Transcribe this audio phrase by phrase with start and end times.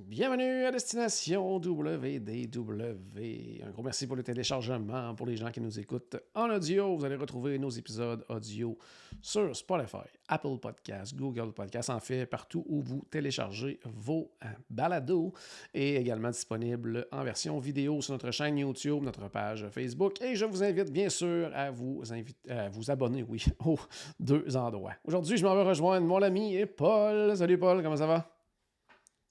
[0.00, 3.64] Bienvenue à Destination WDW.
[3.66, 5.12] Un gros merci pour le téléchargement.
[5.16, 8.78] Pour les gens qui nous écoutent en audio, vous allez retrouver nos épisodes audio
[9.20, 15.32] sur Spotify, Apple Podcasts, Google Podcasts, en fait, partout où vous téléchargez vos euh, balados
[15.74, 20.22] et également disponible en version vidéo sur notre chaîne YouTube, notre page Facebook.
[20.22, 22.04] Et je vous invite bien sûr à vous,
[22.48, 23.80] à vous abonner, oui, aux
[24.20, 24.94] deux endroits.
[25.04, 27.36] Aujourd'hui, je m'en vais rejoindre mon ami Paul.
[27.36, 28.37] Salut Paul, comment ça va?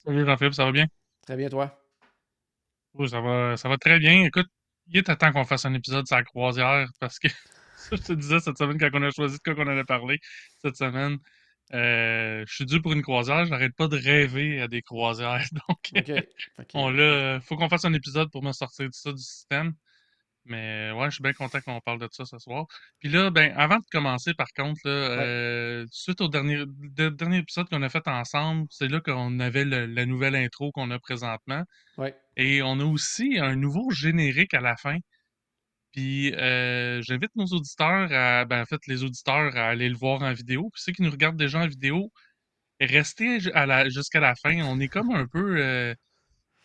[0.08, 0.88] Salut Jean-Philippe, ça va bien?
[1.22, 1.77] Très bien, toi?
[2.94, 4.23] Oui, ça va, ça va très bien.
[4.25, 4.47] Écoute,
[4.88, 7.27] il est temps qu'on fasse un épisode sur la croisière parce que
[7.75, 10.19] ça, je te disais cette semaine quand on a choisi de quoi qu'on allait parler
[10.64, 11.17] cette semaine.
[11.73, 15.45] euh, je suis dû pour une croisière, j'arrête pas de rêver à des croisières.
[15.69, 16.05] Donc, OK.
[16.05, 19.21] Fait que- on l'a, faut qu'on fasse un épisode pour me sortir de ça du
[19.21, 19.73] système.
[20.47, 22.65] Mais ouais, je suis bien content qu'on parle de ça ce soir.
[22.99, 27.37] Puis là, ben, avant de commencer, par contre, là, euh, suite au dernier, de- dernier
[27.39, 30.99] épisode qu'on a fait ensemble, c'est là qu'on avait le- la nouvelle intro qu'on a
[30.99, 31.63] présentement.
[31.97, 32.15] Ouais.
[32.35, 34.97] Et on a aussi un nouveau générique à la fin.
[35.93, 40.21] Puis euh, j'invite nos auditeurs à, ben en fait, les auditeurs à aller le voir
[40.21, 40.69] en vidéo.
[40.73, 42.11] Puis ceux qui nous regardent déjà en vidéo,
[42.79, 44.61] restez ju- à la, jusqu'à la fin.
[44.63, 45.95] On est comme un peu, euh,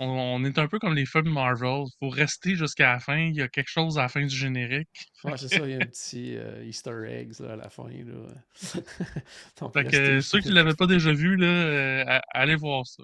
[0.03, 1.85] on, on est un peu comme les films Marvel.
[2.01, 3.19] Faut rester jusqu'à la fin.
[3.19, 4.89] Il y a quelque chose à la fin du générique.
[5.25, 7.89] Ouais, c'est ça, il y a un petit euh, Easter eggs là, à la fin.
[7.89, 8.81] Là.
[9.61, 13.03] Donc, Fait que ceux qui l'avaient pas déjà vu, là, euh, allez voir ça.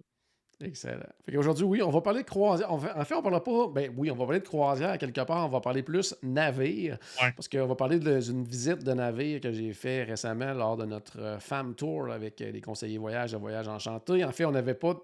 [0.61, 1.07] Excellent.
[1.25, 2.73] Fait qu'aujourd'hui, oui, on va parler de croisière.
[2.73, 3.69] En fait, on parlera pas.
[3.69, 5.47] Ben oui, on va parler de croisière quelque part.
[5.47, 6.99] On va parler plus navire.
[7.23, 7.33] Ouais.
[7.37, 11.21] Parce qu'on va parler d'une visite de navire que j'ai fait récemment lors de notre
[11.21, 14.25] euh, Femme Tour avec les conseillers voyage de Voyage Enchanté.
[14.25, 14.97] En fait, on n'avait pas.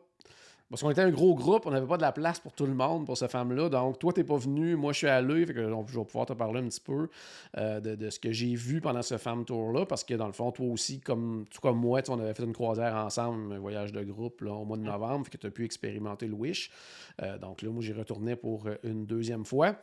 [0.75, 2.75] Parce qu'on était un gros groupe, on n'avait pas de la place pour tout le
[2.75, 3.69] monde pour ce femme-là.
[3.69, 5.47] Donc, toi, t'es pas venu, moi, je suis allé.
[5.47, 7.07] Fait que je vais pouvoir te parler un petit peu
[7.57, 9.87] euh, de, de ce que j'ai vu pendant ce Femme Tour-là.
[9.87, 12.53] Parce que, dans le fond, toi aussi, comme, tout comme moi, on avait fait une
[12.53, 15.27] croisière ensemble, un voyage de groupe là, au mois de novembre.
[15.27, 16.73] Fait que tu as pu expérimenter le Wish.
[17.23, 19.77] Euh, donc là, moi, j'y retournais pour euh, une deuxième fois.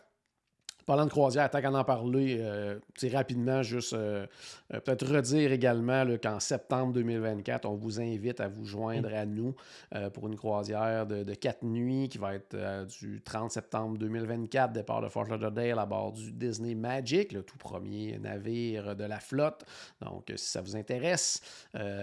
[0.91, 2.77] Parlant de croisière, tant qu'à en parler, euh,
[3.13, 4.27] rapidement, juste euh,
[4.73, 9.55] euh, peut-être redire également qu'en septembre 2024, on vous invite à vous joindre à nous
[10.13, 12.57] pour une croisière de, quatre nuits qui va être
[12.99, 17.57] du 30 septembre 2024, départ de Fort Lauderdale à bord du Disney Magic, le tout
[17.57, 19.63] premier navire de la flotte.
[20.01, 21.41] Donc, si ça vous intéresse,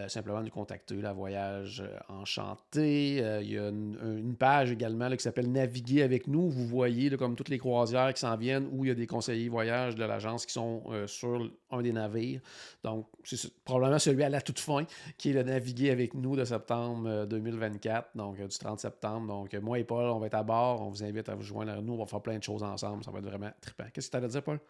[0.09, 3.17] simplement nous contacter, la Voyage Enchanté.
[3.43, 6.49] Il y a une, page également qui s'appelle Naviguer avec nous.
[6.49, 9.49] Vous voyez comme toutes les croisières qui s'en viennent où il y a des conseillers
[9.49, 12.41] voyage de l'agence qui sont euh, sur un des navires.
[12.85, 14.85] Donc, c'est ce- probablement celui à la toute fin
[15.19, 19.27] qui est le Naviguer avec nous de septembre euh, 2024, donc euh, du 30 septembre.
[19.27, 20.83] Donc, euh, moi et Paul, on va être à bord.
[20.83, 21.95] On vous invite à vous joindre à nous.
[21.95, 23.05] On va faire plein de choses ensemble.
[23.05, 23.85] Ça va être vraiment trippant.
[23.93, 24.61] Qu'est-ce que tu as à dire, Paul?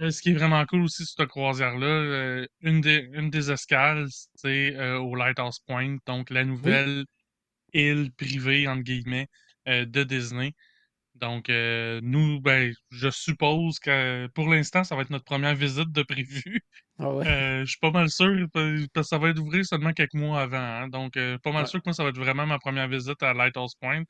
[0.00, 3.50] Euh, Ce qui est vraiment cool aussi sur cette croisière-là, euh, une, des, une des
[3.50, 7.04] escales, c'est euh, au Lighthouse Point, donc la nouvelle
[7.74, 9.28] île privée, entre guillemets,
[9.68, 10.54] euh, de Disney.
[11.20, 15.92] Donc, euh, nous, ben, je suppose que pour l'instant, ça va être notre première visite
[15.92, 16.60] de prévu.
[16.98, 17.26] Ah ouais?
[17.26, 20.42] Euh, je suis pas mal sûr, parce que ça va être ouvert seulement quelques mois
[20.42, 20.56] avant.
[20.58, 20.88] hein.
[20.88, 21.66] donc, euh, pas mal Ouais.
[21.66, 24.04] sûr que moi, ça va être vraiment ma première visite à Lighthouse Point.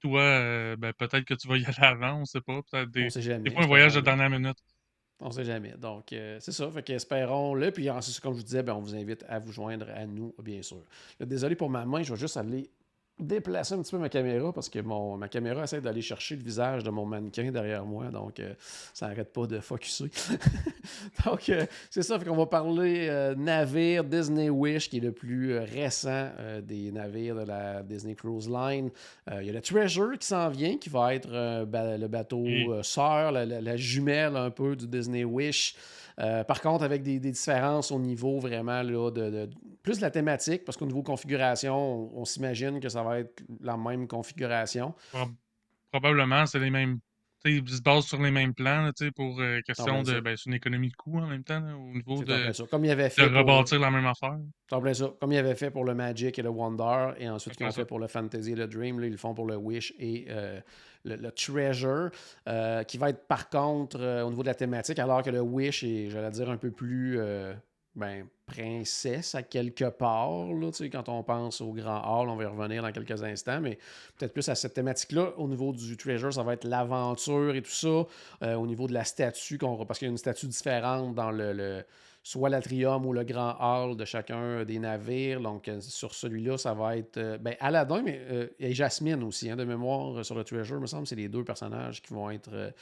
[0.00, 2.60] Toi, ben, peut-être que tu vas y aller avant, on sait pas.
[2.70, 3.44] Peut-être des, on sait jamais.
[3.44, 4.56] des fois un voyage de dernière minute.
[5.20, 5.72] On sait jamais.
[5.76, 6.70] Donc, euh, c'est ça.
[6.70, 7.72] Fait qu'espérons-le.
[7.72, 10.32] Puis, ensuite, comme je vous disais, ben, on vous invite à vous joindre à nous,
[10.42, 10.84] bien sûr.
[11.18, 12.70] Là, désolé pour ma main, je vais juste aller
[13.20, 16.42] déplacer un petit peu ma caméra parce que mon, ma caméra essaie d'aller chercher le
[16.42, 18.06] visage de mon mannequin derrière moi.
[18.06, 18.54] Donc, euh,
[18.94, 20.10] ça n'arrête pas de focuser.
[21.24, 22.18] donc, euh, c'est ça.
[22.18, 26.30] Qu'on va parler euh, navire Disney Wish, qui est le plus récent
[26.62, 28.90] des navires de la Disney Cruise Line.
[29.30, 32.44] Il y a le Treasure qui s'en vient, qui va être ba- le bateau
[32.82, 35.74] sœur, la, la- la jumelle un peu du Disney Wish.
[36.20, 39.48] Euh, par contre, avec des, différences au niveau vraiment de,
[39.82, 43.76] plus de la thématique, parce qu'au niveau configuration, on, s'imagine que ça va être la
[43.76, 44.94] même configuration.
[45.12, 45.34] Prob-
[45.92, 46.98] probablement, c'est les mêmes.
[47.44, 50.14] Ils se basent sur les mêmes plans là, pour euh, question Ah ça.
[50.14, 50.20] de.
[50.20, 52.66] Ben, c'est une économie de coût en même temps, là, au niveau de.
[52.66, 54.38] Comme il avait de fait pour, rebâtir la même affaire.
[54.68, 55.10] ça.
[55.20, 57.84] Comme il avait fait pour le Magic et le Wonder, et ensuite qu'ils ont fait
[57.84, 60.60] pour le Fantasy et le Dream, là, ils le font pour le Wish et euh,
[61.04, 62.10] le, le Treasure,
[62.48, 65.84] euh, qui va être par contre au niveau de la thématique, alors que le Wish
[65.84, 67.20] est, j'allais dire, un peu plus
[67.98, 72.46] ben, princesse à quelque part, là, quand on pense au Grand Hall, on va y
[72.46, 73.78] revenir dans quelques instants, mais
[74.16, 75.34] peut-être plus à cette thématique-là.
[75.36, 78.06] Au niveau du Treasure, ça va être l'aventure et tout ça.
[78.42, 81.84] Euh, au niveau de la statue, parce qu'il y a une statue différente dans le,
[82.22, 85.40] soit l'atrium ou le Grand Hall de chacun des navires.
[85.40, 89.56] Donc, euh, sur celui-là, ça va être euh, ben, Aladdin, mais et Jasmine aussi, hein,
[89.56, 92.72] de mémoire, sur le Treasure, il me semble, c'est les deux personnages qui vont être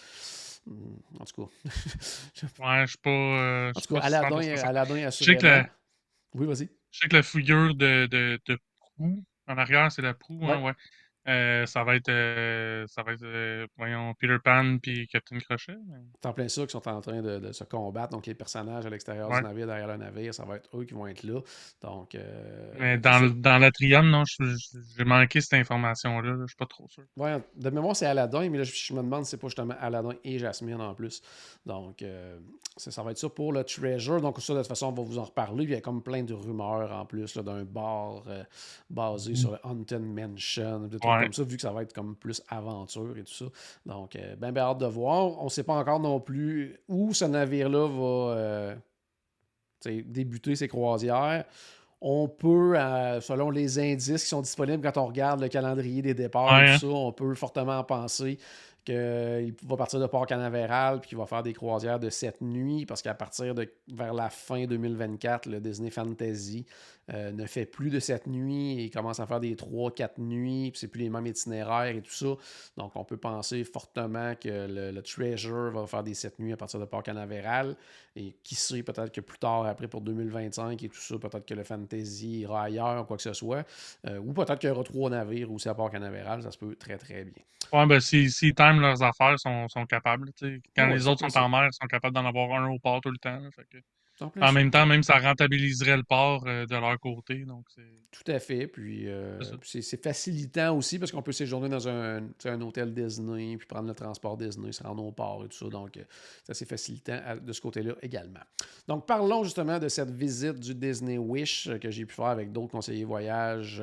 [0.67, 1.51] en tout cas.
[1.65, 3.11] ouais, je suis pas.
[3.11, 5.69] Euh, en tout cas, Aladdin, Aladdin Je sais que la...
[6.35, 6.69] Oui, vas-y.
[6.91, 10.63] Je sais que la figure de, de, de proue, en arrière, c'est la proue, hein,
[10.63, 10.73] ouais.
[11.29, 15.77] Euh, ça va être, euh, ça va être euh, voyons, Peter Pan puis Captain Crochet.
[16.21, 18.13] C'est en plein ça qui sont en train de, se combattre.
[18.13, 20.95] Donc, les personnages à l'extérieur du navire, derrière le navire, ça va être eux qui
[20.95, 21.41] vont être là.
[21.83, 22.17] Donc,
[22.79, 26.37] Mais dans, dans l'atrium, non, j'ai manqué cette information-là.
[26.43, 27.05] Je suis pas trop sûr.
[27.17, 30.15] Ouais, de mémoire, c'est Aladdin, mais là, je, me demande si c'est pas justement Aladdin
[30.23, 31.23] et Jasmine en plus.
[31.65, 32.05] Donc,
[32.77, 34.21] ça, va être ça pour le Treasure.
[34.21, 35.65] Donc, ça, de toute façon, on va vous en reparler.
[35.65, 38.23] il y a comme plein de rumeurs en plus d'un bar
[38.91, 39.37] basé mm.
[39.37, 40.89] sur le Haunted Mansion
[41.23, 43.45] comme ça, vu que ça va être comme plus aventure et tout ça.
[43.85, 45.41] Donc, euh, ben, ben, hâte de voir.
[45.41, 48.75] On ne sait pas encore non plus où ce navire-là va euh,
[49.85, 51.45] débuter ses croisières.
[52.01, 56.15] On peut, euh, selon les indices qui sont disponibles quand on regarde le calendrier des
[56.15, 56.77] départs, hein.
[56.83, 58.39] on peut fortement penser
[58.87, 62.87] qu'il va partir de Port Canaveral puis qu'il va faire des croisières de cette nuit
[62.87, 66.65] parce qu'à partir de vers la fin 2024, le Disney Fantasy
[67.13, 70.81] euh, ne fait plus de cette nuit et commence à faire des 3-4 nuits, puis
[70.81, 72.35] c'est plus les mêmes itinéraires et tout ça.
[72.77, 76.81] Donc on peut penser fortement que le, Treasure va faire des 7 nuits à partir
[76.81, 77.77] de Port Canaveral
[78.15, 81.55] et qui sait peut-être que plus tard après pour 2025 et tout ça, peut-être que
[81.55, 83.65] le Fantasy ira ailleurs ou quoi que ce soit.
[84.07, 86.77] Euh, ou peut-être qu'il y aura trois navires aussi à Port Canaveral, ça se peut
[86.77, 87.43] très très bien.
[87.73, 90.31] Ouais, ben si, si leurs affaires, sont, sont capables.
[90.75, 93.11] Quand les autres sont en mer, ils sont capables d'en avoir un au port tout
[93.11, 93.41] le temps.
[94.41, 97.45] En, même temps, même ça rentabiliserait le port euh, de leur côté.
[97.45, 97.67] Donc
[98.11, 98.67] Tout à fait.
[98.67, 103.67] Puis euh, c'est facilitant aussi parce qu'on peut séjourner dans un, un, hôtel Disney, puis
[103.67, 105.69] prendre le transport Disney, se rendre au port et tout ça.
[105.69, 105.99] Donc,
[106.45, 108.41] c'est assez facilitant de ce côté-là également.
[108.89, 112.73] Donc, parlons justement de cette visite du Disney Wish que j'ai pu faire avec d'autres
[112.73, 113.83] conseillers voyage,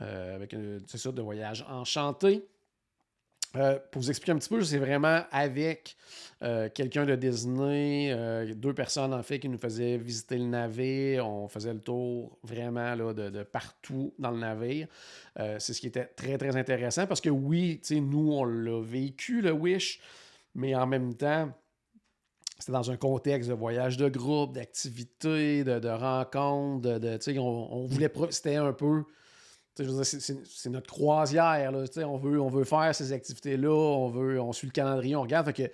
[0.00, 0.56] euh, avec,
[0.86, 2.46] c'est ça, de voyage enchanté.
[3.54, 5.96] Euh, pour vous expliquer un petit peu, c'est vraiment avec
[6.42, 11.26] euh, quelqu'un de Disney, euh, deux personnes en fait qui nous faisaient visiter le navire.
[11.26, 14.88] On faisait le tour vraiment là, de, partout dans le navire.
[15.36, 19.52] c'est ce qui était très très intéressant parce que oui, nous on l'a vécu le
[19.52, 20.00] Wish,
[20.54, 21.50] mais en même temps,
[22.58, 27.86] c'était dans un contexte de voyage de groupe, d'activités, de, de rencontres, de, on, on
[27.86, 29.04] voulait c'était un peu
[29.76, 31.72] c'est notre croisière.
[31.72, 35.52] on, veut, on veut faire ces activités-là, on veut, on suit le calendrier, on regarde.
[35.52, 35.70] que,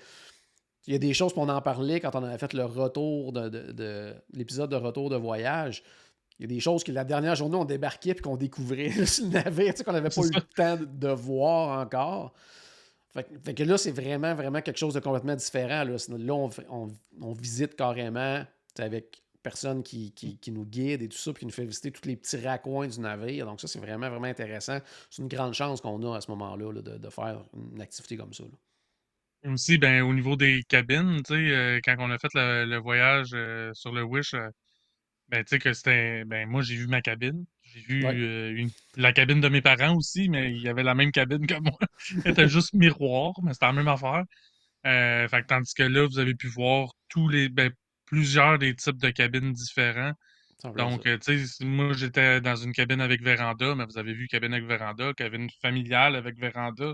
[0.87, 4.15] il y a des choses qu'on en parlait quand on avait fait le retour de,
[4.33, 5.85] l'épisode de retour de voyage.
[6.39, 9.25] Il y a des choses que la dernière journée, on débarquait et qu'on découvrait sur
[9.27, 12.33] le navire, qu'on n'avait pas eu le temps de, voir encore.
[13.13, 15.85] Fait, que là, c'est vraiment, vraiment quelque chose de complètement différent.
[15.85, 15.97] Là,
[16.35, 16.89] on, on,
[17.21, 18.43] on visite carrément
[18.79, 22.17] avec personne qui, nous guide et tout ça, puis qui nous fait visiter tous les
[22.17, 23.47] petits raccoins du navire.
[23.47, 24.79] Donc ça, c'est vraiment, vraiment intéressant.
[25.11, 28.45] C'est une grande chance qu'on a à ce moment-là de, faire une activité comme ça.
[29.45, 33.93] Aussi, ben, au niveau des cabines, euh, quand on a fait le, voyage euh, sur
[33.93, 34.49] le Wish, euh,
[35.29, 36.25] ben, tu sais que c'était.
[36.25, 37.45] Ben, moi, j'ai vu ma cabine.
[37.63, 41.47] J'ai vu la cabine de mes parents aussi, mais il y avait la même cabine
[41.47, 41.79] que moi.
[42.25, 44.25] C'était juste miroir, mais c'était la même affaire.
[44.85, 47.49] fait, tandis que là, vous avez pu voir tous les.
[47.49, 47.73] Ben,
[48.13, 50.13] plusieurs des types de cabines différents.
[50.77, 54.29] Donc, euh, tu sais, moi, j'étais dans une cabine avec véranda, mais vous avez vu
[54.29, 56.93] cabine avec véranda, cabine familiale avec véranda,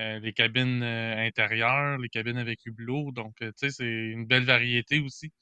[0.00, 3.12] euh, les cabines euh, intérieures, les cabines avec hublot.
[3.12, 5.32] Donc, tu sais, c'est une belle variété aussi.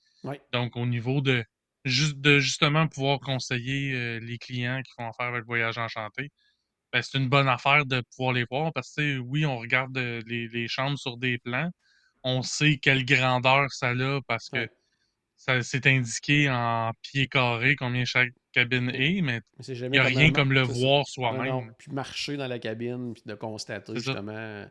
[0.52, 1.42] Donc, au niveau de,
[1.86, 6.30] juste, de justement pouvoir conseiller les clients qui font affaire avec le voyage enchanté,
[6.92, 10.48] ben, c'est une bonne affaire de pouvoir les voir parce que, oui, on regarde les,
[10.48, 11.70] les, chambres sur des plans.
[12.24, 14.68] On sait quelle grandeur ça a parce que
[15.38, 20.32] ça c'est indiqué en pieds carrés combien chaque cabine est, mais il n'y a rien
[20.32, 21.72] comme le voir soi-même.
[21.78, 24.66] Puis marcher dans la cabine, puis de constater justement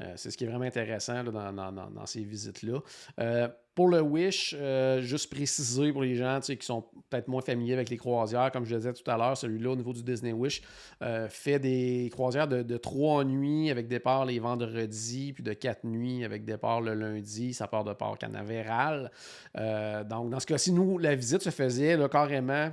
[0.00, 2.80] euh, c'est ce qui est vraiment intéressant dans, ces visites-là.
[3.20, 7.74] Euh, pour le Wish, euh, juste préciser pour les gens qui sont peut-être moins familiers
[7.74, 10.32] avec les croisières, comme je le disais tout à l'heure, celui-là au niveau du Disney
[10.32, 10.62] Wish
[11.28, 16.44] fait des croisières de, trois nuits avec départ les vendredis, puis de quatre nuits avec
[16.44, 17.54] départ le lundi.
[17.54, 19.10] Ça part de Port Canaveral.
[19.54, 22.70] donc, dans ce cas-ci, nous, la visite se faisait carrément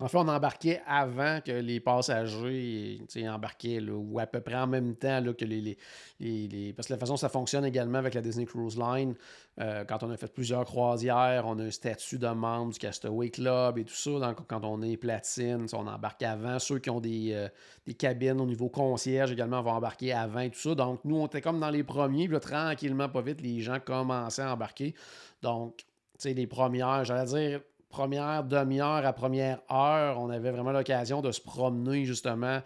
[0.00, 4.96] En fait, on embarquait avant que les passagers embarquaient, ou à peu près en même
[4.96, 5.76] temps là, que les,
[6.18, 9.14] les, Parce que la façon ça fonctionne également avec la Disney Cruise Line,
[9.60, 13.28] euh, quand on a fait plusieurs croisières, on a un statut de membre du Castaway
[13.28, 14.12] Club et tout ça.
[14.12, 16.58] Donc, quand on est platine, on embarque avant.
[16.58, 17.48] Ceux qui ont des, euh,
[17.86, 20.74] des, cabines au niveau concierge également vont embarquer avant et tout ça.
[20.74, 22.26] Donc, nous, on était comme dans les premiers.
[22.26, 24.94] Puis tranquillement, pas vite, les gens commençaient à embarquer.
[25.42, 25.84] Donc, tu
[26.18, 31.32] sais, les premières, j'allais dire première demi-heure à première heure, on avait vraiment l'occasion de
[31.32, 32.62] se promener justement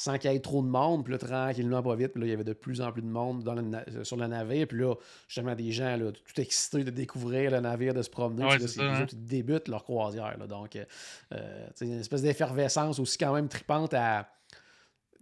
[0.00, 1.04] sans qu'il y ait trop de monde.
[1.04, 2.12] Puis là, tranquillement, pas vite.
[2.12, 3.44] Puis là, il y avait de plus en plus de monde
[4.02, 4.66] sur le navire.
[4.66, 4.94] Puis là,
[5.28, 8.46] justement, des gens là, tout excités de découvrir le navire, de se promener.
[8.46, 9.06] Ouais, les hein.
[9.12, 10.38] débutent leur croisière.
[10.38, 10.46] Là.
[10.46, 10.84] Donc, euh,
[11.34, 14.30] euh, c'est une espèce d'effervescence aussi quand même tripante à.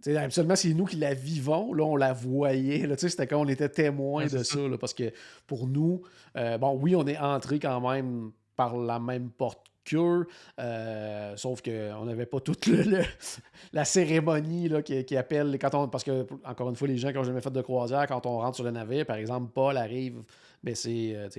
[0.01, 1.73] T'sais, absolument, c'est nous qui la vivons.
[1.73, 2.87] Là, on la voyait.
[2.87, 4.59] Là, c'était comme on était témoins Ouais, de c'est ça.
[4.59, 5.11] là, parce que
[5.45, 6.03] pour nous,
[6.37, 10.27] euh, bon, oui, on est entré quand même par la même porte qu'eux,
[10.59, 12.67] euh, sauf qu'on n'avait pas toute
[13.73, 15.57] la cérémonie là, qui, appelle.
[15.57, 18.05] Quand on, parce que, encore une fois, les gens qui n'ont jamais fait de croisière,
[18.05, 20.23] quand on rentre sur le navire, par exemple, Paul arrive,
[20.61, 21.29] ben c'est euh,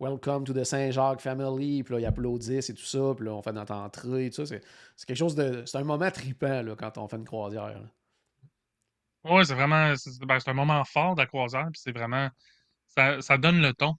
[0.00, 3.42] Welcome to the Saint-Jacques Family, puis là, ils applaudissent et tout ça, puis là, on
[3.42, 4.56] fait notre entrée, et tout ça.
[4.96, 5.64] C'est, quelque chose de.
[5.66, 7.78] C'est un moment trippant là, quand on fait une croisière.
[9.24, 9.94] Ouais, c'est vraiment.
[9.96, 12.30] C'est ben, c'est un moment fort de la croisière, puis c'est vraiment.
[12.86, 13.96] Ça, ça donne le ton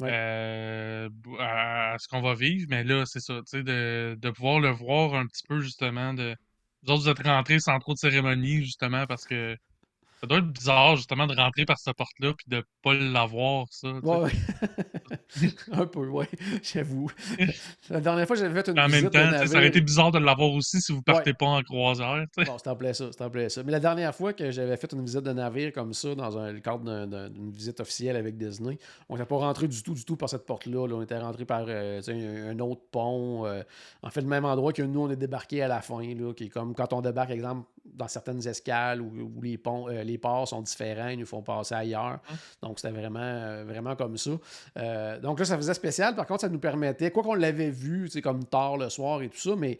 [0.00, 0.10] Ouais.
[0.10, 4.30] euh, à, à ce qu'on va vivre, mais là, c'est ça, tu sais, de, de
[4.30, 6.36] pouvoir le voir un petit peu, justement, de.
[6.82, 9.56] Vous autres, vous êtes rentrés sans trop de cérémonie, justement, parce que
[10.20, 13.92] ça doit être bizarre, justement, de rentrer par cette porte-là, puis de pas l'avoir, ça.
[14.02, 14.32] Ouais, ouais.
[15.72, 16.28] un peu, ouais,
[16.62, 17.10] j'avoue.
[17.88, 19.68] La dernière fois, j'avais fait une en même visite de temps, tu sais, ça aurait
[19.68, 21.04] été bizarre de l'avoir aussi si vous Ouais.
[21.04, 22.50] partez pas en croisière, tu sais.
[22.50, 23.62] Bon, c'était en plein ça, en ça.
[23.62, 26.52] Mais la dernière fois que j'avais fait une visite de navire comme ça, dans un,
[26.52, 29.94] le cadre d'un- d'un- d'une visite officielle avec Disney, on n'était pas rentré du tout,
[29.94, 30.86] du tout par cette porte-là.
[30.86, 30.94] là.
[30.96, 32.00] On était rentré par euh,
[32.50, 33.46] un autre pont.
[33.46, 33.62] euh,
[34.02, 36.44] en fait, le même endroit que nous, on est débarqué à la fin, là, qui
[36.44, 40.18] est comme quand on débarque, exemple, dans certaines escales où, où les ponts, euh, les
[40.18, 42.20] ports sont différents, ils nous font passer ailleurs.
[42.30, 42.36] Hum.
[42.62, 44.30] Donc, c'était vraiment, euh, vraiment comme ça.
[44.78, 46.14] Euh, donc là, ça faisait spécial.
[46.14, 49.28] Par contre, ça nous permettait, quoi qu'on l'avait vu, sais, comme tard le soir et
[49.28, 49.78] tout ça, mais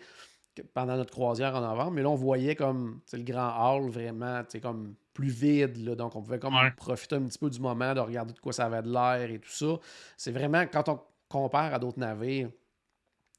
[0.75, 4.61] pendant notre croisière en novembre, mais là, on voyait comme le grand hall vraiment sais,
[4.61, 5.77] comme plus vide.
[5.79, 5.95] là.
[5.95, 6.71] donc, on pouvait comme Ouais.
[6.77, 9.39] profiter un petit peu du moment, de regarder de quoi ça avait de l'air et
[9.39, 9.79] tout ça.
[10.17, 12.51] C'est vraiment, quand on compare à d'autres navires,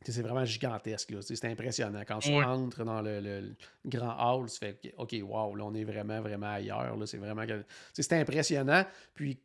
[0.06, 1.14] c'est vraiment gigantesque.
[1.22, 2.02] C'est impressionnant.
[2.08, 2.44] Quand tu Ouais.
[2.86, 3.56] dans le, le- le
[3.86, 6.96] grand hall, tu fais OK, wow, là, on est vraiment, vraiment ailleurs.
[7.06, 7.44] C'est vraiment.
[7.94, 8.84] C'est impressionnant.
[9.14, 9.38] Puis,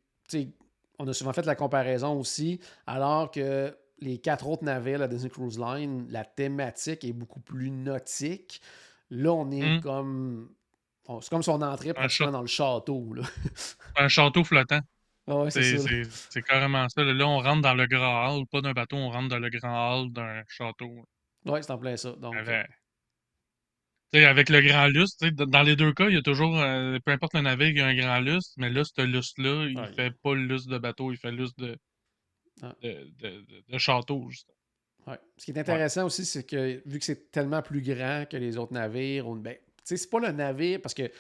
[0.98, 5.30] on a souvent fait la comparaison aussi, alors que les quatre autres navires, la Disney
[5.30, 8.60] Cruise Line, la thématique est beaucoup plus nautique.
[9.10, 9.80] Là, on est Mm.
[9.82, 10.50] comme.
[11.20, 13.12] C'est comme si on entrait pratiquement dans le château.
[13.14, 13.22] Là.
[13.96, 14.80] Un château flottant.
[15.28, 17.02] Ah ouais, c'est carrément ça.
[17.02, 17.26] là.
[17.26, 20.12] On rentre dans le grand hall, pas d'un bateau, on rentre dans le grand hall
[20.12, 21.04] d'un château.
[21.44, 22.12] Ouais, c'est en plein ça.
[22.12, 22.66] Donc, Avec,
[24.14, 27.34] avec le grand lustre, dans les deux cas, il y a toujours, euh, peu importe
[27.34, 29.92] le navire, il y a un grand lustre, mais là, ce lustre-là, il Ouais.
[29.92, 31.76] fait pas le lustre de bateau, il fait le lustre de,
[32.62, 32.74] Ah.
[32.82, 34.56] de, de, de- château, justement.
[35.08, 35.18] Ouais.
[35.36, 38.56] Ce qui est intéressant aussi, c'est que vu que c'est tellement plus grand que les
[38.56, 41.10] autres navires, on- ben, c'est pas le navire parce que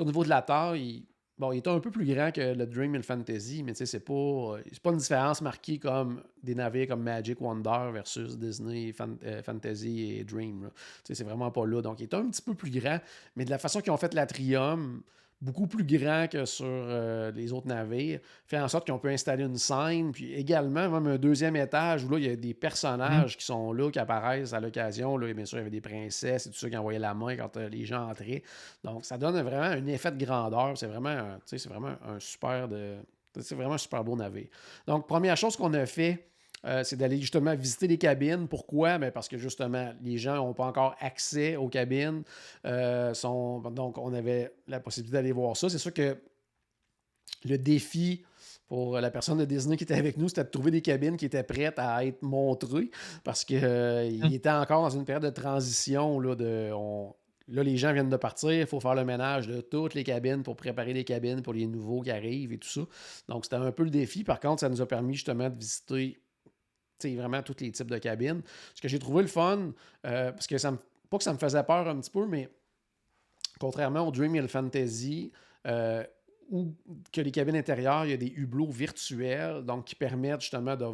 [0.00, 1.06] au niveau de la taille, il,
[1.38, 3.78] bon, il est un peu plus grand que le Dream et le Fantasy, mais tu
[3.78, 8.36] sais, c'est pas, c'est pas une différence marquée comme des navires comme Magic Wonder versus
[8.36, 10.70] Disney, euh, Fantasy et Dream.
[10.72, 11.82] Tu sais, c'est vraiment pas là.
[11.82, 13.00] Donc, il est un petit peu plus grand,
[13.36, 15.02] mais de la façon qu'ils ont fait l'Atrium,
[15.40, 19.44] beaucoup plus grand que sur euh, les autres navires, fait en sorte qu'on peut installer
[19.44, 23.36] une scène, puis également même un deuxième étage où là, il y a des personnages
[23.36, 25.16] qui sont là, qui apparaissent à l'occasion.
[25.18, 27.12] Là, Et bien sûr, il y avait des princesses et tout ça qui envoyaient la
[27.14, 28.42] main quand euh, les gens entraient.
[28.82, 30.76] Donc, ça donne vraiment un effet de grandeur.
[30.78, 32.96] C'est vraiment, un- c'est vraiment un super de.
[33.38, 34.46] C'est vraiment un super beau navire.
[34.86, 36.26] Donc, première chose qu'on a fait,
[36.64, 38.48] euh, c'est d'aller justement visiter les cabines.
[38.48, 38.98] Pourquoi?
[38.98, 42.22] Ben, parce que justement, les gens n'ont pas encore accès aux cabines.
[42.64, 43.60] Euh, sont...
[43.70, 45.68] Donc, on avait la possibilité d'aller voir ça.
[45.68, 46.16] C'est sûr que
[47.44, 48.24] le défi
[48.68, 51.24] pour la personne de Disney qui était avec nous, c'était de trouver des cabines qui
[51.26, 52.90] étaient prêtes à être montrées
[53.22, 54.32] parce qu'il Hum.
[54.32, 56.18] était encore dans une période de transition.
[56.18, 57.14] Là, de, on-
[57.46, 60.42] là, les gens viennent de partir, il faut faire le ménage de toutes les cabines
[60.42, 62.80] pour préparer les cabines pour les nouveaux qui arrivent et tout ça.
[63.28, 64.24] Donc, c'était un peu le défi.
[64.24, 66.18] Par contre, ça nous a permis justement de visiter
[67.04, 68.42] vraiment tous les types de cabines.
[68.74, 69.72] Ce que j'ai trouvé le fun,
[70.06, 70.78] euh, parce que ça me,
[71.10, 72.48] pas que ça me faisait peur un petit peu, mais
[73.58, 75.32] contrairement au Dream et le Fantasy,
[75.66, 76.04] euh,
[76.50, 76.72] où
[77.12, 80.86] que les cabines intérieures, il y a des hublots virtuels, donc qui permettent justement de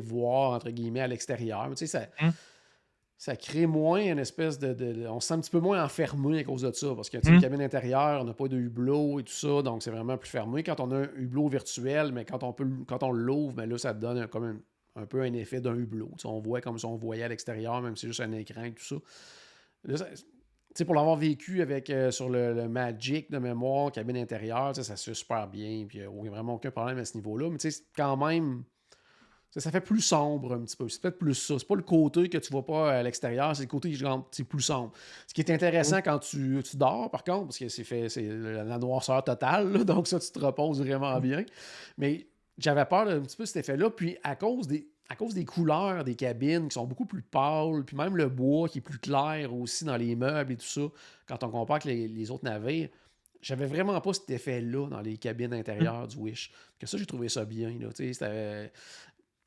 [0.00, 1.68] voir, entre guillemets, à l'extérieur.
[1.68, 2.32] Mais tu sais, ça, Hum.
[3.18, 5.82] ça crée moins une espèce de, de- de- On se sent un petit peu moins
[5.84, 7.34] enfermé à cause de ça, parce que tu sais, Hum.
[7.36, 10.28] une cabine intérieure, on n'a pas de hublot et tout ça, donc c'est vraiment plus
[10.30, 10.62] fermé.
[10.62, 13.78] Quand on a un hublot virtuel, mais quand on, peut, quand on l'ouvre, mais là,
[13.78, 14.58] ça donne un- comme un,
[14.96, 16.10] un peu un effet d'un hublot.
[16.24, 18.72] On voit comme si on voyait à l'extérieur, même si c'est juste un écran et
[18.72, 18.96] tout ça.
[19.84, 20.08] Là, ça-
[20.76, 24.76] tu sais, pour l'avoir vécu avec euh, sur le, le Magic de mémoire, cabine intérieure,
[24.76, 25.86] ça se fait super bien.
[25.88, 27.48] Puis il n'y a vraiment aucun problème à ce niveau-là.
[27.48, 28.64] Mais tu sais, c'est quand même.
[29.50, 30.86] Ça, fait plus sombre un petit peu.
[30.90, 31.58] C'est peut-être plus ça.
[31.58, 34.44] C'est pas le côté que tu vois pas à l'extérieur, c'est le côté genre, c'est
[34.44, 34.92] plus sombre.
[35.26, 38.28] Ce qui est intéressant quand tu, tu dors, par contre, parce que c'est fait, c'est
[38.28, 41.42] la noirceur totale, là, donc ça, tu te reposes vraiment bien.
[41.96, 42.26] Mais
[42.58, 43.90] j'avais peur d'un petit peu cet effet-là.
[43.90, 44.88] Puis à cause des.
[45.08, 48.68] À cause des couleurs des cabines qui sont beaucoup plus pâles, puis même le bois
[48.68, 50.80] qui est plus clair aussi dans les meubles et tout ça,
[51.28, 52.88] quand on compare avec les, les autres navires,
[53.40, 56.50] j'avais vraiment pas cet effet-là dans les cabines intérieures du Wish.
[56.76, 57.78] Que ça, j'ai trouvé ça bien.
[57.78, 58.72] Là, c'était-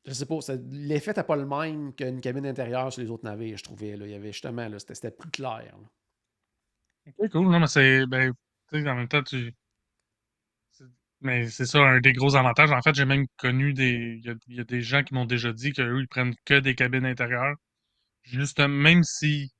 [0.06, 0.38] je sais pas,
[0.70, 3.98] l'effet n'était pas le même qu'une cabine intérieure sur les autres navires, je trouvais.
[3.98, 4.06] Là.
[4.06, 5.74] Il y avait justement, là, c'était, plus clair.
[5.76, 7.12] là.
[7.18, 7.50] Ok, cool.
[7.50, 8.06] Non, mais c'est.
[8.06, 8.32] Ben,
[8.72, 9.54] en même temps, tu.
[11.22, 12.70] Mais c'est ça, un des gros avantages.
[12.72, 14.18] En fait, j'ai même connu des.
[14.20, 16.34] Il y a, il y a des gens qui m'ont déjà dit qu'eux, ils prennent
[16.44, 17.56] que des cabines intérieures.
[18.24, 19.50] Juste, même si.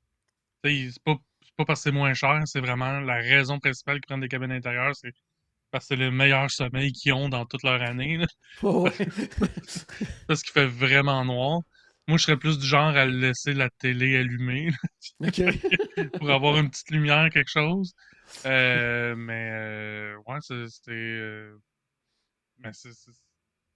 [0.65, 1.17] C'est pas,
[1.57, 4.53] pas parce que c'est moins cher, c'est vraiment la raison principale qu'ils prennent des cabines
[4.53, 5.13] intérieures, c'est
[5.71, 8.19] parce que c'est le meilleur sommeil qu'ils ont dans toute leur année.
[8.19, 8.27] là.
[8.63, 8.93] Ouais.
[10.27, 11.61] parce qu'il fait vraiment noir.
[12.09, 14.71] Moi, je serais plus du genre à laisser la télé allumée
[15.21, 15.31] là,
[16.19, 17.95] pour avoir une petite lumière, quelque chose.
[18.47, 20.91] Euh, mais euh, ouais, c'était.
[20.93, 21.57] euh,
[22.59, 22.91] mais c'est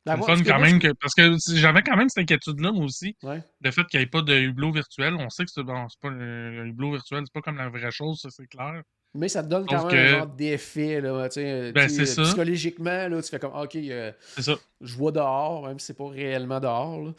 [0.06, 0.92] Ben, fun quand même que.
[1.00, 3.16] Parce que j'avais quand même cette inquiétude-là, moi aussi.
[3.22, 3.42] Ouais.
[3.60, 5.14] Le fait qu'il n'y ait pas de hublot virtuel.
[5.14, 7.90] On sait que c'est bon, pas le- un hublot virtuel, c'est pas comme la vraie
[7.90, 8.82] chose, ça c'est clair.
[9.16, 11.00] Mais ça te donne quand même un genre d'effet.
[11.00, 11.86] Là, tu sais, Ben.
[11.88, 14.54] Psychologiquement, là, tu fais comme OK, euh, ça.
[14.80, 17.00] je vois dehors, même si c'est pas réellement dehors.
[17.00, 17.12] Là.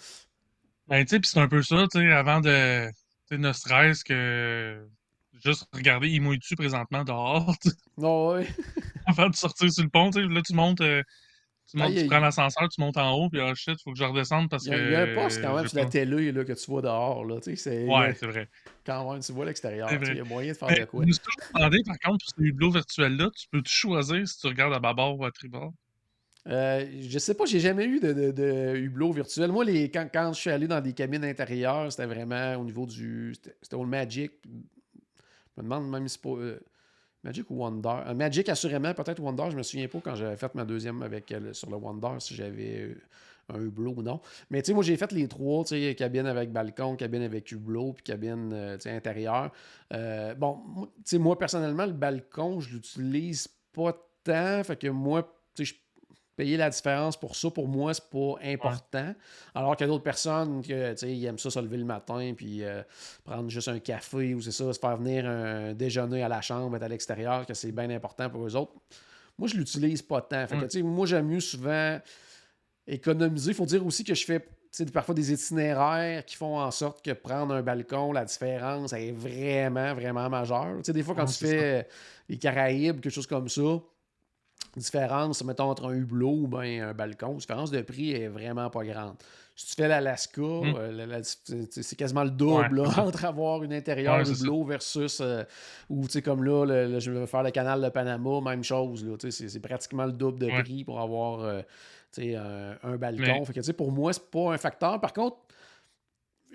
[0.88, 2.90] Ben, tu sais, puis c'est un peu ça, tu sais, avant de.
[3.32, 4.86] Tu ne serait-ce que.
[5.44, 7.54] Juste regarder, il mouille dessus présentement dehors,
[7.98, 8.48] Non, ouais.
[9.06, 10.28] avant de sortir sur le pont, tu sais.
[10.28, 10.82] Là, tu montes.
[10.82, 11.02] euh,
[11.70, 13.92] tu, montes Ah, a- tu prends l'ascenseur, tu montes en haut, puis ah shit, faut
[13.94, 14.84] que je redescende parce Il y, a, que.
[14.86, 17.26] il y a un poste quand même sur la télé là, que tu vois dehors.
[17.26, 18.48] Là, tu sais, c'est, Ouais, c'est vrai.
[18.86, 19.90] quand même, tu vois l'extérieur.
[20.10, 21.04] Il y a moyen de faire Mais de quoi.
[21.04, 21.22] je me suis
[21.54, 25.20] demandé, par contre, pour ces hublots virtuels-là, tu peux-tu choisir si tu regardes à bâbord
[25.20, 25.74] ou à tribord?
[26.48, 29.52] Euh, je sais pas, j'ai jamais eu de, de, de hublot virtuel.
[29.52, 32.86] Moi, les, quand, quand je suis allé dans des cabines intérieures, c'était vraiment au niveau
[32.86, 33.34] du.
[33.34, 34.32] C'était c'était au Magic.
[35.56, 36.30] Je me demande même si pas.
[36.30, 36.60] euh,
[37.26, 38.04] Magic ou Wonder.
[38.06, 39.48] Euh, Magic, assurément, peut-être Wonder.
[39.50, 42.36] Je me souviens pas quand j'avais fait ma deuxième avec elle sur le Wonder si
[42.36, 42.96] j'avais euh,
[43.50, 44.22] un hublot ou non.
[44.52, 47.52] Mais tu sais, moi, j'ai fait les trois, tu sais, cabine avec balcon, cabine avec
[47.52, 49.52] hublot, puis cabine euh, intérieure.
[49.92, 50.62] Euh, bon,
[50.98, 54.64] tu sais, moi, personnellement, le balcon, je l'utilise pas tant.
[54.64, 55.24] Fait que moi,
[55.56, 55.80] tu sais, je
[56.36, 59.14] payer la différence pour ça, pour moi, c'est pas important.
[59.54, 62.64] Alors qu'il y a d'autres personnes que, ils aiment ça se lever le matin puis
[62.64, 62.82] euh,
[63.24, 66.76] prendre juste un café ou c'est ça, se faire venir un déjeuner à la chambre,
[66.76, 68.74] être à l'extérieur, que c'est bien important pour eux autres.
[69.38, 70.46] Moi, je l'utilise pas tant.
[70.48, 72.00] Fait que, sais, moi, j'aime mieux souvent
[72.88, 73.52] économiser.
[73.52, 74.46] Il faut dire aussi que je fais
[74.94, 79.12] parfois des itinéraires qui font en sorte que prendre un balcon, la différence elle est
[79.12, 80.82] vraiment, vraiment majeure.
[80.86, 81.84] Des fois, quand Ouais, tu fais euh,
[82.28, 83.80] les Caraïbes, quelque chose comme ça,
[84.76, 88.70] différence, mettons, entre un hublot ou ben un balcon, la différence de prix est vraiment
[88.70, 89.16] pas grande.
[89.58, 92.80] Si tu fais l'Alaska, euh, la- la- c'est quasiment le double Hmm.
[92.80, 92.88] Ouais.
[92.88, 95.44] là, entre avoir une intérieure Ouais, hublot versus, euh,
[95.90, 98.64] ou tu sais, comme là, le- le- je vais faire le canal de Panama, même
[98.64, 100.62] chose, c'est pratiquement le double de Ouais.
[100.64, 101.62] prix pour avoir euh,
[102.18, 103.46] un, un balcon.
[103.46, 105.00] Fait que, pour moi, c'est pas un facteur.
[105.00, 105.38] Par contre,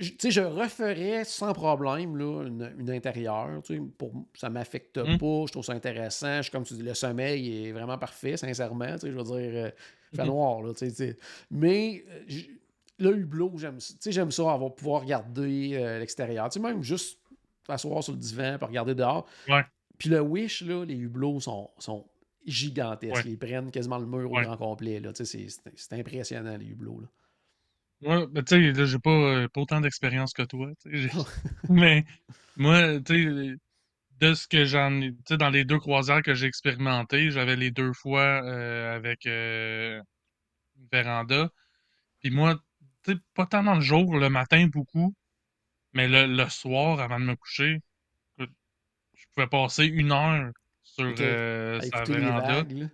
[0.00, 3.60] tu sais, je referais sans problème là, une, une intérieure.
[3.64, 5.18] tu sais, Pour, ça ne m'affecte Mm.
[5.18, 5.44] pas.
[5.46, 6.36] Je trouve ça intéressant.
[6.38, 8.94] Je suis comme tu dis, le sommeil est vraiment parfait, sincèrement.
[8.94, 9.34] tu sais, Je veux dire,
[9.64, 9.70] euh,
[10.12, 10.28] il fait Mhm.
[10.28, 10.62] noir.
[10.62, 11.16] Là, tu sais.
[11.50, 12.24] Mais euh,
[12.98, 13.94] le hublot, j'aime ça.
[14.10, 16.48] J'aime ça, avoir, pouvoir regarder euh, l'extérieur.
[16.48, 17.18] Tu sais, Même juste
[17.66, 19.26] s'asseoir sur le divan et regarder dehors.
[19.48, 19.62] Ouais.
[19.98, 22.06] Puis le Wish, là, les hublots sont, sont
[22.46, 23.24] gigantesques.
[23.24, 23.30] Ouais.
[23.32, 24.40] Ils prennent quasiment le mur Ouais.
[24.40, 25.00] au grand complet.
[25.24, 27.00] C'est impressionnant, les hublots.
[27.00, 27.06] Là.
[28.02, 30.70] Ouais, ben, tu sais, là, j'ai pas, euh, pas autant d'expérience que toi.
[30.82, 31.10] tu sais, j'ai-
[31.68, 32.04] Mais
[32.56, 33.56] moi, tu sais,
[34.20, 37.56] de ce que j'en ai, tu sais, dans les deux croisières que j'ai expérimenté, j'avais
[37.56, 40.00] les deux fois euh, avec euh,
[40.78, 41.50] une véranda.
[42.20, 42.56] Puis moi,
[43.04, 45.14] tu sais, pas tant dans le jour, le matin beaucoup,
[45.94, 47.80] mais le, le soir, avant de me coucher,
[48.38, 48.54] écoute,
[49.16, 50.52] je pouvais passer une heure
[50.84, 51.20] sur Ok.
[51.20, 52.32] euh, À sa écouter les véranda.
[52.32, 52.72] vagues.
[52.72, 52.86] là.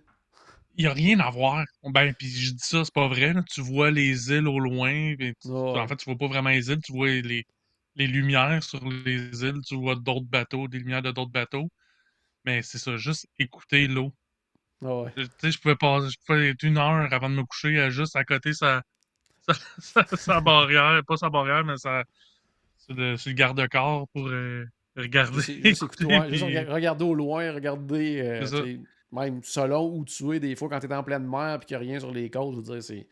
[0.77, 1.65] Il n'y a rien à voir.
[1.83, 3.33] Ben, puis je dis ça, c'est pas vrai.
[3.33, 3.43] là.
[3.51, 5.15] Tu vois les îles au loin.
[5.17, 5.33] tu-.
[5.49, 7.45] En fait, tu vois pas vraiment les îles, tu vois les,
[7.95, 11.69] les lumières sur les îles, tu vois d'autres bateaux, des lumières de d'autres bateaux.
[12.45, 14.13] Mais c'est ça, juste écouter l'eau.
[14.81, 15.11] Ouais.
[15.17, 17.89] Tu sais, je pouvais passer, je pouvais être une heure avant de me coucher à
[17.89, 18.83] juste à côté sa,
[19.41, 22.03] sa, sa- sa barrière, pas sa barrière, mais sa,
[22.77, 25.41] sur, le, garde-corps pour euh, regarder.
[25.41, 28.77] Juste, juste écouter, juste regarder au loin, regarder euh,
[29.11, 31.77] Même selon où tu es, des fois quand tu es en pleine mer et qu'il
[31.77, 33.07] n'y a rien sur les côtes, je veux dire, c'est.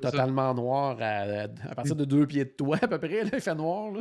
[0.00, 3.54] totalement noir à, partir de deux pieds de toi, à peu près, là, il fait
[3.54, 3.92] noir.
[3.92, 4.00] Là.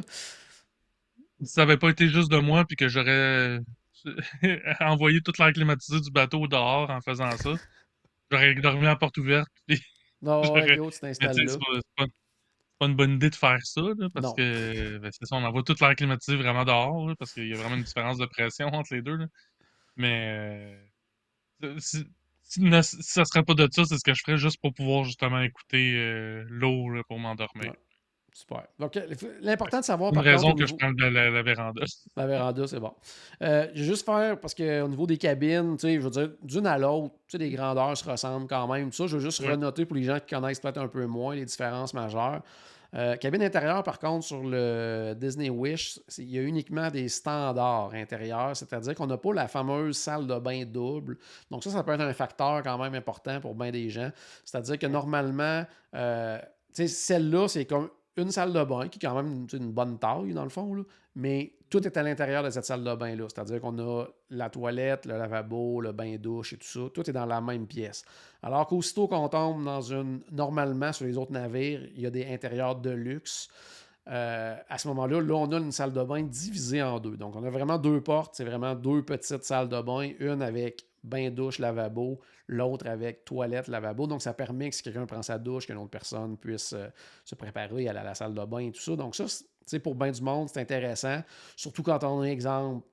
[1.42, 3.60] Si ça n'avait pas été juste de moi, puis que j'aurais
[4.80, 7.54] envoyé toute l'air climatisé du bateau dehors en faisant ça,
[8.32, 9.50] j'aurais dormi à porte ouverte.
[9.68, 9.82] Puis
[10.22, 11.46] non, ouais, tu t'installes là.
[11.48, 12.08] C'est
[12.80, 13.82] pas, une bonne idée de faire ça,
[14.14, 17.54] parce que ben, c'est ça, on envoie toute l'air climatisé vraiment dehors, parce qu'il y
[17.54, 19.20] a vraiment une différence de pression entre les deux.
[19.96, 20.86] Mais euh,
[21.80, 22.06] si,
[22.42, 25.94] ça serait pas de ça, c'est ce que je ferais juste pour pouvoir justement écouter
[25.96, 27.74] euh, l'eau pour m'endormir.
[28.34, 28.64] Super.
[28.80, 29.00] Donc,
[29.42, 30.12] l'important de savoir.
[30.12, 31.84] Une raison que je prends la, la, véranda.
[32.18, 32.94] La véranda, c'est bon.
[33.44, 36.32] Euh, je vais juste faire, parce qu'au niveau des cabines, tu sais, je veux dire,
[36.42, 38.90] d'une à l'autre, tu sais, les grandeurs se ressemblent quand même.
[38.90, 41.36] Tout ça, je veux juste renoter pour les gens qui connaissent peut-être un peu moins
[41.36, 42.42] les différences majeures.
[42.96, 47.94] Euh, cabine intérieure, par contre, sur le Disney Wish, il y a uniquement des standards
[47.94, 51.18] intérieurs, c'est-à-dire qu'on n'a pas la fameuse salle de bain double.
[51.50, 54.12] Donc ça, ça peut être un facteur quand même important pour bien des gens.
[54.46, 56.38] C'est-à-dire que normalement, euh,
[56.72, 60.44] celle-là, c'est comme une salle de bain qui est quand même une bonne taille dans
[60.44, 63.26] le fond, mais tout est à l'intérieur de cette salle de bain-là.
[63.30, 66.82] C'est-à-dire qu'on a la toilette, le lavabo, le bain-douche et tout ça.
[66.94, 68.06] Tout est dans la même pièce.
[68.44, 70.22] Alors qu'aussitôt qu'on tombe dans une.
[70.32, 73.48] Normalement, sur les autres navires, il y a des intérieurs de luxe.
[74.08, 77.16] Euh, à ce moment-là, là, on a une salle de bain divisée en deux.
[77.16, 78.36] Donc, on a vraiment deux portes.
[78.36, 80.12] C'est vraiment deux petites salles de bain.
[80.20, 84.08] Une avec bain-douche, lavabo, l'autre avec toilette, lavabo.
[84.08, 86.88] Donc, ça permet que si quelqu'un prend sa douche, qu'une autre personne puisse euh,
[87.26, 88.96] se préparer, aller à la salle de bain et tout ça.
[88.96, 89.26] Donc, ça,
[89.66, 91.22] c'est pour bien du monde, c'est intéressant.
[91.56, 92.88] Surtout quand on a un exemple,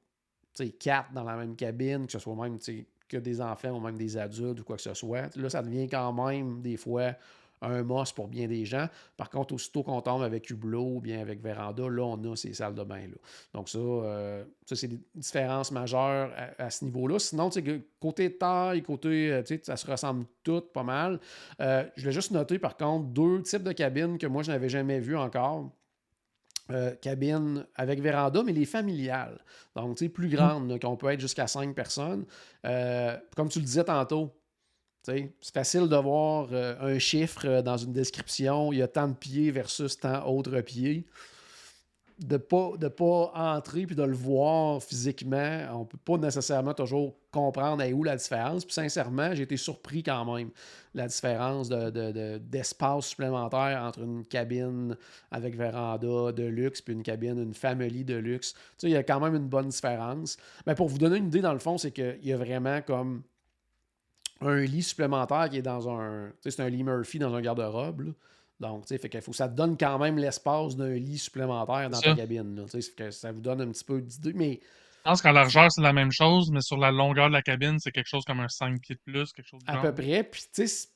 [0.79, 2.59] quatre dans la même cabine, que ce soit même
[3.09, 5.35] que des enfants ou même des adultes ou quoi que ce soit.
[5.37, 7.15] Là, ça devient quand même des fois
[7.63, 8.87] un must pour bien des gens.
[9.17, 12.55] Par contre, aussitôt qu'on tombe avec Hublot ou bien avec Véranda, là, on a ces
[12.55, 13.17] salles de bain-là.
[13.53, 17.19] Donc, ça, euh, ça c'est des différences majeures à, ce niveau-là.
[17.19, 17.51] Sinon,
[18.01, 21.21] côté taille, côté, euh, ça se ressemble tout pas mal.
[21.61, 24.69] Euh, je vais juste noter, par contre, deux types de cabines que moi, je n'avais
[24.69, 25.71] jamais vues encore.
[27.03, 29.41] cabines avec véranda, mais les familiales.
[29.75, 32.25] Donc, tu sais, plus grandes, qu'on peut être jusqu'à cinq personnes.
[32.63, 34.33] comme tu le disais tantôt,
[35.03, 39.09] c'est facile de voir euh, un chiffre euh, dans une description, il y a tant
[39.09, 41.07] de pieds versus tant autres pieds.
[42.19, 46.19] De ne pas, de pas entrer puis de le voir physiquement, on ne peut pas
[46.19, 48.67] nécessairement toujours comprendre où la différence?
[48.67, 50.51] Puis sincèrement, j'ai été surpris quand même,
[50.95, 54.99] la différence d'espace supplémentaire entre une cabine
[55.31, 58.55] avec véranda de luxe puis une cabine, une famille de luxe.
[58.83, 60.37] il y a quand même une bonne différence.
[60.67, 63.23] Mais pour vous donner une idée, dans le fond, c'est qu'il y a vraiment comme
[64.41, 66.33] un lit supplémentaire qui est dans un.
[66.41, 68.15] C'est un lit Murphy dans un garde-robe.
[68.59, 72.15] Donc, fait qu'il faut ça te donne quand même l'espace d'un lit supplémentaire dans ta
[72.15, 72.67] cabine.
[72.97, 74.33] Que ça vous donne un petit peu d'idée.
[74.35, 74.61] Mais.
[74.99, 77.79] Je pense qu'en largeur, c'est la même chose, mais sur la longueur de la cabine,
[77.79, 80.23] c'est quelque chose comme un 5 pieds de plus, quelque chose À peu près.
[80.25, 80.89] Puis, tu sais,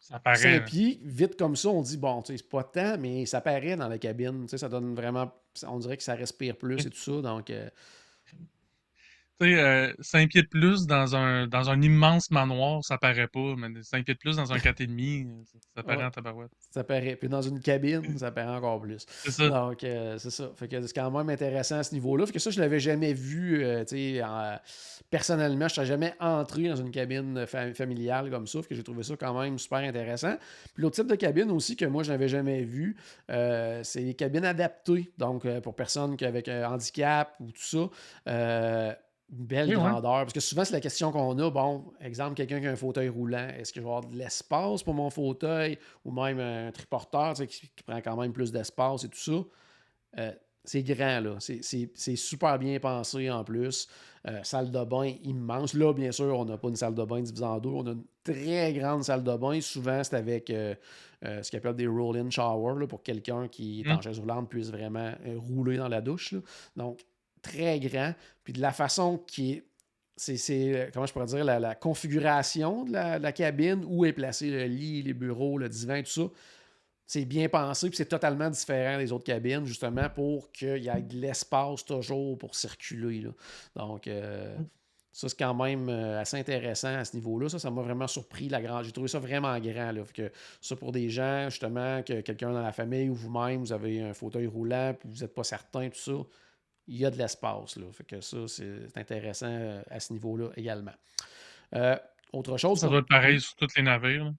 [0.00, 0.58] ça paraît.
[0.60, 3.42] 5 pieds, vite comme ça, on dit, bon, tu sais, c'est pas tant, mais ça
[3.42, 4.44] paraît dans la cabine.
[4.44, 5.30] Tu sais, ça donne vraiment.
[5.66, 7.20] On dirait que ça respire plus et tout ça.
[7.20, 7.50] Donc.
[7.50, 7.68] Euh,
[9.42, 13.26] tu sais, 5 euh, pieds de plus dans un, dans un immense manoir, ça paraît
[13.26, 16.50] pas, mais 5 pieds de plus dans un 4,5, ça, ça paraît en tabarouette.
[16.70, 17.16] Ça paraît.
[17.16, 19.04] Puis dans une cabine, ça paraît encore plus.
[19.24, 19.48] C'est ça.
[19.48, 20.50] Donc, euh, c'est ça.
[20.56, 22.26] Fait que c'est quand même intéressant à ce niveau-là.
[22.26, 24.22] Fait que ça, je l'avais jamais vu, euh, tu sais,
[25.10, 28.62] personnellement, je ne jamais entré dans une cabine familiale comme ça.
[28.62, 30.36] Fait que j'ai trouvé ça quand même super intéressant.
[30.74, 32.96] Puis l'autre type de cabine aussi que moi, je n'avais jamais vu,
[33.28, 35.12] c'est les cabines adaptées.
[35.18, 37.90] Donc, pour personnes avec un handicap ou tout
[38.26, 38.96] ça
[39.32, 40.02] une belle grandeur.
[40.02, 41.50] Parce que souvent, c'est la question qu'on a.
[41.50, 44.82] Bon, exemple, quelqu'un qui a un fauteuil roulant, est-ce que je vais avoir de l'espace
[44.82, 49.18] pour mon fauteuil ou même un triporteur qui, prend quand même plus d'espace et tout
[49.18, 49.32] ça?
[50.18, 50.32] Euh,
[50.64, 51.36] c'est grand, là.
[51.40, 53.88] C'est super bien pensé en plus.
[54.28, 55.74] Euh, salle de bain immense.
[55.74, 57.70] Là, bien sûr, on n'a pas une salle de bain divisée en deux.
[57.70, 59.60] On a une très grande salle de bain.
[59.60, 60.74] Souvent, c'est avec euh,
[61.22, 64.02] ce qu'on appelle des roll-in shower pour quelqu'un qui est en mmh.
[64.02, 66.34] chaise roulante puisse vraiment rouler dans la douche.
[66.76, 67.00] Donc,
[67.42, 68.14] très grand.
[68.44, 69.64] Puis de la façon qui est.
[70.16, 74.64] C'est, euh, comment je pourrais dire, la, configuration de la, cabine, où est placé le
[74.66, 76.22] lit, les bureaux, le divan, tout ça.
[77.06, 81.02] C'est bien pensé, puis c'est totalement différent des autres cabines, justement, pour qu'il y ait
[81.02, 83.26] de l'espace toujours pour circuler.
[83.74, 84.56] Donc, euh,
[85.12, 87.50] ça, c'est quand même euh, assez intéressant à ce niveau-là.
[87.50, 88.48] Ça, ça m'a vraiment surpris.
[88.48, 88.84] La grande...
[88.84, 89.92] J'ai trouvé ça vraiment grand.
[89.92, 90.02] Là.
[90.12, 94.02] que ça, pour des gens, justement, que quelqu'un dans la famille ou vous-même, vous avez
[94.02, 96.12] un fauteuil roulant, puis vous n'êtes pas certain, tout ça,
[96.92, 97.76] il y a de l'espace.
[97.76, 97.86] Là.
[97.92, 100.92] Fait que ça, c'est intéressant euh, à ce niveau-là également.
[101.74, 101.96] Euh,
[102.32, 102.80] autre chose.
[102.80, 104.32] Ça doit être pareil sur tous les navires.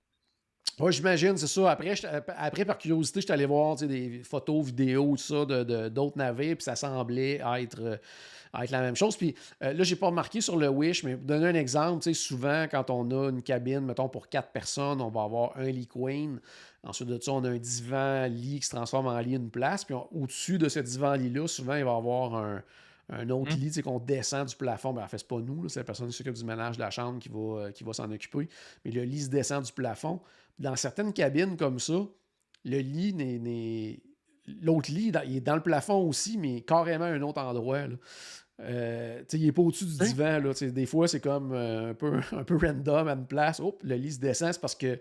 [0.79, 1.69] Oui, j'imagine, c'est ça.
[1.69, 1.93] Après,
[2.35, 6.55] après, par curiosité, je suis allé voir des photos, vidéos, tout ça, de, d'autres navires,
[6.55, 7.97] puis ça semblait être, euh,
[8.59, 9.15] être la même chose.
[9.15, 12.65] Puis euh, là, j'ai pas remarqué sur le Wish, mais pour donner un exemple, souvent,
[12.71, 16.39] quand on a une cabine, mettons, pour quatre personnes, on va avoir un lit queen.
[16.83, 19.85] Ensuite de ça, on a un divan lit qui se transforme en lit une place.
[19.85, 22.63] Puis au-dessus de ce divan lit-là, souvent, il va y avoir un,
[23.09, 23.59] un autre mmh.
[23.59, 24.93] lit, qu'on descend du plafond.
[24.93, 26.89] Ben, en fait, c'est pas nous, c'est la personne qui s'occupe du ménage de la
[26.89, 28.47] chambre qui va, euh, qui va s'en occuper.
[28.85, 30.21] Mais le lit se descend du plafond.
[30.59, 31.99] Dans certaines cabines comme ça,
[32.63, 33.99] le lit n'est.
[34.61, 37.85] L'autre lit, il est dans le plafond aussi, mais carrément à un autre endroit.
[38.59, 40.39] Euh, il n'est pas au-dessus du divan.
[40.39, 43.61] Là, des fois, c'est comme euh, un, peu, un peu random à une place.
[43.81, 44.99] le lit se descend, c'est parce que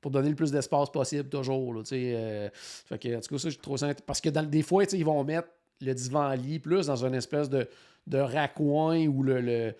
[0.00, 1.74] pour donner le plus d'espace possible, toujours.
[1.74, 3.92] Là, fait que, en tout cas, ça, je trouve ça.
[4.06, 5.48] Parce que dans, des fois, ils vont mettre
[5.80, 7.68] le divan-lit plus dans une espèce de,
[8.08, 9.74] de raccoin où le,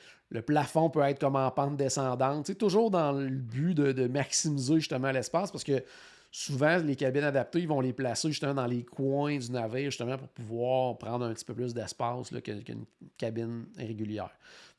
[0.47, 2.47] plafond peut être comme en pente descendante.
[2.47, 5.83] C'est toujours dans le but de, maximiser justement l'espace parce que
[6.31, 10.19] souvent, les cabines adaptées, ils vont les placer justement dans les coins du navire justement
[10.19, 12.85] pour pouvoir prendre un petit peu plus d'espace qu'une
[13.17, 14.31] cabine régulière.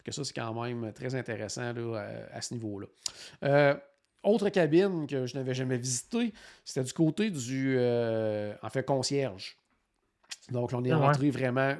[0.04, 1.74] Que ça, c'est quand même très intéressant
[2.32, 2.88] à, ce niveau-là.
[3.44, 3.76] Euh,
[4.24, 9.59] autre cabine que je n'avais jamais visitée, c'était du côté du euh, en fait concierge.
[10.52, 11.76] Donc, on est ah rentré vraiment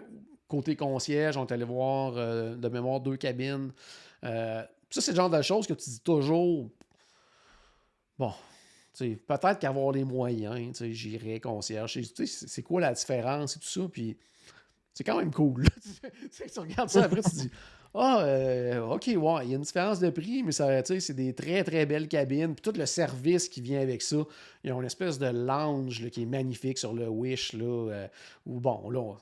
[0.48, 1.38] côté concierge.
[1.38, 3.72] On est allé voir euh, de mémoire deux cabines.
[4.24, 6.70] Euh, ça, c'est le genre de choses que tu dis toujours.
[8.18, 8.34] Bon,
[8.98, 12.00] peut-être qu'avoir les moyens, j'irai concierge.
[12.26, 13.82] C'est quoi la différence et tout ça?
[13.92, 14.18] Puis
[14.94, 15.66] c'est quand même cool.
[16.54, 17.52] tu regardes ça après, tu dis
[17.94, 21.64] Ah, euh, ok, ouais, il y a une différence de prix, mais c'est des très
[21.64, 22.54] très belles cabines.
[22.54, 24.18] Puis tout le service qui vient avec ça.
[24.64, 27.54] Ils ont une espèce de lounge qui est magnifique sur le Wish.
[27.54, 28.08] Là, euh,
[28.46, 29.16] bon, là,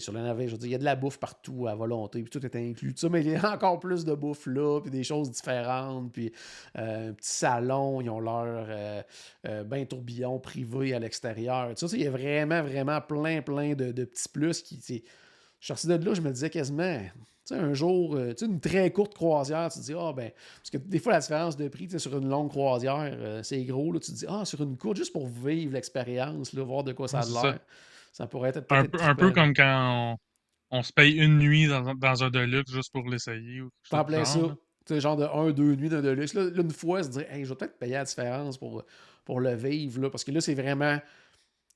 [0.00, 2.22] sur le navire, je veux dire, il y a de la bouffe partout à volonté,
[2.22, 2.94] puis tout est inclus.
[3.10, 6.32] mais il y a encore plus de bouffe là, puis des choses différentes, puis
[6.76, 9.02] euh, un petit salon, ils ont leur euh,
[9.46, 11.72] euh, bain tourbillon privé à l'extérieur.
[11.92, 15.04] il y a vraiment, vraiment plein, plein de, petits plus qui.
[15.66, 17.00] Je suis sorti de là, je me disais quasiment.
[17.50, 21.14] un jour, une très courte croisière, tu te dis, ah ben, parce que des fois,
[21.14, 24.44] la différence de prix sur une longue croisière, c'est gros, là, tu te dis, ah,
[24.44, 27.58] sur une courte, juste pour vivre l'expérience, voir de quoi ça a l'air.
[28.12, 30.16] Ça pourrait être un, un peu comme quand
[30.70, 33.62] on, se paye une nuit dans, dans un Deluxe juste pour l'essayer.
[33.90, 34.38] T'en plein ça.
[34.86, 36.32] sais, genre de un, deux nuits d'un Deluxe.
[36.32, 38.84] Là, une fois, se dire, hey, je vais peut-être payer la différence pour,
[39.24, 40.00] pour le vivre.
[40.00, 40.98] Là, parce que là, c'est vraiment.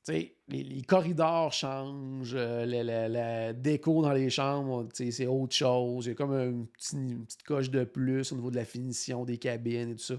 [0.09, 6.07] Les, les, corridors changent, euh, la, déco dans les chambres, c'est autre chose.
[6.07, 9.39] Il y a comme une petite coche de plus au niveau de la finition des
[9.39, 10.15] cabines et tout ça.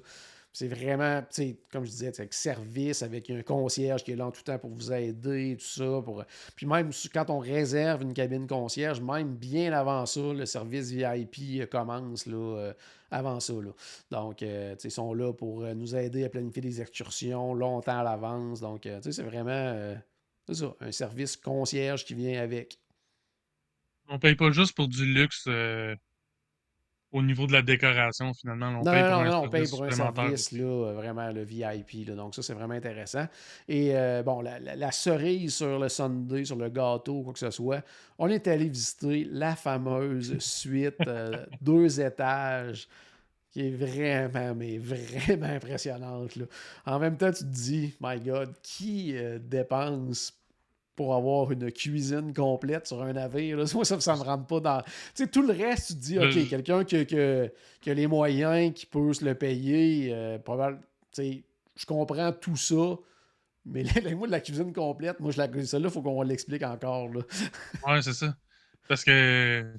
[0.54, 1.24] C'est vraiment,
[1.72, 4.72] comme je disais, avec service, avec un concierge qui est là en tout temps pour
[4.72, 6.02] vous aider, tout ça.
[6.04, 6.26] Pour...
[6.58, 11.70] Puis même quand on réserve une cabine concierge, même bien avant ça, le service VIP
[11.70, 12.74] commence là, euh,
[13.12, 13.54] avant ça.
[13.54, 13.72] Là.
[14.12, 18.04] Donc, euh, ils sont là pour euh, nous aider à planifier des excursions longtemps à
[18.04, 18.60] l'avance.
[18.60, 19.96] Donc, c'est vraiment
[20.52, 22.78] ça, un service concierge qui vient avec.
[24.10, 25.48] On paye pas juste pour du luxe
[27.12, 28.80] au niveau de la décoration, finalement.
[28.80, 32.06] On paye pour un on paye pour un service, là, vraiment le VIP.
[32.06, 33.28] donc, ça, c'est vraiment intéressant.
[33.68, 37.84] Et euh, bon, la, cerise sur le Sunday, sur le gâteau, quoi que ce soit,
[38.18, 42.88] on est allé visiter la fameuse suite euh, deux étages
[43.52, 46.38] qui est vraiment, mais vraiment impressionnante.
[46.38, 46.46] Là.
[46.86, 50.41] En même temps, tu te dis, my God, qui euh, dépense
[50.96, 53.58] pour avoir une cuisine complète sur un navire.
[53.74, 54.82] Moi, ça me rentre pas dans.
[54.82, 56.96] Tu sais, tout le reste, tu te dis, OK, quelqu'un qui,
[57.90, 60.82] a les moyens, qui peut se le payer, euh, probablement.
[61.12, 61.44] Tu sais,
[61.76, 62.96] je comprends tout ça.
[63.66, 66.64] Mais là, moi, de la cuisine complète, moi, je la celle-là, il faut qu'on l'explique
[66.64, 67.10] encore.
[67.10, 67.22] Là.
[67.88, 68.36] ouais, c'est ça.
[68.88, 69.74] Parce que.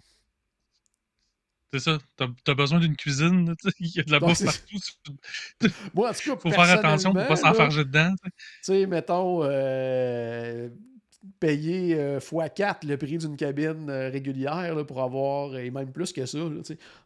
[1.73, 1.99] C'est ça.
[2.17, 3.55] T'as as besoin d'une cuisine.
[3.81, 5.73] Il y a de la bouffe partout.
[5.95, 8.15] Moi, en tout cas, faut faire attention pour pas s'enfarger dedans.
[8.23, 8.31] Tu
[8.63, 9.43] sais, mettons.
[9.43, 10.69] Euh,
[11.39, 16.27] payer euh, x4 le prix d'une cabine euh, régulière pour avoir, et même plus que
[16.27, 16.39] ça,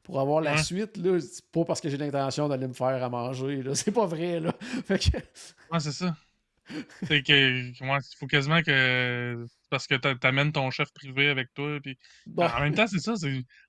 [0.02, 0.98] pour avoir la suite.
[1.20, 3.62] C'est pas parce que j'ai l'intention d'aller me faire à manger.
[3.74, 4.40] C'est pas vrai.
[4.40, 4.54] Là.
[4.86, 5.16] Fait que...
[5.72, 6.16] Ouais, c'est ça.
[7.04, 7.74] C'est que il
[8.18, 11.78] faut quasiment que parce que t'amènes ton chef privé avec toi.
[11.80, 11.96] Puis...
[12.36, 13.14] En même temps, c'est ça.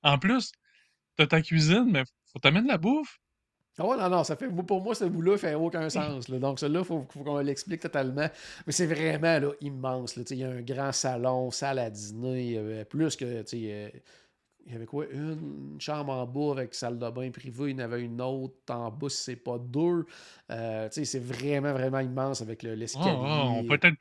[0.02, 0.52] En plus,
[1.16, 3.20] t'as ta cuisine, mais faut t'amener la bouffe.
[3.80, 6.30] Ah non, non, ça fait, pour moi, ce bout-là fait aucun sens.
[6.30, 8.28] Donc, celui-là, il faut, qu'on l'explique totalement.
[8.66, 10.16] Mais c'est vraiment là, immense.
[10.16, 10.24] Là.
[10.32, 13.44] Il y a un grand salon, salle à dîner, il y avait plus que.
[14.70, 15.06] Il y avait quoi?
[15.10, 18.56] Une chambre en bas avec salle de bain privée, il y en avait une autre
[18.70, 20.06] en bas, si c'est pas deux.
[20.52, 23.12] Euh, c'est vraiment, vraiment immense avec l'escalier.
[23.12, 23.96] on peut être On peut être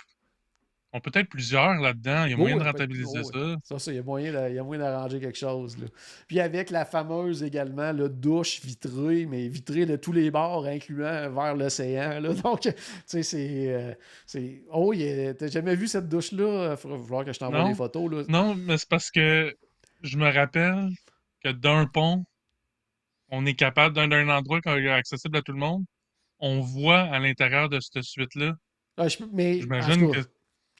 [1.28, 2.24] plusieurs là-dedans.
[2.24, 3.24] Il y a Oui, moyen de rentabiliser oui.
[3.32, 3.56] ça.
[3.64, 5.76] Ça, ça, il y a moyen, il y a moyen d'arranger quelque chose.
[5.78, 5.86] Là.
[6.26, 11.30] Puis avec la fameuse également, le douche vitrée, mais vitrée de tous les bords, incluant
[11.30, 12.20] vers l'océan.
[12.20, 12.32] là.
[12.42, 12.70] Donc, tu
[13.04, 13.74] sais, c'est.
[13.74, 13.94] euh,
[14.24, 16.72] c'est- oh, a- t'as jamais vu cette douche-là?
[16.72, 18.10] Il falloir que je t'envoie des photos.
[18.10, 18.22] Là.
[18.28, 19.54] Non, mais c'est parce que
[20.02, 20.88] je me rappelle
[21.44, 22.24] que d'un pont,
[23.28, 25.84] on est capable, d'un endroit qui est accessible à tout le monde,
[26.38, 28.54] on voit à l'intérieur de cette suite-là.
[28.96, 30.20] Ah, J'imagine que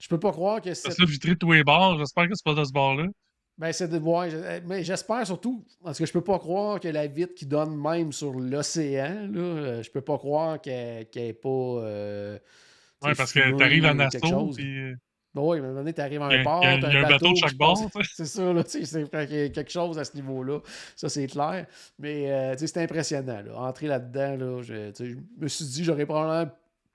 [0.01, 0.97] je peux pas croire que c'est c'est.
[0.99, 1.99] ça vitré tous les bords.
[1.99, 3.07] J'espère que c'est pas de ce bord-là.
[3.59, 3.99] Ben, c'est de.
[3.99, 7.47] Ouais, je- mais j'espère surtout, parce que je peux pas croire que la vitre qui
[7.47, 11.49] donne même sur l'océan, là, euh, je peux pas croire qu'elle qu'elle est pas.
[11.49, 12.39] euh,
[13.03, 14.19] Ouais, parce que t'arrives à Nassau,
[14.57, 14.95] puis euh,
[15.35, 17.03] Ben oui, mais à un moment donné, t'arrives à un port, il y a- un
[17.03, 17.79] bateau de chaque bord.
[18.15, 20.61] C'est ça, là, tu sais, c'est quelque chose à ce niveau-là.
[20.95, 21.67] Ça, c'est clair.
[21.99, 23.59] Mais, euh, tu sais, c'est impressionnant, là.
[23.59, 26.51] Entrer là-dedans, là, je, je me suis dit, j'aurais probablement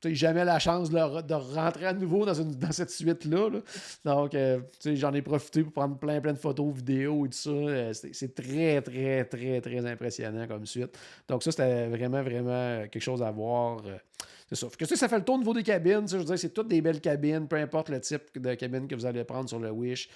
[0.10, 2.34] jamais la chance de, rentrer à nouveau dans,
[2.72, 3.50] cette suite-là.
[3.50, 3.60] là.
[4.06, 7.50] Donc, euh, j'en ai profité pour prendre plein, plein de photos, vidéos et tout ça.
[7.50, 10.98] Euh, c'est très, très, très, très impressionnant comme suite.
[11.28, 13.82] Donc, ça, c'était vraiment, vraiment quelque chose à voir.
[13.86, 13.98] euh,
[14.48, 14.68] c'est ça.
[14.78, 16.08] Que, ça fait le tour au niveau des cabines.
[16.08, 18.96] Je veux dire, c'est toutes des belles cabines, peu importe le type de cabine que
[18.96, 20.10] vous allez prendre sur le Wish.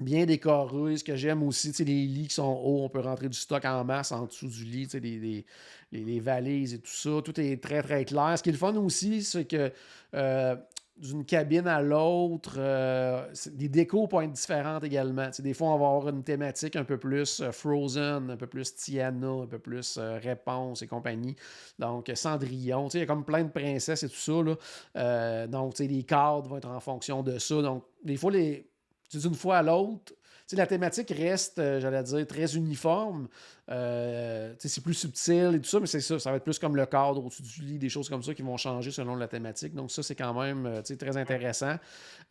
[0.00, 0.96] Bien décoré.
[0.96, 3.84] Ce que j'aime aussi, les lits qui sont hauts, on peut rentrer du stock en
[3.84, 5.44] masse en dessous du lit, les,
[5.92, 7.10] les- valises et tout ça.
[7.24, 8.34] Tout est très, très clair.
[8.36, 9.72] Ce qui est le fun aussi, c'est que
[10.14, 10.56] euh,
[10.96, 13.24] d'une cabine à l'autre, euh,
[13.56, 15.30] les décos peuvent être différentes également.
[15.38, 18.74] Des fois, on va avoir une thématique un peu plus euh, Frozen, un peu plus
[18.74, 21.36] Tiana, un peu plus Réponse et compagnie.
[21.78, 22.88] Donc, Cendrillon.
[22.94, 24.42] Il y a comme plein de princesses et tout ça.
[24.42, 25.46] Là.
[25.46, 27.62] Donc, les cadres vont être en fonction de ça.
[27.62, 28.68] Donc, des fois, les,
[29.12, 30.12] d'une fois à l'autre,
[30.56, 33.28] la thématique reste, euh, j'allais dire, très uniforme.
[33.68, 36.18] Euh, c'est plus subtil et tout ça, mais c'est ça.
[36.18, 38.42] Ça va être plus comme le cadre au-dessus du lit, des choses comme ça qui
[38.42, 39.74] vont changer selon la thématique.
[39.74, 41.76] Donc, ça, c'est quand même euh, très intéressant.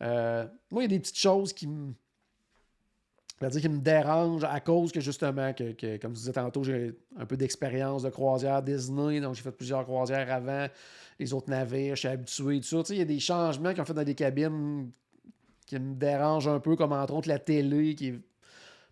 [0.00, 1.92] Moi, il y a des petites choses qui me.
[3.40, 6.98] dire qui me dérangent à cause que justement, que, que, comme je disais tantôt, j'ai
[7.16, 10.66] un peu d'expérience de croisière Disney, donc j'ai fait plusieurs croisières avant
[11.20, 12.94] les autres navires, je suis habitué et tout ça.
[12.94, 14.90] Il y a des changements qu'ils ont fait dans des cabines
[15.68, 18.20] qui me dérangent un peu, comme entre autres la télé qui est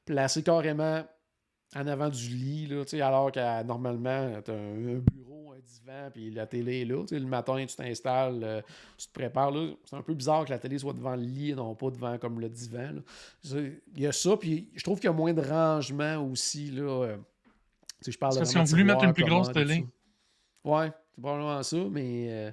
[0.04, 1.02] placée carrément
[1.74, 6.30] en avant du lit, là, alors que normalement, tu as un, bureau, un divan, puis
[6.30, 7.04] la télé est là.
[7.10, 8.62] Le matin, tu t'installes, euh,
[8.96, 9.52] tu te prépares.
[9.84, 12.18] C'est un peu bizarre que la télé soit devant le lit et non pas devant
[12.18, 13.02] comme le divan.
[13.44, 16.70] Il y a ça, puis je trouve qu'il y a moins de rangement aussi.
[16.70, 17.16] Là, euh,
[18.06, 19.86] je parle de voulu mettre une plus grosse télé.
[20.64, 22.50] Ouais, c'est probablement ça, mais euh,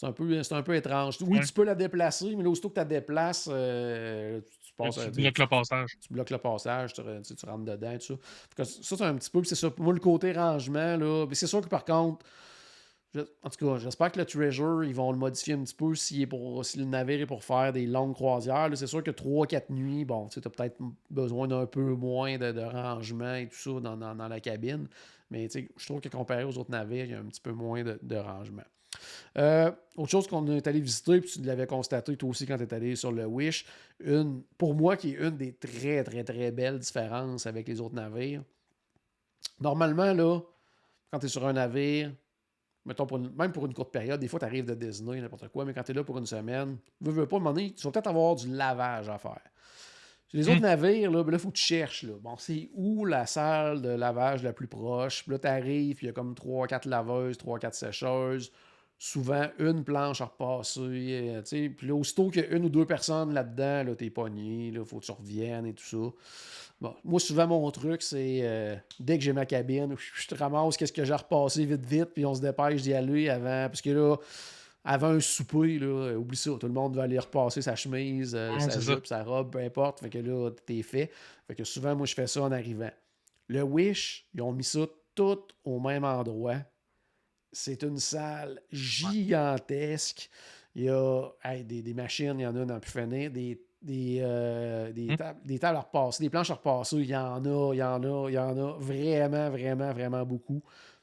[0.00, 1.18] c'est un, peu, c'est un peu étrange.
[1.20, 1.44] Oui, Ouais.
[1.44, 4.94] tu peux la déplacer, mais là, aussitôt que tu la déplaces, euh, tu, tu passes
[4.96, 5.90] Tu bloques le passage.
[6.00, 8.18] tu bloques le passage, tu, rentres dedans, tout
[8.56, 8.64] ça.
[8.64, 9.70] Ça, c'est un petit peu, c'est ça.
[9.70, 12.24] Pour moi, le côté rangement, là, mais c'est sûr que par contre,
[13.12, 15.92] je- en tout cas, j'espère que le Treasure, ils vont le modifier un petit peu
[15.92, 18.68] est pour, si le navire est pour faire des longues croisières.
[18.70, 18.76] là.
[18.76, 20.78] C'est sûr que 3-4 nuits, bon, tu as peut-être
[21.10, 24.86] besoin d'un peu moins de, de rangement et tout ça dans, dans- dans la cabine.
[25.30, 27.82] Mais je trouve que comparé aux autres navires, il y a un petit peu moins
[27.82, 28.62] de, de rangement.
[29.38, 32.64] Euh, autre chose qu'on est allé visiter, puis tu l'avais constaté toi aussi quand tu
[32.64, 33.64] es allé sur le Wish,
[34.00, 37.94] une, pour moi qui est une des très très très belles différences avec les autres
[37.94, 38.42] navires.
[39.60, 40.40] Normalement, là,
[41.12, 42.12] quand tu es sur un navire,
[42.84, 45.48] mettons pour une- même pour une courte période, des fois tu arrives de Disney, n'importe
[45.48, 47.90] quoi, mais quand tu es là pour une semaine, veux, veux pas, donné, tu vas
[47.92, 49.40] peut-être avoir du lavage à faire.
[50.32, 50.62] Les autres Hmm.
[50.62, 52.04] navires, là, ben il faut que tu cherches.
[52.04, 52.12] Là.
[52.20, 55.24] Bon, c'est où la salle de lavage la plus proche?
[55.24, 58.52] Puis là, tu arrives, puis il y a comme 3-4 laveuses, 3-4 sécheuses.
[59.02, 60.80] Souvent, une planche à repasser.
[60.82, 61.42] euh.
[61.70, 64.84] Puis là, aussitôt qu'il y a une ou deux personnes là-dedans, là, t'es pogné, il
[64.84, 66.12] faut que tu reviennes et tout ça.
[66.82, 70.76] Bon, moi, souvent, mon truc, c'est euh, dès que j'ai ma cabine, je te ramasse
[70.76, 73.68] qu'est-ce que j'ai repassé vite, vite, puis on se dépêche d'y aller avant.
[73.70, 74.16] Parce que là,
[74.84, 78.34] avant un souper, là, euh, oublie ça, tout le monde va aller repasser sa chemise,
[78.34, 78.80] euh, Ouais, sa ça.
[78.80, 80.00] jupe, sa robe, peu importe.
[80.00, 81.10] Fait que là, t'es fait.
[81.46, 82.90] Fait que souvent, moi, je fais ça en arrivant.
[83.48, 84.80] Le Wish, ils ont mis ça
[85.14, 86.56] tout au même endroit.
[87.52, 90.30] C'est une salle gigantesque.
[90.74, 93.60] Il y a hey, des, des machines, il y en a dans plus finir, des,
[93.82, 95.16] des, euh, des, Hmm.
[95.16, 97.82] tables, des tables à repasser, des planches à repasser, il y en a, il y
[97.82, 100.62] en a, il y en a vraiment, vraiment, vraiment beaucoup.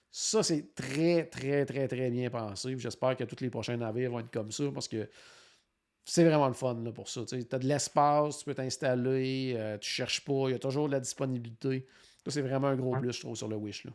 [0.09, 2.77] Ça, c'est très, très, très, très bien pensé.
[2.77, 5.09] J'espère que tous les prochains navires vont être comme ça parce que
[6.05, 7.25] c'est vraiment le fun là, pour ça.
[7.25, 10.87] Tu as de l'espace, tu peux t'installer, euh, tu cherches pas, il y a toujours
[10.87, 11.85] de la disponibilité.
[12.23, 13.83] Ça, c'est vraiment un gros plus, je trouve, sur le Wish.
[13.83, 13.91] Là.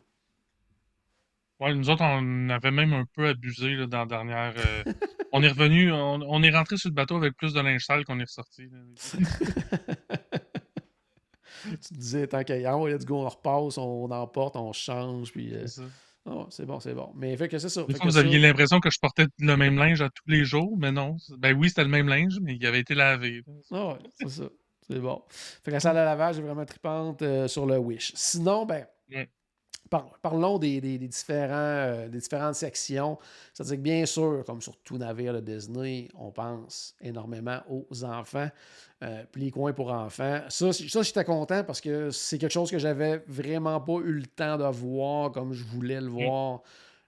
[1.63, 4.53] Ouais, nous autres, on avait même un peu abusé là, dans la dernière.
[4.57, 4.83] euh,
[5.31, 8.03] on est revenu, on, on est rentré sur le bateau avec plus de linge sale
[8.05, 8.63] qu'on est ressorti.
[11.63, 15.31] tu te disais, tant qu'à y aller, let's go, on repasse, on emporte, on change.
[15.31, 15.65] Puis, euh.
[16.25, 17.11] Ah, c'est bon, c'est bon.
[17.15, 17.85] Mais fait que c'est ça.
[17.85, 20.77] Fait que vous aviez l'impression que je portais le même linge à tous les jours,
[20.77, 21.17] mais non.
[21.37, 23.41] Ben oui, c'était le même linge, mais il avait été lavé.
[23.71, 24.43] Ah ouais, c'est ça.
[24.87, 25.21] C'est bon.
[25.29, 28.11] Fait que la salle à lavage est vraiment tripante euh, sur le Wish.
[28.15, 29.29] Sinon, ben, Ouais.
[29.89, 33.17] Par- parlons des, des- des différents, euh, des différentes sections.
[33.53, 38.49] C'est-à-dire que bien sûr, comme sur tout navire de Disney, on pense énormément aux enfants.
[39.03, 40.41] Euh, puis les coins pour enfants.
[40.49, 44.25] Ça, ça j'étais content parce que c'est quelque chose que j'avais vraiment pas eu le
[44.25, 46.61] temps de voir comme je voulais le voir.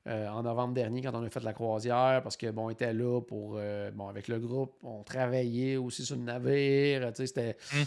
[0.07, 2.93] euh, en novembre dernier, quand on a fait la croisière, parce que bon, on était
[2.93, 7.09] là pour euh, bon, avec le groupe, on travaillait aussi sur le navire.
[7.15, 7.83] C'était Mm.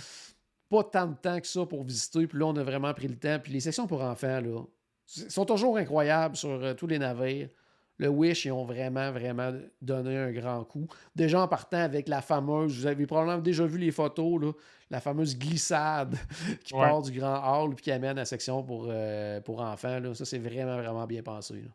[0.68, 2.26] pas tant de temps que ça pour visiter.
[2.26, 3.38] Puis là, on a vraiment pris le temps.
[3.40, 4.62] Puis les sections pour enfants, là,
[5.08, 7.50] c- sont toujours incroyables sur euh, tous les navires.
[7.98, 9.52] Le Wish, ils ont vraiment, vraiment
[9.82, 10.88] donné un grand coup.
[11.16, 14.52] Déjà en partant avec la fameuse, vous avez probablement déjà vu les photos, là,
[14.90, 16.16] la fameuse glissade
[16.64, 16.94] qui Ouais.
[16.94, 20.00] part du grand hall puis qui amène à la section pour, euh, pour enfants.
[20.00, 20.14] Là.
[20.14, 21.54] Ça, c'est vraiment, vraiment bien pensé.
[21.62, 21.70] là.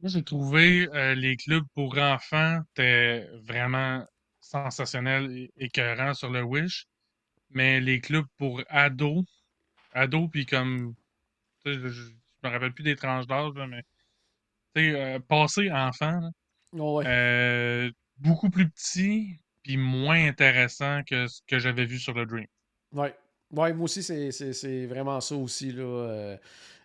[0.00, 4.04] Moi, j'ai trouvé euh, les clubs pour enfants étaient vraiment
[4.40, 6.86] sensationnels et écœurants sur le Wish,
[7.50, 9.24] mais les clubs pour ados,
[9.92, 10.94] ados, puis comme,
[11.66, 12.10] je,
[12.42, 13.82] je me rappelle plus des tranches d'âge, mais,
[14.74, 16.30] tu sais, euh, passé enfant, là,
[16.78, 17.04] Oh, ouais.
[17.06, 22.46] euh, beaucoup plus petit, puis moins intéressant que ce que j'avais vu sur le Dream.
[22.92, 23.14] Ouais.
[23.52, 25.72] Ouais, moi aussi, c'est- c'est c'est vraiment ça aussi.
[25.72, 26.36] Là, euh,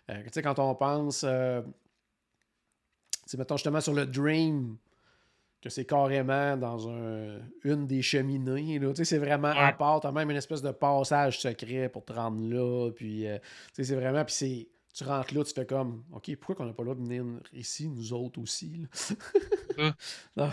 [0.08, 1.26] tu sais, quand on pense, tu
[3.26, 4.76] sais, mettons justement sur le Dream,
[5.60, 8.78] que c'est carrément dans un, une des cheminées.
[8.78, 10.00] Là, tu sais, c'est vraiment à part.
[10.00, 12.90] Tu as même une espèce de passage secret pour te rendre là.
[12.92, 13.44] Puis, euh, tu
[13.74, 14.24] sais, c'est vraiment.
[14.24, 14.68] Puis, c'est.
[14.94, 17.24] Tu rentres là, tu fais comme, OK, pourquoi qu'on n'a pas le droit de venir
[17.52, 18.86] ici, nous autres aussi?
[19.76, 19.94] là?
[20.36, 20.50] Non,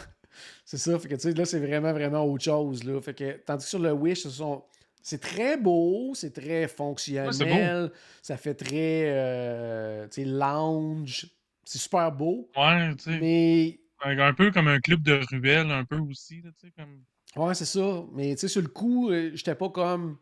[0.65, 0.99] c'est ça.
[0.99, 2.83] Fait que, tu sais, là, c'est vraiment, vraiment autre chose.
[2.83, 3.01] Là.
[3.01, 4.63] Fait que, tandis que sur le Wish, ce sont.
[5.01, 7.91] C'est très beau, c'est très fonctionnel,
[8.23, 11.27] ça fait très euh, tu sais, lounge,
[11.63, 15.85] c'est super beau, Ouais, tu sais, mais un, peu comme un club de ruelle, un
[15.85, 17.03] peu aussi, tu sais, comme...
[17.35, 18.03] ouais, c'est ça.
[18.13, 20.17] Mais tu sais, sur le coup, euh, j'étais pas comme.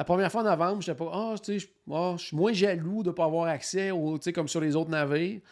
[0.00, 1.10] La première fois en novembre, j'étais pas.
[1.12, 4.24] Ah, tu sais, je ah, je suis moins jaloux de pas avoir accès au, tu
[4.24, 5.42] sais, comme sur les autres navires.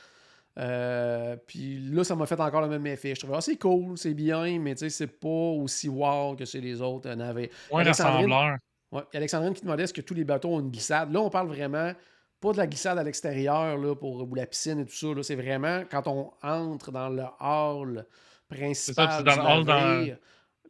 [0.59, 3.15] Euh, puis là, ça m'a fait encore le même effet.
[3.15, 6.47] Je trouvais, ah, c'est cool, c'est bien, mais tu sais, c'est pas aussi wow que
[6.47, 7.51] chez les autres euh, navires.
[7.71, 8.57] Ouais, rassembleur.
[8.91, 9.03] Ouais.
[9.13, 11.13] Alexandrine qui demandait est-ce que tous les bateaux ont une glissade?
[11.13, 11.93] Là, on parle vraiment
[12.41, 15.09] pas de la glissade à l'extérieur là, pour ou la piscine et tout ça.
[15.09, 15.23] là.
[15.23, 18.07] C'est vraiment quand on entre dans le hall
[18.49, 20.17] principal c'est dans du le hall, dans-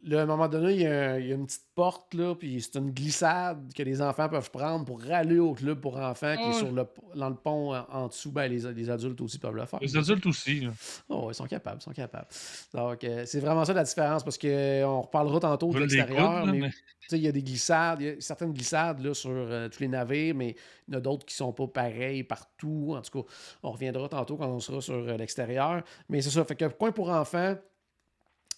[0.03, 2.13] là, à un moment donné, il y, a, un- il y a une petite porte,
[2.13, 5.97] là, puis c'est une glissade que les enfants peuvent prendre pour aller au club pour
[5.97, 6.85] enfants qui est sur le,
[7.15, 8.31] dans le pont en, en dessous.
[8.31, 9.79] Ben, les, les adultes aussi peuvent le faire.
[9.81, 10.71] Les adultes aussi, là.
[11.09, 12.27] Oh, ils sont capables, ils sont capables.
[12.73, 16.71] Donc, euh, c'est vraiment ça la différence parce qu'on reparlera tantôt de l'extérieur, mais mais-
[17.11, 19.87] il y a des glissades, il y a certaines glissades là, sur euh, tous les
[19.87, 20.55] navires, mais
[20.87, 22.93] il y en a d'autres qui sont pas pareils partout.
[22.95, 23.29] En tout cas,
[23.63, 25.81] on reviendra tantôt quand on sera sur euh, l'extérieur.
[26.07, 27.55] Mais c'est ça, fait que coin pour enfants,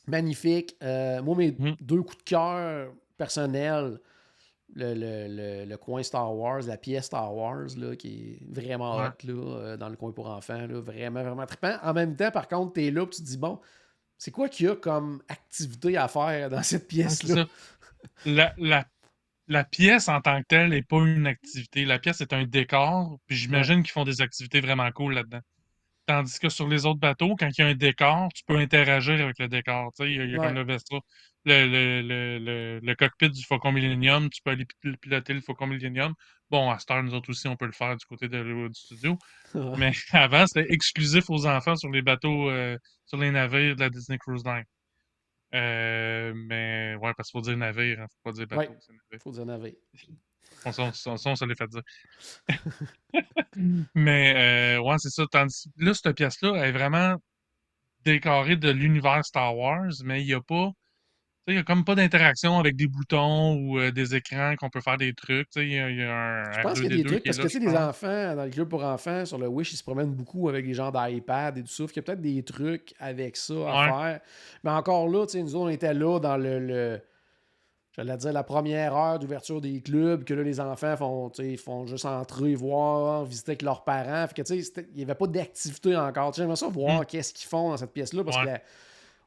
[0.07, 0.75] magnifique.
[0.83, 1.75] Euh, moi, mes Mhm.
[1.81, 3.99] deux coups de cœur personnels,
[4.73, 8.97] le, le- le- le coin Star Wars, la pièce Star Wars, là, qui est vraiment
[8.97, 9.07] Ouais.
[9.07, 11.77] hot là, euh, dans le coin pour enfants, là, vraiment, vraiment trippant.
[11.83, 13.59] En même temps, par contre, tu es là et tu te dis, bon,
[14.17, 17.47] c'est quoi qu'il y a comme activité à faire dans cette pièce-là?
[18.25, 18.85] La, la,
[19.47, 21.85] la pièce en tant que telle n'est pas une activité.
[21.85, 25.41] La pièce est un décor, puis j'imagine qu'ils font des activités vraiment cool là-dedans.
[26.07, 29.21] Tandis que sur les autres bateaux, quand il y a un décor, tu peux interagir
[29.23, 29.91] avec le décor.
[29.95, 30.47] Tu sais, il y a, il y a Ouais.
[30.47, 30.99] comme le vaisseau,
[31.45, 32.01] le, le,
[32.39, 36.13] le, le, cockpit du Faucon Millennium, tu peux aller pil- piloter le Faucon Millennium.
[36.49, 39.17] Bon, à Star, nous autres aussi, on peut le faire du côté de, du studio.
[39.77, 43.89] Mais avant, c'était exclusif aux enfants sur les bateaux, euh, sur les navires de la
[43.89, 44.65] Disney Cruise Line.
[45.53, 48.61] Euh, mais ouais, parce qu'il faut dire navire, hein, faut pas dire bateau.
[48.61, 48.67] Ouais.
[48.69, 49.21] navire.
[49.21, 49.73] faut dire navire.
[50.65, 50.91] On, ça,
[51.25, 51.81] on se l'est fait dire.
[53.95, 55.23] mais euh, ouais, c'est ça.
[55.31, 57.15] Tandis là, cette pièce-là elle est vraiment
[58.03, 60.67] décorée de l'univers Star Wars, mais il n'y a pas.
[60.67, 64.55] tu sais, Il n'y a comme pas d'interaction avec des boutons ou euh, des écrans
[64.55, 65.49] qu'on peut faire des trucs.
[65.49, 67.03] tu sais, Il y, a- il y a un Je pense qu'il y a des
[67.03, 69.25] R2D2 trucs, parce que là, tu sais, je les enfants, dans le club pour enfants,
[69.25, 71.85] sur le Wish, ils se promènent beaucoup avec les gens d'iPad et tout ça.
[71.85, 73.91] Qu'il y a peut-être des trucs avec ça à Ouais.
[74.11, 74.19] faire.
[74.63, 76.59] Mais encore là, tu sais, nous autres, on était là dans le.
[76.59, 77.01] le-
[77.93, 82.05] J'allais dire la première heure d'ouverture des clubs, que là, les enfants font, font juste
[82.05, 84.25] entrer, voir, visiter avec leurs parents.
[84.27, 86.33] Fait que, tu sais, c'était- il n'y avait pas d'activité encore.
[86.33, 87.05] J'aimerais ça voir Mm.
[87.05, 88.43] qu'est-ce qu'ils font dans cette pièce-là, parce Ouais.
[88.43, 88.61] que la-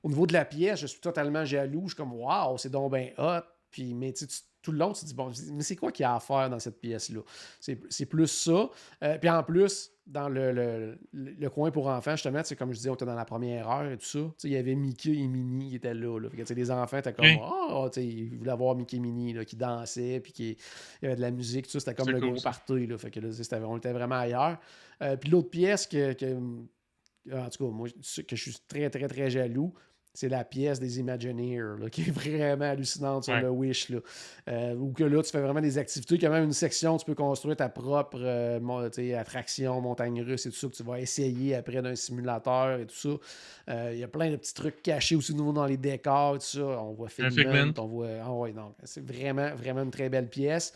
[0.02, 1.82] au niveau de la pièce, je suis totalement jaloux.
[1.84, 3.42] Je suis comme, waouh, c'est donc bien hot.
[3.70, 4.26] Puis, mais tu
[4.62, 6.48] tout le long, tu te dis, bon, mais c'est quoi qu'il y a à faire
[6.48, 7.20] dans cette pièce-là?
[7.60, 8.70] C'est c'est plus ça.
[9.02, 12.76] Euh, puis en plus, dans le, le, le coin pour enfants, justement, c'est comme je
[12.76, 14.18] disais, on était dans la première heure et tout ça.
[14.44, 16.18] Il y avait Mickey et Minnie qui étaient là.
[16.18, 16.28] là.
[16.28, 19.57] Fait que, les enfants étaient comme oh, ils voulaient voir Mickey et Minnie là, qui
[19.57, 20.59] dansaient, puis qui
[21.00, 21.80] il y avait de la musique, tout ça.
[21.80, 22.86] C'était comme le gros party.
[22.86, 22.98] Là.
[22.98, 23.28] Fait que là,
[23.66, 24.59] on était vraiment ailleurs.
[25.02, 26.34] Euh, puis l'autre pièce que, que,
[27.32, 29.72] en tout cas, moi, que je suis très, très, très jaloux,
[30.14, 33.90] c'est la pièce des Imagineers, qui est vraiment hallucinante sur le Wish.
[33.90, 33.98] Là.
[34.48, 36.14] Euh, ou que là, tu fais vraiment des activités.
[36.14, 40.46] Il y a même une section, tu peux construire ta propre euh, attraction, montagne russe
[40.46, 43.08] et tout ça, que tu vas essayer après d'un simulateur et tout ça.
[43.70, 46.44] Euh, il y a plein de petits trucs cachés aussi nouveau dans les décors, tout
[46.44, 46.62] ça.
[46.62, 48.08] On voit Figment, on voit.
[48.22, 48.54] Ah ouais.
[48.84, 50.72] C'est vraiment, vraiment une très belle pièce.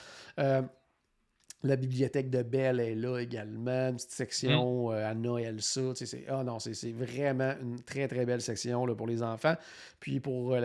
[1.65, 4.93] La bibliothèque de Belle est là également, une petite section mm.
[4.93, 5.93] euh, Anna et Elsa.
[6.29, 9.57] Ah non, c'est vraiment une très très belle section là, pour les enfants.
[9.99, 10.61] Puis pour euh,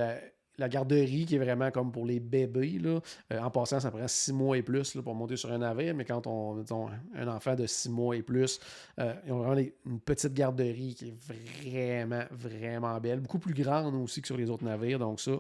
[0.59, 2.77] la, garderie qui est vraiment comme pour les bébés.
[2.77, 2.99] Là.
[3.31, 5.95] Euh, en passant, ça prend six mois et plus là, pour monter sur un navire,
[5.95, 8.59] mais quand on a un enfant de six mois et plus,
[8.99, 13.19] ils ont vraiment une petite garderie qui est vraiment, vraiment belle.
[13.19, 15.31] Beaucoup plus grande aussi que sur les autres navires, donc ça,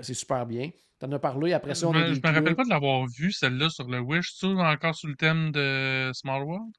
[0.00, 0.70] c'est super bien.
[0.98, 3.06] T'en as parlé, après ça, on je a me, Je me rappelle pas de l'avoir
[3.06, 4.38] vu, celle-là, sur le Wish.
[4.38, 6.74] Tu encore sur le thème de Small World?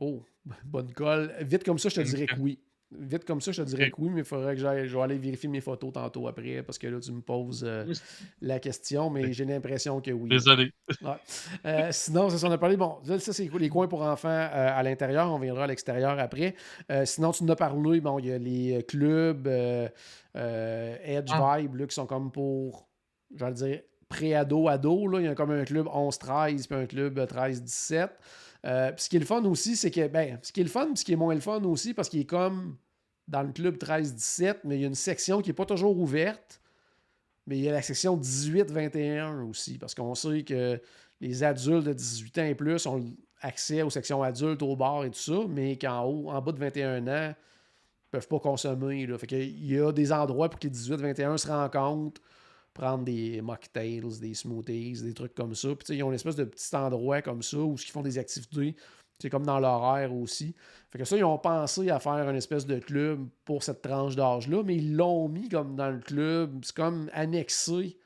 [0.00, 0.24] Oh,
[0.64, 1.32] bonne colle.
[1.40, 2.58] Vite comme ça, je te dirais que oui.
[2.92, 5.02] Vite comme ça, je te dirais que oui, mais il faudrait que j'aille je vais
[5.02, 7.92] aller vérifier mes photos tantôt après parce que là, tu me poses euh,
[8.40, 10.28] la question, mais j'ai l'impression que oui.
[10.28, 10.70] Désolé.
[11.66, 12.76] Euh, sinon, ça, on a parlé.
[12.76, 15.32] Bon, ça, c'est les coins pour enfants euh, à l'intérieur.
[15.32, 16.54] On viendra à l'extérieur après.
[17.04, 18.00] sinon, tu nous as parlé.
[18.00, 21.58] Bon, il y a les clubs Edge ah.
[21.58, 22.88] Vibe qui sont comme pour,
[23.34, 25.08] je vais dire, pré-ado, ado.
[25.08, 25.20] Là.
[25.20, 28.08] Il y a comme un club 11-13 puis un club 13-17.
[28.64, 31.04] Ce qui est le fun aussi, c'est que, ben, ce qui est le fun, ce
[31.04, 32.76] qui est moins le fun aussi, parce qu'il est comme
[33.28, 36.60] dans le club 13-17, mais il y a une section qui n'est pas toujours ouverte.
[37.46, 40.80] Mais il y a la section 18-21 aussi, parce qu'on sait que
[41.20, 43.04] les adultes de 18 ans et plus ont
[43.40, 46.58] accès aux sections adultes, au bar et tout ça, mais qu'en haut, en bas de
[46.58, 47.34] 21 ans, ne
[48.10, 49.06] peuvent pas consommer.
[49.18, 52.22] Fait il y a des endroits pour que les 18-21 se rencontrent,
[52.74, 55.68] prendre des mocktails, des smoothies, des trucs comme ça.
[55.74, 58.76] Puis ils ont une espèce de petit endroit comme ça où ils font des activités
[59.18, 60.54] c'est comme dans l'horaire aussi.
[60.90, 64.16] Fait que ça, ils ont pensé à faire une espèce de club pour cette tranche
[64.16, 66.60] d'âge-là, mais ils l'ont mis comme dans le club.
[66.64, 67.98] C'est comme annexé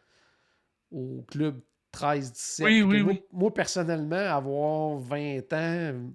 [0.91, 1.61] au club
[1.95, 2.65] 13-17.
[2.65, 3.23] Oui, oui, moi, oui.
[3.33, 6.11] Moi, personnellement, avoir 20 ans,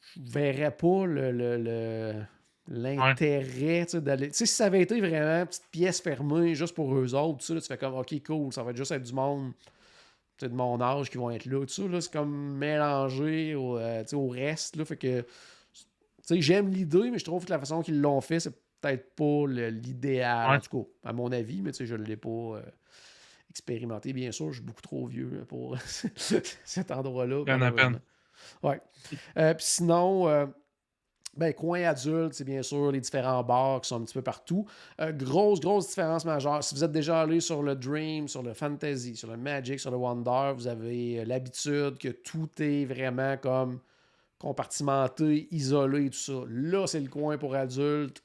[0.00, 2.22] je verrais pas le,
[2.68, 4.28] l'intérêt d'aller.
[4.28, 7.44] Tu sais, si ça avait été vraiment une petite pièce fermée juste pour eux autres,
[7.44, 9.52] tu fais comme OK, cool, ça va juste être du monde
[10.40, 11.60] de mon âge qui vont être là.
[11.60, 14.76] Tout ça, là, c'est comme mélangé au, euh, au reste.
[14.76, 15.24] Là, fait que
[16.30, 20.56] j'aime l'idée, mais je trouve que la façon qu'ils l'ont fait, c'est peut-être pas l'idéal.
[20.56, 22.62] En tout cas, à mon avis, mais je ne l'ai pas euh,
[23.50, 24.12] expérimenté.
[24.12, 25.76] Bien sûr, je suis beaucoup trop vieux pour
[26.16, 27.44] cet endroit-là.
[27.44, 28.00] Bien à peine.
[28.62, 28.80] Ouais.
[29.36, 30.52] Euh, puis sinon,
[31.34, 34.66] ben, coin adulte, c'est bien sûr les différents bars qui sont un petit peu partout.
[35.00, 36.62] Euh, grosse, grosse différence majeure.
[36.62, 39.90] Si vous êtes déjà allé sur le Dream, sur le Fantasy, sur le Magic, sur
[39.90, 43.80] le Wonder, vous avez euh, l'habitude que tout est vraiment comme
[44.38, 46.42] compartimenté, isolé tout ça.
[46.48, 48.22] Là, c'est le coin pour adultes.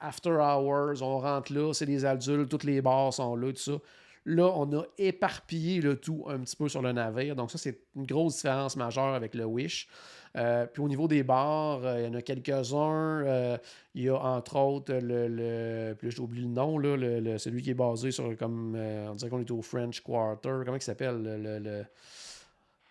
[0.00, 3.78] After hours, on rentre là, c'est les adultes, tous les bars sont là, tout ça.
[4.26, 7.36] Là, on a éparpillé le tout un petit peu sur le navire.
[7.36, 9.88] Donc, ça, c'est une grosse différence majeure avec le Wish.
[10.36, 13.24] Euh, puis au niveau des bars, euh, il y en a quelques-uns.
[13.24, 13.56] Euh,
[13.94, 15.28] il y a entre autres le.
[15.28, 18.74] le puis j'ai oublié le nom, là, le, celui qui est basé sur comme.
[18.74, 20.62] on dirait qu'on est au French Quarter.
[20.64, 21.84] Comment il s'appelle le, le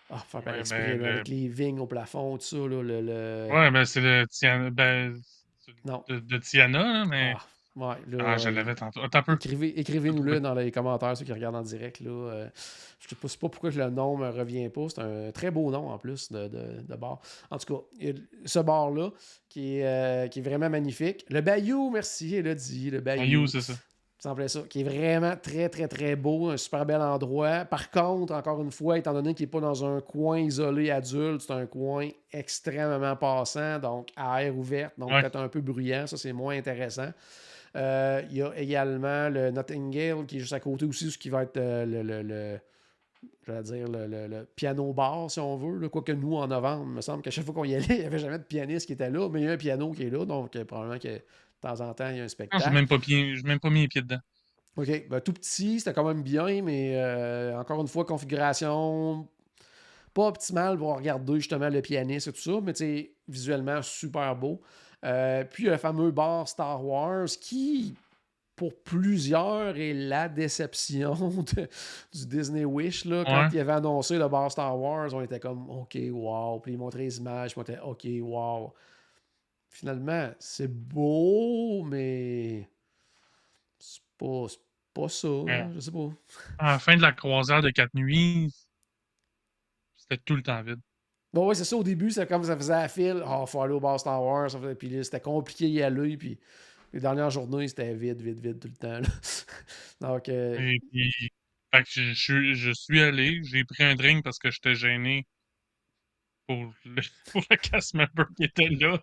[0.10, 2.58] ah, faire par ben, avec les vignes au plafond, tout ça.
[2.58, 4.70] Là, le, Ouais, mais c'est le Tiana.
[4.70, 5.16] Ben,
[5.86, 6.04] non.
[6.08, 7.34] De, Tiana, mais.
[7.36, 7.46] Ah,
[7.76, 9.02] Ouais, ah, je l'avais tantôt.
[9.02, 12.02] Attends Écrivez-nous-le dans les commentaires, ceux qui regardent en direct.
[12.02, 12.12] Là.
[12.12, 12.50] Euh,
[13.00, 14.88] je ne sais pas pourquoi le nom ne me revient pas.
[14.90, 17.20] C'est un très beau nom en plus de, de, bar.
[17.50, 18.08] En tout cas,
[18.46, 19.10] ce bar-là
[19.50, 21.26] qui, est, euh, qui est vraiment magnifique.
[21.30, 22.92] Le Bayou, merci, elle a dit.
[22.92, 23.74] Le Bayou, Bayou c'est ça.
[24.20, 27.66] Semblait ça, qui est vraiment très, très, très beau, un super bel endroit.
[27.66, 31.42] Par contre, encore une fois, étant donné qu'il n'est pas dans un coin isolé adulte,
[31.42, 36.16] c'est un coin extrêmement passant, donc à air ouverte, donc peut-être un peu bruyant, ça
[36.16, 37.10] c'est moins intéressant.
[37.76, 41.30] Euh, il y a également le Nottingale qui est juste à côté aussi, ce qui
[41.30, 42.60] va être euh, le, le,
[43.48, 45.90] le dire, le, piano bar, si on veut.
[45.90, 48.06] Quoique nous, en novembre, il me semble qu'à chaque fois qu'on y allait, il n'y
[48.06, 50.10] avait jamais de pianiste qui était là, mais il y a un piano qui est
[50.10, 51.22] là, donc euh, probablement que de
[51.62, 52.64] temps en temps, il y a un spectacle.
[52.64, 52.98] Je n'ai même, pas
[53.48, 54.20] même pas mis les pieds dedans.
[54.76, 55.08] OK.
[55.10, 59.28] Ben, tout petit, c'était quand même bien, mais encore une fois, configuration
[60.14, 64.62] pas optimale pour regarder justement le pianiste et tout ça, mais visuellement super beau.
[65.04, 67.96] Euh, puis le fameux bar Star Wars qui,
[68.56, 71.14] pour plusieurs est la déception
[71.56, 71.68] de-
[72.14, 73.04] du Disney Wish.
[73.06, 73.50] Là, quand Ouais.
[73.52, 76.60] il avait annoncé le bar Star Wars, on était comme OK, wow.
[76.60, 78.74] Puis il montrait les images, puis on était OK, wow.
[79.70, 82.70] Finalement, c'est beau, mais
[83.80, 84.46] c'est pas,
[84.94, 85.30] pas ça.
[85.30, 85.68] Ouais.
[85.74, 86.10] je sais pas.
[86.60, 88.54] À la fin de la croisière de quatre nuits,
[89.98, 90.80] c'était tout le temps vide.
[91.34, 91.76] Bon, ouais, c'est ça.
[91.76, 93.24] Au début, c'est comme ça faisait à fil.
[93.26, 94.52] Ah, faut aller au bar Star Wars.
[94.52, 96.16] ça faisait- Puis là, c'était compliqué d'y aller.
[96.18, 96.38] Puis
[96.94, 99.00] les dernières journées, c'était vide, vide, vide tout le temps.
[99.00, 99.02] là.
[100.02, 101.12] Donc, euh, Et puis,
[101.74, 104.76] fait que je, je suis- je suis allé, j'ai pris un drink parce que j'étais
[104.76, 105.26] gêné
[106.48, 109.02] pour le, pour le cast member qui était là.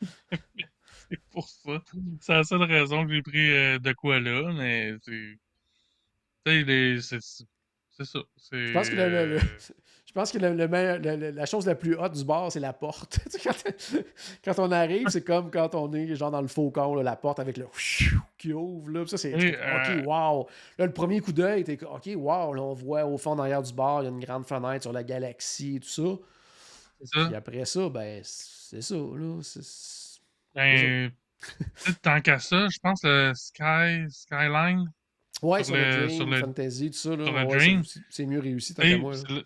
[1.10, 1.82] c'est pour ça.
[2.20, 5.10] C'est la seule raison que j'ai pris euh, de quoi là, mais c'est.
[6.46, 8.20] Tu sais, les- c'est ça.
[8.52, 9.40] je pense que, le- le- le- euh,
[10.18, 12.60] pense que le- le meilleur- le- le- la chose la plus haute du bar, c'est
[12.60, 13.18] la porte.
[13.44, 13.52] Quand,
[14.44, 17.38] quand on arrive, c'est comme quand on est genre dans le faucon, là, la porte
[17.38, 17.66] avec le
[18.38, 18.90] qui ouvre.
[18.90, 19.06] Là.
[19.06, 20.46] Ça, c'est OK, euh, wow.
[20.78, 22.52] Là, le premier coup d'œil, t'es OK, wow.
[22.54, 24.92] Là, on voit au fond, derrière du bar, il y a une grande fenêtre sur
[24.92, 26.02] la galaxie et tout ça.
[27.04, 27.26] Ça.
[27.26, 28.96] Puis après ça, ben, c'est ça.
[28.96, 29.38] Là.
[29.42, 30.18] C'est-
[30.54, 31.10] Ben,
[32.02, 34.90] tant qu'à ça, je pense le Sky, Skyline,
[35.40, 37.10] Ouais, Sur sur, le, Dream, sur le- Fantasy, tout ça.
[37.14, 39.12] Là, ouais, c'est- mieux réussi, tant qu'à moi.
[39.12, 39.40] là.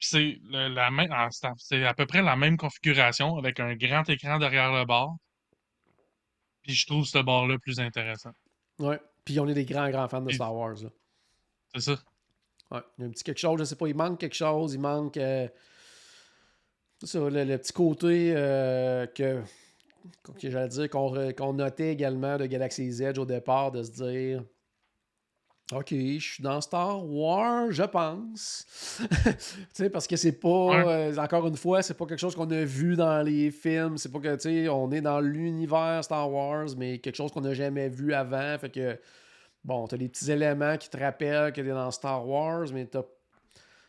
[0.00, 1.28] C'est la même, ah,
[1.58, 5.16] c'est à- peu près la même configuration avec un grand écran derrière le bar.
[6.62, 8.32] Puis je trouve ce bar-là plus intéressant.
[8.78, 9.00] Ouais.
[9.24, 10.76] Puis on est des grands, grands fans de Star Wars.
[11.74, 11.98] C'est ça.
[12.70, 12.80] Ouais.
[12.98, 14.80] Il y a un petit quelque chose, je sais pas, il manque quelque chose, il
[14.80, 15.16] manque.
[15.16, 15.48] euh,
[17.02, 19.42] ça, le, le petit côté euh, que.
[20.38, 23.90] que j'allais dire qu'on re- qu'on notait également de Galaxy's Edge au départ, de se
[23.90, 24.44] dire.
[25.72, 28.66] Ok, je suis dans Star Wars, je pense.
[28.98, 29.36] tu
[29.72, 30.48] sais, parce que c'est pas.
[30.48, 31.12] Ouais.
[31.16, 33.96] euh, encore une fois, c'est pas quelque chose qu'on a vu dans les films.
[33.96, 37.42] C'est pas que, tu sais, on est dans l'univers Star Wars, mais quelque chose qu'on
[37.42, 38.58] n'a jamais vu avant.
[38.58, 38.98] Fait que.
[39.62, 43.02] Bon, t'as des petits éléments qui te rappellent que t'es dans Star Wars, mais t'as.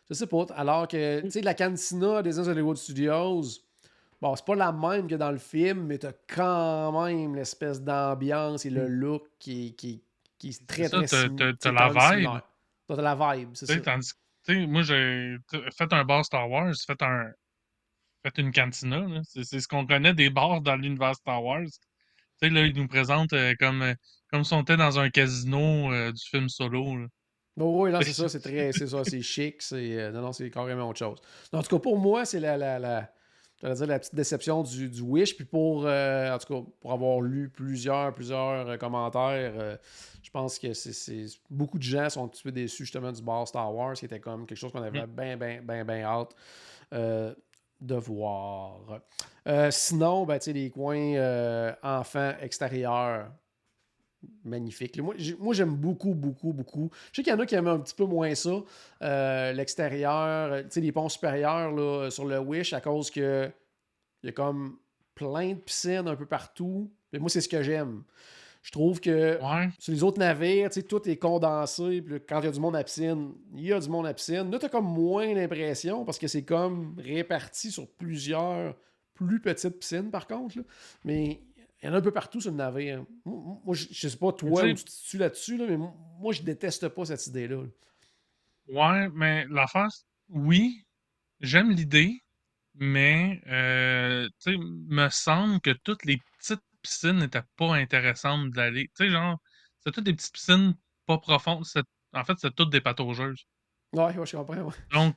[0.07, 0.45] Je sais pas.
[0.55, 3.43] Alors que, tu sais, la cantina des Hollywood Studios,
[4.21, 8.65] bon, c'est pas la même que dans le film, mais t'as quand même l'espèce d'ambiance
[8.67, 10.03] et le look qui, qui,
[10.41, 11.07] qui est très, Mm.
[11.07, 12.29] ça, très t'as- la vibe.
[12.87, 13.79] T'as la vibe, c'est ça.
[13.79, 14.13] tandis
[14.67, 15.37] moi, j'ai
[15.77, 17.31] fait un bar Star Wars, fait un,
[18.23, 19.05] fait une cantina.
[19.23, 21.65] C'est ce qu'on connaît des bars dans l'univers Star Wars.
[22.41, 23.93] Tu sais, là, ils nous présentent euh, comme, euh,
[24.31, 27.07] comme si on était dans un casino euh, du film solo, là.
[27.57, 30.49] Bon, oui, c'est ça, c'est très, c'est ça, c'est chic, c'est, euh, non, non, c'est
[30.49, 31.19] carrément autre chose.
[31.53, 33.13] En tout cas, pour moi, c'est la, la, la,
[33.61, 36.91] j'allais dire la petite déception du, du Wish, puis pour, euh, en tout cas, pour
[36.91, 39.77] avoir lu plusieurs, plusieurs euh, commentaires, euh,
[40.23, 43.21] je pense que c'est, c'est- beaucoup de gens sont un petit peu déçus justement du
[43.21, 46.35] bar Star Wars, qui était comme quelque chose qu'on avait bien, bien, bien, bien hâte
[46.93, 47.33] euh,
[47.79, 48.79] de voir.
[49.71, 53.31] Sinon, ben, tu sais, les coins enfants extérieurs,
[54.43, 54.99] magnifique.
[54.99, 56.89] Moi, j'ai- moi, j'aime beaucoup, beaucoup, beaucoup.
[57.11, 58.51] Je sais qu'il y en a qui aiment un petit peu moins ça.
[59.01, 63.49] euh, L'extérieur, euh, tu sais, les ponts supérieurs là, sur le Wish, à cause que
[64.23, 64.77] il y a comme
[65.15, 66.91] plein de piscines un peu partout.
[67.11, 68.03] Mais moi, c'est ce que j'aime.
[68.61, 69.69] Je trouve que Ouais.
[69.79, 72.01] sur les autres navires, tout est condensé.
[72.03, 74.13] Puis quand il y a du monde à piscine, il y a du monde à
[74.13, 74.51] piscine.
[74.51, 78.75] Là, tu as comme moins l'impression parce que c'est comme réparti sur plusieurs
[79.15, 80.59] plus petites piscines, par contre.
[80.59, 80.63] là.
[81.03, 81.41] Mais
[81.81, 83.03] il y en a un peu partout sur le navire.
[83.25, 86.41] Moi, je, je sais pas toi où tu te situes là-dessus, là, mais moi, je
[86.43, 87.63] déteste pas cette idée-là.
[87.63, 87.67] là.
[88.67, 90.85] Ouais, mais l'affaire, c'est- oui,
[91.39, 92.21] j'aime l'idée,
[92.75, 98.85] mais euh, tu sais, me semble que toutes les petites piscines n'étaient pas intéressantes d'aller.
[98.95, 99.39] Tu sais, genre,
[99.83, 100.75] c'est toutes des petites piscines
[101.05, 101.65] pas profondes.
[101.65, 103.45] c'est- En fait, c'est toutes des pataugeuses.
[103.93, 104.55] Ouais, ouais, je comprends.
[104.61, 104.73] ouais.
[104.91, 105.15] Donc,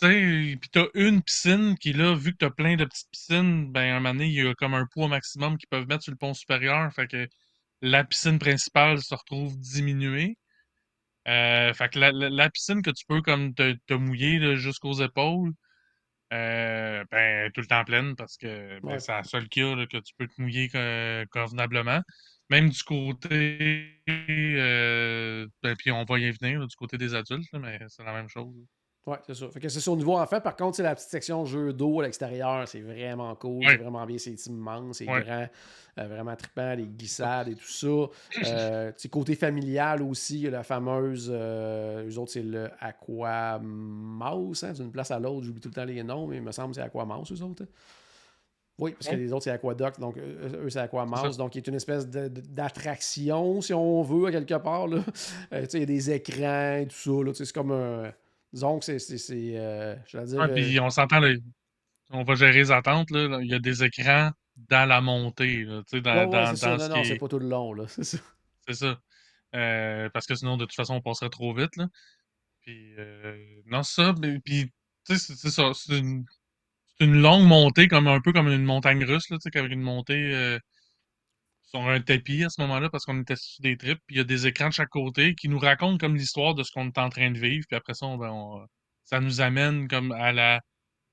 [0.00, 3.96] puis t'as une piscine qui, là, vu que t'as plein de petites piscines, ben, à
[3.96, 6.18] un moment donné, il y a comme un poids maximum qu'ils peuvent mettre sur le
[6.18, 6.92] pont supérieur.
[6.92, 7.28] Fait que
[7.82, 10.38] la piscine principale se retrouve diminuée.
[11.28, 14.94] Euh, fait que la, la- la piscine que tu peux comme te, te mouiller jusqu'aux
[15.02, 15.52] épaules,
[16.32, 19.00] euh, ben, tout le temps pleine parce que ben, Ouais.
[19.00, 22.02] c'est la seule qu'il y a là, que tu peux te mouiller co- convenablement.
[22.50, 27.50] Même du côté, euh, ben, puis on va y venir, là, du côté des adultes,
[27.52, 28.54] là, mais c'est la même chose.
[29.06, 29.48] Ouais, c'est ça.
[29.50, 30.40] Fait que c'est ça au niveau enfant.
[30.40, 32.66] Par contre, c'est la petite section jeu d'eau à l'extérieur.
[32.66, 33.58] C'est vraiment cool.
[33.64, 33.66] Ouais.
[33.70, 34.18] C'est vraiment bien.
[34.18, 34.98] C'est immense.
[34.98, 35.22] C'est Ouais.
[35.22, 35.46] grand.
[35.98, 36.74] euh, vraiment trippant.
[36.74, 37.86] Les glissades et tout ça.
[38.46, 41.30] Euh, côté familial aussi, il y a la fameuse.
[41.32, 44.64] Euh, eux autres, c'est le Aquamouse.
[44.64, 46.70] Hein, D'une place à l'autre, j'oublie tout le temps les noms, mais il me semble
[46.70, 47.62] que c'est Aquamouse, eux autres.
[47.62, 47.68] hein.
[48.78, 50.86] Oui, parce que les autres, c'est Aquadoc, donc eux, c'est ça.
[51.38, 54.86] Donc, il est une espèce d'attraction, si on veut, à quelque part.
[54.88, 54.98] Là.
[55.54, 57.44] Euh, tu sais, il y a des écrans et tout ça.
[57.44, 58.12] C'est comme un.
[58.80, 59.56] Que c'est.
[59.56, 59.94] euh.
[60.14, 61.20] Ouais, euh, puis on s'entend,
[62.10, 63.10] on va gérer les attentes.
[63.10, 65.64] Là, il y a des écrans dans la montée.
[65.64, 66.76] Là, tu sais, dans, ouais, ouais, dans, ça.
[66.76, 67.72] Non, ce non, qui c'est est- pas tout le long.
[67.72, 67.84] là.
[67.88, 68.18] C'est ça.
[68.68, 69.00] C'est ça.
[69.54, 71.86] Euh, parce que sinon, de toute façon, on passerait trop vite, là.
[72.62, 73.36] Puis, euh,
[73.66, 74.72] non, ça, mais- puis,
[75.06, 75.70] tu sais, c'est ça.
[75.74, 76.24] C'est une,
[77.00, 79.82] une longue montée, comme un peu comme une montagne russe, là, tu sais, avec une
[79.82, 80.58] montée
[81.66, 84.20] sur un tapis à ce moment-là, parce qu'on était sur des trips, puis il y
[84.20, 86.98] a des écrans de chaque côté qui nous racontent comme l'histoire de ce qu'on est
[86.98, 88.66] en train de vivre, puis après ça, on, ben, on-
[89.04, 90.60] ça nous amène comme à la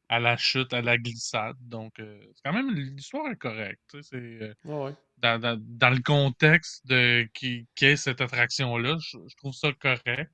[0.10, 1.56] à la chute, à la glissade.
[1.62, 3.82] Donc, euh, c'est quand même l'histoire est correcte.
[3.92, 4.96] tu sais, euh, Ouais, ouais.
[5.18, 10.32] dans, dans, dans le contexte de qui qu'est cette attraction-là, je, je trouve ça correct.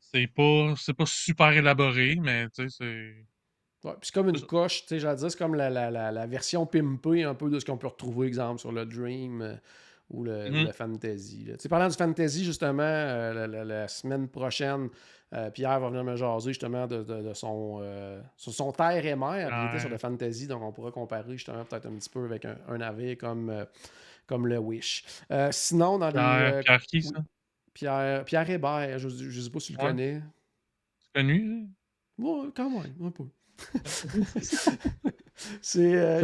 [0.00, 3.26] C'est pas c'est pas super élaboré, mais tu sais, c'est.
[3.86, 6.10] Ouais, puis c'est comme une coche, tu sais, j'allais dire, c'est comme la, la, la,
[6.10, 9.54] la version pimpée un peu de ce qu'on peut retrouver, exemple, sur le Dream euh,
[10.10, 10.64] ou le, Mhm.
[10.64, 11.44] le Fantasy.
[11.44, 14.88] Tu sais, parlant du Fantasy, justement, euh, la, semaine prochaine,
[15.34, 17.80] euh, Pierre va venir me jaser justement de, de- de son,
[18.36, 19.92] sur son terre et mer, il était sur Ouais.
[19.92, 23.16] le Fantasy, donc on pourra comparer justement peut-être un petit peu avec un, un navire
[23.16, 23.66] comme,
[24.26, 25.04] comme le Wish.
[25.52, 26.12] Sinon, dans les.
[26.12, 27.02] Pierre, Pierre qui, oui.
[27.14, 27.24] ça?
[27.72, 29.90] Pierre, Pierre Hébert, je ne sais pas si tu le Ouais.
[29.90, 30.22] connais.
[30.98, 31.68] C'est connu?
[32.18, 33.26] Ouais, quand même, un peu.
[35.60, 36.20] c'est euh,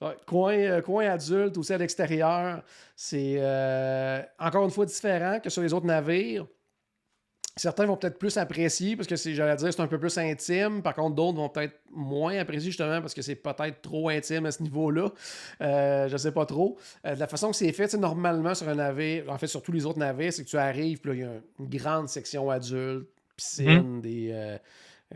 [0.00, 2.62] ouais, coin, euh, coin adulte aussi à l'extérieur.
[2.96, 6.46] C'est euh, encore une fois différent que sur les autres navires.
[7.56, 10.82] Certains vont peut-être plus apprécier parce que c'est, j'allais dire, c'est un peu plus intime.
[10.82, 14.52] Par contre, d'autres vont peut-être moins apprécier justement parce que c'est peut-être trop intime à
[14.52, 15.10] ce niveau-là.
[15.60, 16.78] Euh, je sais pas trop.
[17.04, 19.62] Euh, de la façon que c'est fait, sais, normalement sur un navire, en fait sur
[19.62, 22.48] tous les autres navires, c'est que tu arrives, puis il y a une grande section
[22.48, 24.56] adulte, piscine, des, euh,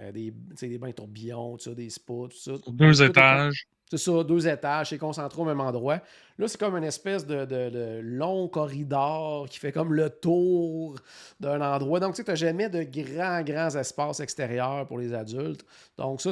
[0.01, 2.53] euh, des, des bains tourbillons, tout ça, des spas, tout ça.
[2.67, 3.67] Deux Tout étages.
[3.91, 6.01] c'est ça, deux étages, c'est concentré au même endroit.
[6.39, 10.97] Là, c'est comme une espèce de, de- de long corridor qui fait comme le tour
[11.39, 12.01] d'un endroit.
[12.01, 15.65] Donc, tu sais, tu n'as jamais de grands, grands espaces extérieurs pour les adultes.
[15.97, 16.31] Donc, ça,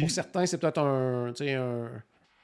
[0.00, 2.02] pour certains, c'est peut-être un, un,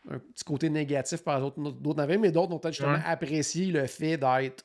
[0.09, 3.03] un petit côté négatif par d'autres d'autres navires, mais d'autres vont peut-être justement Ouais.
[3.05, 4.65] apprécier le fait d'être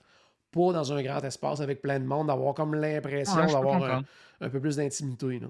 [0.51, 4.03] pas dans un grand espace avec plein de monde, d'avoir comme l'impression Ouais, d'avoir un,
[4.41, 5.41] un peu plus d'intimité.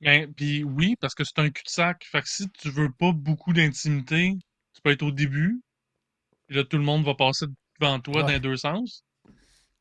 [0.00, 2.04] Ben, puis oui, parce que c'est un cul-de-sac.
[2.04, 4.36] Fait que si tu veux pas beaucoup d'intimité,
[4.74, 5.60] tu peux être au début.
[6.46, 7.46] Puis là, tout le monde va passer
[7.80, 9.02] devant toi dans les deux sens.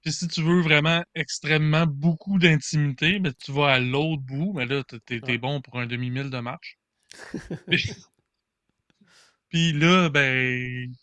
[0.02, 4.54] Puis si tu veux vraiment extrêmement beaucoup d'intimité, ben, tu vas à l'autre bout.
[4.54, 5.38] Mais là, t'es- Ouais.
[5.38, 6.78] bon pour un demi-mille de marche.
[9.50, 10.94] Puis, là, ben,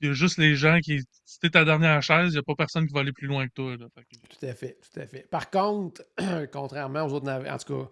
[0.00, 1.00] il y a juste les gens qui.
[1.24, 3.46] Si t'es ta dernière chaise, il n'y a pas personne qui va aller plus loin
[3.46, 3.76] que toi.
[3.76, 3.86] Là.
[3.94, 5.28] Que- Tout à fait, tout à fait.
[5.30, 6.02] Par contre,
[6.52, 7.90] contrairement aux autres navires, en tout cas,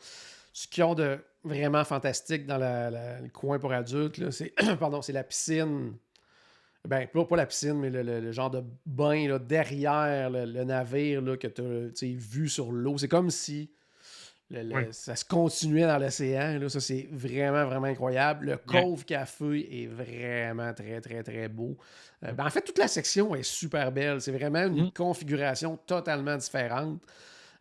[0.63, 5.03] ce qu'ils ont de vraiment fantastique dans la- la- le coin pour adultes, c'est pardon,
[5.03, 5.95] c'est la piscine.
[6.87, 10.45] Ben, pas, pas la piscine, mais le, le- le genre de bain là, derrière le,
[10.47, 12.99] le navire là, que tu as vu sur l'eau.
[12.99, 13.71] C'est comme si
[14.51, 14.87] Oui.
[14.93, 16.59] ça se continuait dans l'océan.
[16.69, 18.47] Ça, c'est vraiment, vraiment incroyable.
[18.47, 18.57] Le.
[18.57, 21.77] Cove Café est vraiment très, très, très beau.
[22.25, 24.21] Euh, ben, en fait, toute la section est super belle.
[24.21, 24.93] C'est vraiment une Mm.
[24.93, 27.01] configuration totalement différente.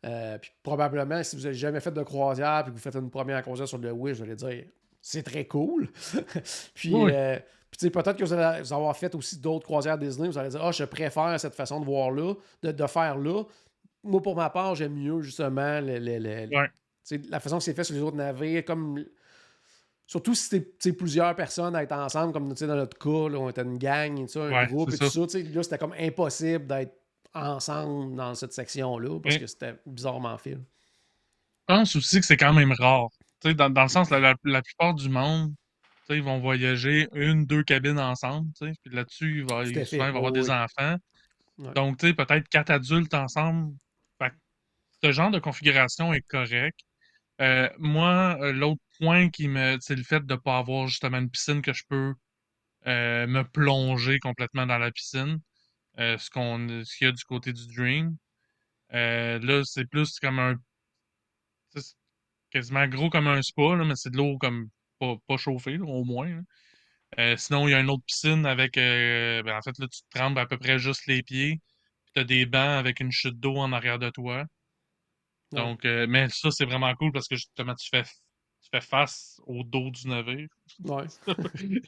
[0.06, 3.10] Euh, puis probablement, si vous n'avez jamais fait de croisière puis que vous faites une
[3.10, 4.64] première croisière sur le Wish, je vais dire
[5.02, 5.89] c'est très cool.
[6.74, 7.12] puis, Oui.
[7.14, 7.39] euh,
[7.72, 10.64] puis, peut-être que vous allez vous avoir fait aussi d'autres croisières Disney, vous allez dire
[10.64, 12.34] Ah, je préfère cette façon de voir là,
[12.64, 13.43] de, de faire là.
[14.04, 16.70] Moi, pour ma part, j'aime mieux justement le-
[17.30, 19.04] la façon que c'est fait sur les autres navires, comme.
[20.10, 23.39] Surtout si sais, plusieurs personnes à être ensemble, comme tu sais, dans notre cas, là,
[23.39, 25.28] on était une gang, un Ouais, groupe et c'est tout ça.
[25.28, 25.39] ça.
[25.39, 26.97] Là, c'était comme impossible d'être
[27.38, 30.57] ensemble dans cette section-là parce que c'était bizarrement fait.
[31.69, 33.09] Je pense aussi que c'est quand même rare.
[33.43, 35.53] Dans, dans le sens, la, la, la plupart du monde,
[36.09, 38.49] ils vont voyager une, deux cabines ensemble.
[38.59, 40.95] Puis là-dessus, il va, fait, souvent, il va y avoir oui, des enfants.
[41.57, 41.73] Ouais.
[41.73, 43.73] Donc, tu sais, peut-être quatre adultes ensemble.
[44.19, 44.31] Fait
[45.03, 46.79] ce genre de configuration est correct.
[47.41, 49.77] Euh, moi, euh, l'autre point qui me.
[49.79, 52.13] C'est le fait de ne pas avoir justement une piscine que je peux
[52.88, 55.39] euh, me plonger complètement dans la piscine.
[56.00, 58.16] Euh, ce qu'on ce qu'il y a du côté du Dream.
[58.93, 60.56] Euh, là, c'est plus comme un.
[62.52, 64.70] quasiment gros comme un spa, là, mais c'est de l'eau comme
[65.00, 66.30] pas, pas chauffée, là, au moins.
[66.30, 66.41] là.
[67.20, 68.76] Euh, sinon, il y a une autre piscine avec.
[68.76, 71.62] ben, en fait, là, tu te trembles à peu près juste les pieds.
[72.14, 74.45] Tu as des bancs avec une chute d'eau en arrière de toi.
[75.54, 75.60] Ouais.
[75.62, 79.64] Donc, mais ça, c'est vraiment cool parce que justement, tu fais, tu fais face au
[79.64, 80.50] dos du navire.
[80.84, 81.06] Ouais.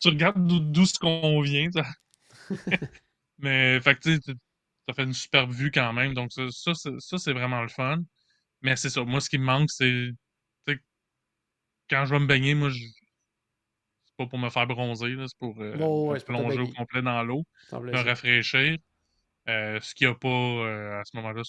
[0.00, 1.70] tu regardes d'où ce qu'on vient.
[3.38, 4.32] mais, fait que tu sais,
[4.88, 6.14] ça fait une superbe vue quand même.
[6.14, 7.98] Donc, ça, ça, c'est- ça, c'est vraiment le fun.
[8.62, 9.04] Mais c'est ça.
[9.04, 10.10] Moi, ce qui me manque, c'est.
[10.66, 10.80] tu sais,
[11.90, 12.78] Quand je vais me baigner, moi, je.
[14.04, 17.44] C'est pas pour me faire bronzer, c'est pour euh, ouais, plonger au complet dans l'eau,
[17.92, 18.76] me rafraîchir.
[19.48, 21.42] Euh, ce qu'il n'y a pas euh, à ce moment-là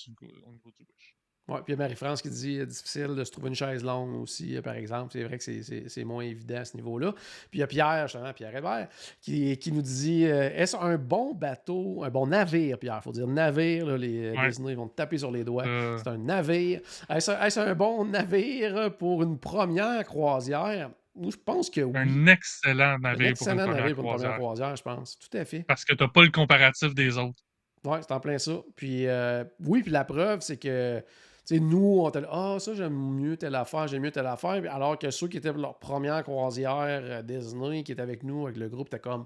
[0.45, 1.15] au niveau du wish.
[1.49, 4.21] Ouais, puis il y a Marie-France qui dit difficile de se trouver une chaise longue
[4.21, 5.11] aussi, par exemple.
[5.13, 7.13] C'est vrai que c'est moins évident à ce niveau-là.
[7.49, 8.87] Puis il y a Pierre, justement, Pierre Hébert,
[9.19, 12.99] qui, qui nous dit est-ce un bon bateau, un bon navire, Pierre?
[13.01, 15.65] Il faut dire navire, là, les Disney vont te taper sur les doigts.
[15.97, 16.81] C'est un navire.
[17.09, 20.91] Est-ce un bon navire pour une première croisière?
[21.21, 21.97] Je pense que oui.
[21.97, 25.17] Un excellent navire, pour, une navire pour une première croisière, je pense.
[25.17, 25.63] Tout à fait.
[25.67, 27.43] Parce que tu n'as pas le comparatif des autres.
[27.85, 28.61] Oui, c'est en plein ça.
[28.75, 31.03] Puis euh, oui, puis la preuve, c'est que
[31.51, 34.61] nous, on était là, ah, ça, j'aime mieux telle affaire, j'aime mieux telle affaire.
[34.71, 38.57] Alors que ceux qui étaient leur première croisière euh, Disney, qui étaient avec nous, avec
[38.57, 39.25] le groupe, étaient comme,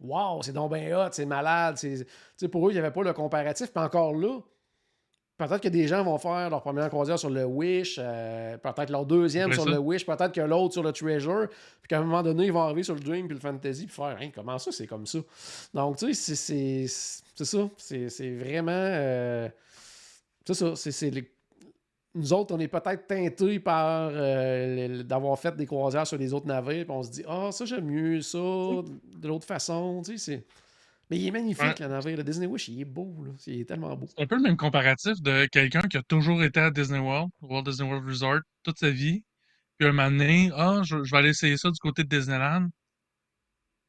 [0.00, 1.76] waouh, c'est donc bien hot, c'est malade.
[2.50, 3.72] pour eux, il n'y avait pas le comparatif.
[3.72, 4.40] Puis encore là,
[5.38, 9.06] Peut-être que des gens vont faire leur première croisière sur le Wish, euh, peut-être leur
[9.06, 12.46] deuxième sur le Wish, peut-être que l'autre sur le Treasure, puis qu'à un moment donné,
[12.46, 14.86] ils vont arriver sur le Dream puis le Fantasy, puis faire hein, comment ça, c'est
[14.86, 15.18] comme ça?
[15.74, 17.68] Donc, tu sais, c'est ça.
[17.76, 18.70] C'est vraiment.
[18.72, 19.48] Euh,
[20.46, 20.76] c'est ça.
[20.76, 21.10] C'est
[22.14, 26.46] Nous autres, on est peut-être teintés par euh, d'avoir fait des croisières sur les autres
[26.46, 30.02] navires, puis on se dit, ah, ça, j'aime mieux ça, de l'autre façon.
[30.04, 30.44] Tu sais.
[31.12, 32.16] Mais il est magnifique, le navire.
[32.16, 33.14] Le Disney Wish, il est beau.
[33.24, 33.32] Là.
[33.46, 34.06] Il est tellement beau.
[34.06, 37.30] C'est un peu le même comparatif de quelqu'un qui a toujours été à Disney World,
[37.42, 39.22] Walt Disney World Resort, toute sa vie.
[39.78, 42.68] Puis un moment donné, ah, je, vais aller essayer ça du côté de Disneyland.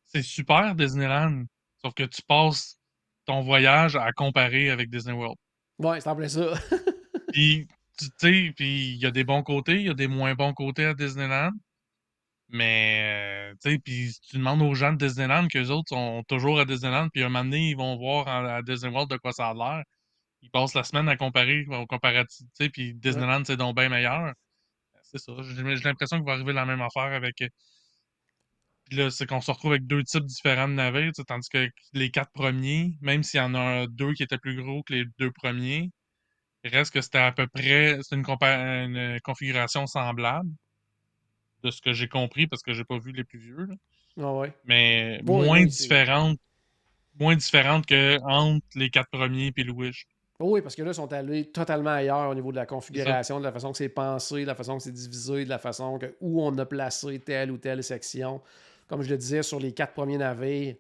[0.08, 1.46] C'est super, Disneyland.
[1.82, 2.78] Sauf que tu passes
[3.26, 5.38] ton voyage à comparer avec Disney World.
[5.80, 6.54] Ouais, c'est en plein ça.
[7.32, 7.68] puis,
[7.98, 10.54] tu sais, puis il y a des bons côtés, il y a des moins bons
[10.54, 11.52] côtés à Disneyland.
[12.50, 16.60] Mais, euh, tu sais, puis tu demandes aux gens de Disneyland qu'eux autres sont toujours
[16.60, 19.50] à Disneyland, puis un moment donné, ils vont voir à, Disney World de quoi ça
[19.50, 19.84] a l'air.
[20.44, 23.90] Ils passent la semaine à comparer au comparatif, tu sais, puis Disneyland, c'est donc bien
[23.90, 24.34] meilleur.
[25.04, 25.34] C'est ça.
[25.42, 27.42] J'ai l'impression qu'il va arriver la même affaire avec.
[27.42, 27.50] Euh,
[28.86, 32.12] puis là, c'est qu'on se retrouve avec deux types différents de navires, tandis que les
[32.12, 35.32] quatre premiers, même s'il y en a deux qui étaient plus gros que les deux
[35.32, 35.92] premiers,
[36.70, 40.50] reste que c'était à peu près c'est une, une configuration semblable
[41.64, 43.68] de ce que j'ai compris parce que j'ai pas vu les plus vieux.
[44.20, 44.54] Ah ouais.
[44.66, 46.38] Mais moins différente
[47.20, 50.08] moins différente que entre les quatre premiers et le Wish.
[50.40, 53.46] Oui, parce que là, ils sont allés totalement ailleurs au niveau de la configuration, de
[53.46, 56.16] la façon que c'est pensé, de la façon que c'est divisé, de la façon que,
[56.22, 58.42] où on a placé telle ou telle section.
[58.88, 60.76] Comme je le disais, sur les quatre premiers navires,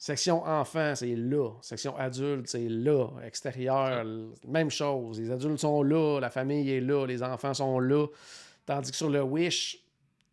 [0.00, 1.50] section enfant, c'est là.
[1.60, 3.06] Section adulte, c'est là.
[3.22, 4.04] Extérieur,
[4.48, 5.20] même chose.
[5.20, 8.06] Les adultes sont là, la famille est là, les enfants sont là.
[8.64, 9.84] Tandis que sur le Wish,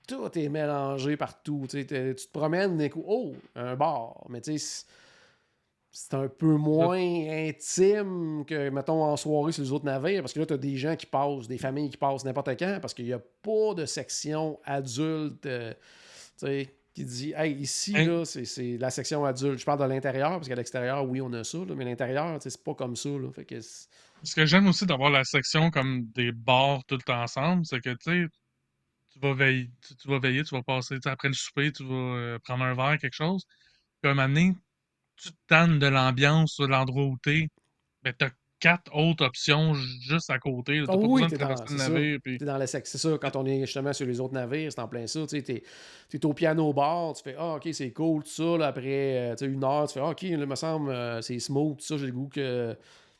[0.08, 1.66] tout est mélangé partout.
[1.70, 4.24] Tu te promènes, et oh, un bar.
[4.30, 4.86] Mais tu sais,
[5.92, 10.40] c'est un peu moins intime que, mettons, en soirée sur les autres navires, parce que
[10.40, 13.06] là, tu as des gens qui passent, des familles qui passent n'importe quand, parce qu'il
[13.06, 15.74] n'y a pas de section adulte, euh,
[16.38, 18.08] tu sais, qui dit, hey, ici, hein?
[18.08, 19.60] là, c'est la section adulte.
[19.60, 22.74] Je parle de l'intérieur, parce qu'à l'extérieur, oui, on a ça, mais l'intérieur, c'est pas
[22.74, 23.32] comme ça, là.
[23.32, 27.82] Fait que Ce que j'aime aussi d'avoir la section comme des bars tout ensemble, c'est
[27.82, 28.26] que, tu sais,
[29.14, 29.70] tu vas veiller,
[30.02, 32.98] tu, vas veiller, tu vas passer, après le souper, tu vas euh, prendre un verre,
[32.98, 33.46] quelque chose.
[34.02, 34.56] Puis à un moment donné,
[35.18, 37.48] tu te tannes de l'ambiance, de l'endroit où t'es.
[38.02, 40.82] Ben, t'as quatre autres options juste à côté.
[40.86, 42.20] T'as oh, pas oui, besoin de traverser le navire.
[42.24, 42.38] Puis...
[42.38, 45.08] dans le C'est ça, quand on est justement sur les autres navires, c'est en plein
[45.08, 45.26] ça.
[45.28, 45.64] Tu es,
[46.14, 48.58] es, au piano bar, tu fais Ah, ok, c'est cool, tout ça.
[48.58, 51.78] Là, après euh, une heure, tu fais ah, ok, il me semble, euh, c'est smooth,
[51.78, 51.98] tout ça.
[51.98, 52.76] J'ai le goût que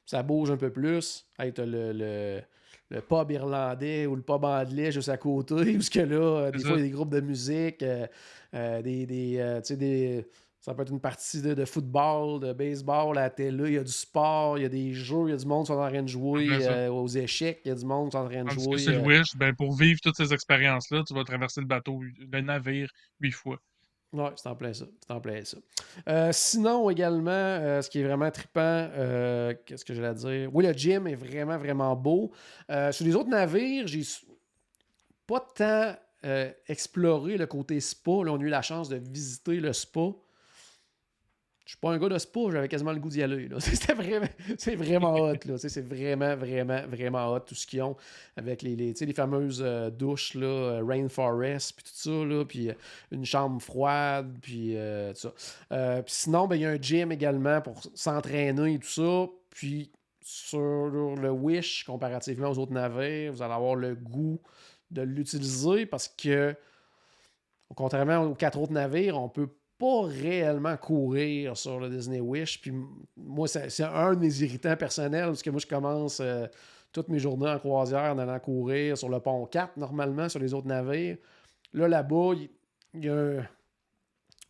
[0.06, 1.26] ça bouge un peu plus.
[1.40, 2.42] Hey, t'as le, le
[2.90, 6.16] le pub irlandais ou le pub anglais juste à côté, où ce que là,
[6.46, 10.26] euh, des fois, il y a des groupes de musique, euh, des, des, des,
[10.68, 13.84] ça peut être une partie de, football, de baseball à la télé, il y a
[13.86, 15.88] du sport, il y a des jeux, il y a du monde qui sont en
[15.88, 18.50] train de jouer aux échecs, il y a du monde qui sont en train de
[18.50, 18.78] jouer.
[18.78, 22.42] c'est le Wish, ben, pour vivre toutes ces expériences-là, tu vas traverser le bateau, le
[22.42, 22.92] navire,
[23.22, 23.62] huit fois.
[24.12, 24.86] Oui, c'est en plein ça.
[25.06, 25.58] C'est en plein ça.
[26.10, 30.54] Euh, sinon, également, euh, ce qui est vraiment trippant, euh, qu'est-ce que j'allais dire?
[30.54, 32.34] Oui, le gym est vraiment, vraiment beau.
[32.92, 34.04] sur les autres navires, j'ai
[35.26, 35.96] pas tant
[36.68, 38.12] exploré le côté spa.
[38.26, 40.10] Là, on a eu la chance de visiter le spa.
[41.68, 43.50] Je suis pas un gars de spa, j'avais quasiment le goût d'y aller.
[43.60, 45.34] C'était vraiment, c'est vraiment hot.
[45.44, 45.58] Là.
[45.58, 47.98] C'est vraiment, vraiment, vraiment hot tout ce qu'ils ont
[48.38, 52.70] avec les, les, les fameuses euh, douches, là, euh, Rainforest, puis tout ça, là, puis
[52.70, 52.74] euh,
[53.12, 54.78] une chambre froide, puis
[55.14, 55.30] tout
[55.70, 56.02] ça.
[56.04, 59.30] puis sinon, ben, il y a un gym également pour s'entraîner et tout ça.
[59.50, 59.92] Puis
[60.22, 64.40] sur le Wish, comparativement aux autres navires, vous allez avoir le goût
[64.90, 66.56] de l'utiliser parce que,
[67.76, 72.62] contrairement aux quatre autres navires, on peut pas réellement courir sur le Disney Wish.
[72.62, 72.74] Puis
[73.16, 76.48] moi, c'est un de mes irritants personnels, parce que moi, je commence euh,
[76.92, 80.54] toutes mes journées en croisière en allant courir sur le pont 4, normalement, sur les
[80.54, 81.18] autres navires.
[81.74, 82.32] Là, là-bas,
[82.94, 83.48] il y, a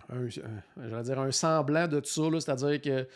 [0.09, 3.07] un, semblant de tout ça, c'est-à-dire que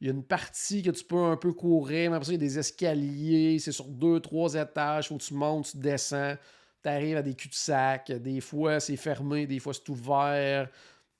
[0.00, 2.34] Il y a une partie que tu peux un peu courir, mais après ça, il
[2.34, 6.36] y a des escaliers, c'est sur deux, trois étages, que tu montes, tu descends,
[6.82, 10.68] tu arrives à des cul-de-sac, des fois c'est fermé, des fois c'est ouvert.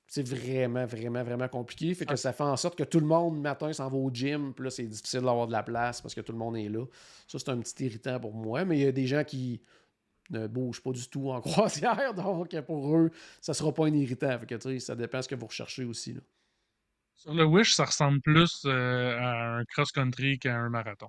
[0.09, 1.93] C'est vraiment, vraiment, vraiment compliqué.
[1.95, 4.55] Fait que ça fait en sorte que tout le monde, matin, s'en va au gym.
[4.55, 6.85] Puis là, c'est difficile d'avoir de la place parce que tout le monde est là.
[7.27, 8.65] Ça, c'est un petit irritant pour moi.
[8.65, 9.61] Mais il y a des gens qui
[10.31, 12.15] ne bougent pas du tout en croisière.
[12.15, 14.39] Donc, pour eux, ça sera pas un irritant.
[14.39, 16.15] Fait que, ça dépend de ce que vous recherchez aussi.
[16.15, 16.21] Là.
[17.17, 21.09] Sur le Wish, ça ressemble plus euh, à un cross-country qu'à un marathon.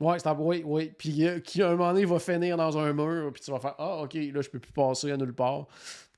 [0.00, 0.92] Ouais, c'est oui, oui.
[0.98, 3.60] Puis euh, qui, à un moment donné, va finir dans un mur, puis tu vas
[3.60, 5.68] faire Ah, ok, là, je peux plus passer à nulle part.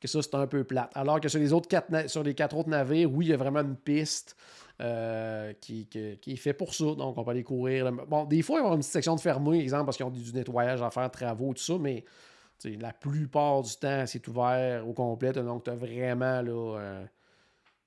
[0.07, 0.91] Que ça, c'est un peu plate.
[0.95, 3.37] Alors que sur les autres quatre, sur les quatre autres navires, oui, il y a
[3.37, 4.37] vraiment une piste
[4.81, 6.85] euh, qui, qui, est fait pour ça.
[6.95, 7.91] Donc, on peut aller courir.
[7.93, 10.07] Bon, des fois, il va y avoir une petite section de fermée, exemple, parce qu'ils
[10.07, 12.05] ont du nettoyage à faire, travaux, tout ça, mais
[12.65, 15.33] la plupart du temps, c'est ouvert au complet.
[15.33, 17.05] Donc, tu as vraiment là,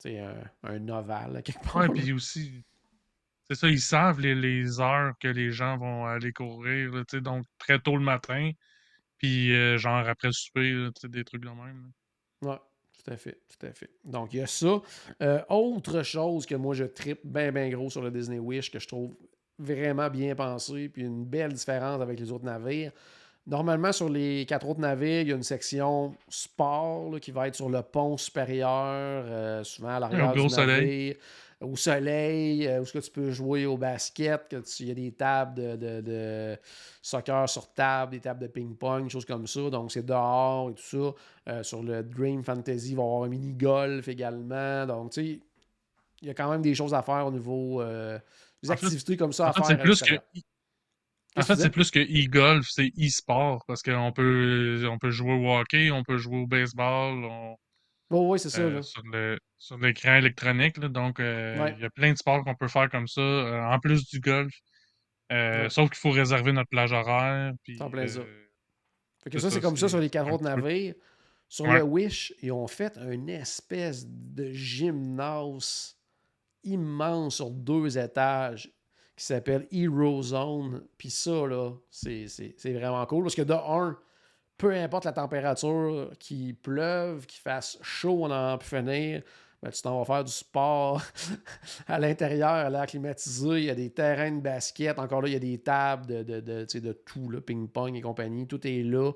[0.05, 1.77] un, un ovale quelque part.
[1.77, 2.63] Ouais, puis aussi,
[3.49, 7.97] c'est ça, ils savent les, heures que les gens vont aller courir, donc très tôt
[7.97, 8.51] le matin,
[9.17, 11.91] puis euh, genre après le souper, des trucs de même.
[13.09, 13.89] Tout à fait, tout à fait.
[14.05, 14.81] Donc, il y a ça.
[15.21, 18.79] Euh, autre chose que moi, je tripe bien, bien gros sur le Disney Wish, que
[18.79, 19.15] je trouve
[19.57, 22.91] vraiment bien pensé, puis une belle différence avec les autres navires,
[23.47, 27.55] Normalement, sur les quatre autres navires, il y a une section sport qui va être
[27.55, 28.69] sur le pont supérieur,
[29.25, 31.15] euh, souvent à l'arrière du navire.
[31.61, 34.93] Au soleil, euh, où ce que tu peux jouer au basket, que il y a
[34.93, 36.57] des tables de,
[37.01, 39.69] soccer sur table, des tables de ping-pong, des choses comme ça.
[39.69, 41.51] Donc, c'est dehors et tout ça.
[41.51, 44.85] Euh, sur le Dream Fantasy, il va y avoir un mini-golf également.
[44.85, 45.39] Donc, tu sais,
[46.21, 47.83] il y a quand même des choses à faire au niveau
[48.61, 49.65] des activités comme ça à faire.
[49.65, 50.15] C'est plus que
[51.35, 55.57] en fait, c'est plus que e-golf, c'est e-sport, parce qu'on peut, on peut jouer au
[55.57, 57.23] hockey, on peut jouer au baseball.
[58.09, 58.61] Oui, c'est ça.
[58.61, 60.79] Euh, sur, l'écran électronique.
[60.79, 63.79] donc, euh, il y a plein de sports qu'on peut faire comme ça, euh, en
[63.79, 64.53] plus du golf.
[65.69, 67.53] Sauf qu'il faut réserver notre plage horaire.
[67.91, 68.21] Plein ça.
[69.23, 70.95] Fait que ça, c'est comme ça sur les quatre autres navires.
[71.47, 75.97] Sur le Wish, ils ont fait une espèce de gymnase
[76.63, 78.71] immense sur deux étages
[79.15, 80.85] qui s'appelle Hero Zone.
[80.97, 83.23] Puis ça, là, c'est vraiment cool.
[83.23, 83.97] Parce que de un,
[84.59, 89.23] peu importe la température, qu'il pleuve, qu'il fasse chaud, on en peut finir,
[89.63, 91.01] ben, tu t'en vas faire du sport
[91.87, 93.47] à l'intérieur, à l'air climatisé.
[93.47, 94.99] Il y a des terrains de basket.
[94.99, 98.47] Encore là, il y a des tables de, de, de, de tout, ping-pong et compagnie.
[98.47, 99.11] Tout est là.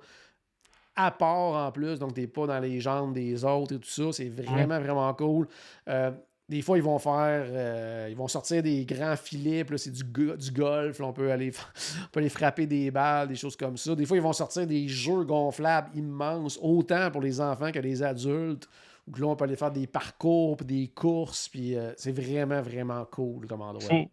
[0.96, 3.90] À part en plus, donc tu n'es pas dans les jambes des autres et tout
[3.90, 4.14] ça.
[4.14, 5.48] C'est vraiment, vraiment cool.
[5.90, 6.12] Euh,
[6.50, 7.46] des fois, ils vont faire.
[7.48, 11.00] Euh, ils vont sortir des grands filets, puis là, c'est du, du golf.
[11.00, 11.52] on, peut aller,
[12.04, 13.96] on peut aller frapper des balles, des choses comme ça.
[13.96, 18.04] Des fois, ils vont sortir des jeux gonflables immenses, autant pour les enfants que les
[18.04, 18.68] adultes.
[19.08, 22.62] Où là, on peut aller faire des parcours, puis des courses, puis euh, c'est vraiment,
[22.62, 23.90] vraiment cool comme endroit.
[23.90, 24.12] Faut...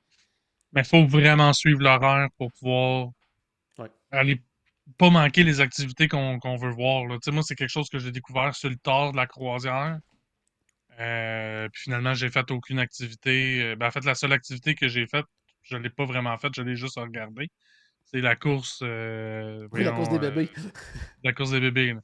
[0.72, 3.10] Mais il faut vraiment suivre l'horaire pour pouvoir
[4.12, 4.40] aller
[4.98, 7.06] pas manquer les activités qu'on veut voir.
[7.06, 7.16] Là.
[7.28, 9.98] Moi, c'est quelque chose que j'ai découvert sur le tard de la croisière.
[11.00, 13.62] Euh, puis finalement, j'ai fait aucune activité.
[13.62, 15.24] Euh, ben, en fait, la seule activité que j'ai faite,
[15.62, 17.48] je ne l'ai pas vraiment faite, je l'ai juste regardée.
[18.04, 18.80] C'est la course.
[18.82, 20.50] Euh, la course des bébés.
[21.24, 21.94] la course des bébés.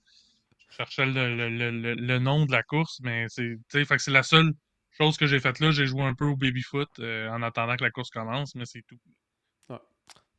[0.68, 4.52] Je cherchais le, nom de la course, mais c'est c'est la seule
[4.92, 5.70] chose que j'ai faite là.
[5.70, 8.98] J'ai joué un peu au baby-foot en attendant que la course commence, mais c'est tout.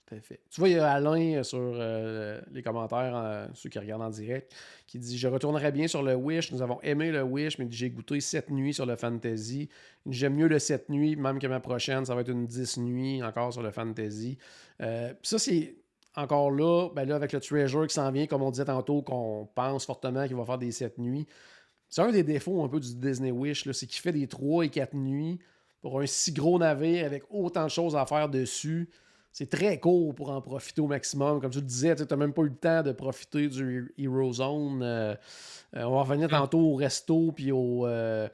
[0.10, 4.04] Tu vois, il y a Alain euh, sur euh, les commentaires, euh, ceux qui regardent
[4.04, 4.54] en direct,
[4.86, 6.52] qui dit Je retournerai bien sur le Wish.
[6.52, 9.68] Nous avons aimé le Wish, mais j'ai goûté 7 nuits sur le Fantasy.
[10.06, 13.22] J'aime mieux le 7 nuits, même que ma prochaine, ça va être une 10 nuits
[13.22, 14.38] encore sur le Fantasy.
[14.80, 15.76] ça, c'est
[16.16, 19.48] encore là, ben là, avec le Treasure qui s'en vient, comme on disait tantôt, qu'on
[19.54, 21.28] pense fortement qu'il va faire des 7 nuits.
[21.90, 24.70] C'est un des défauts un peu du Disney Wish, c'est qu'il fait des 3 et
[24.70, 25.40] 4 nuits
[25.82, 28.90] pour un si gros navire avec autant de choses à faire dessus
[29.38, 31.40] c'est très court pour en profiter au maximum.
[31.40, 34.34] Comme tu le disais, tu n'as même pas eu le temps de profiter du Hero
[34.34, 34.82] Zone.
[34.82, 35.14] Euh,
[35.76, 37.86] euh, on va revenir tantôt au resto, puis au.
[37.86, 38.28] Euh,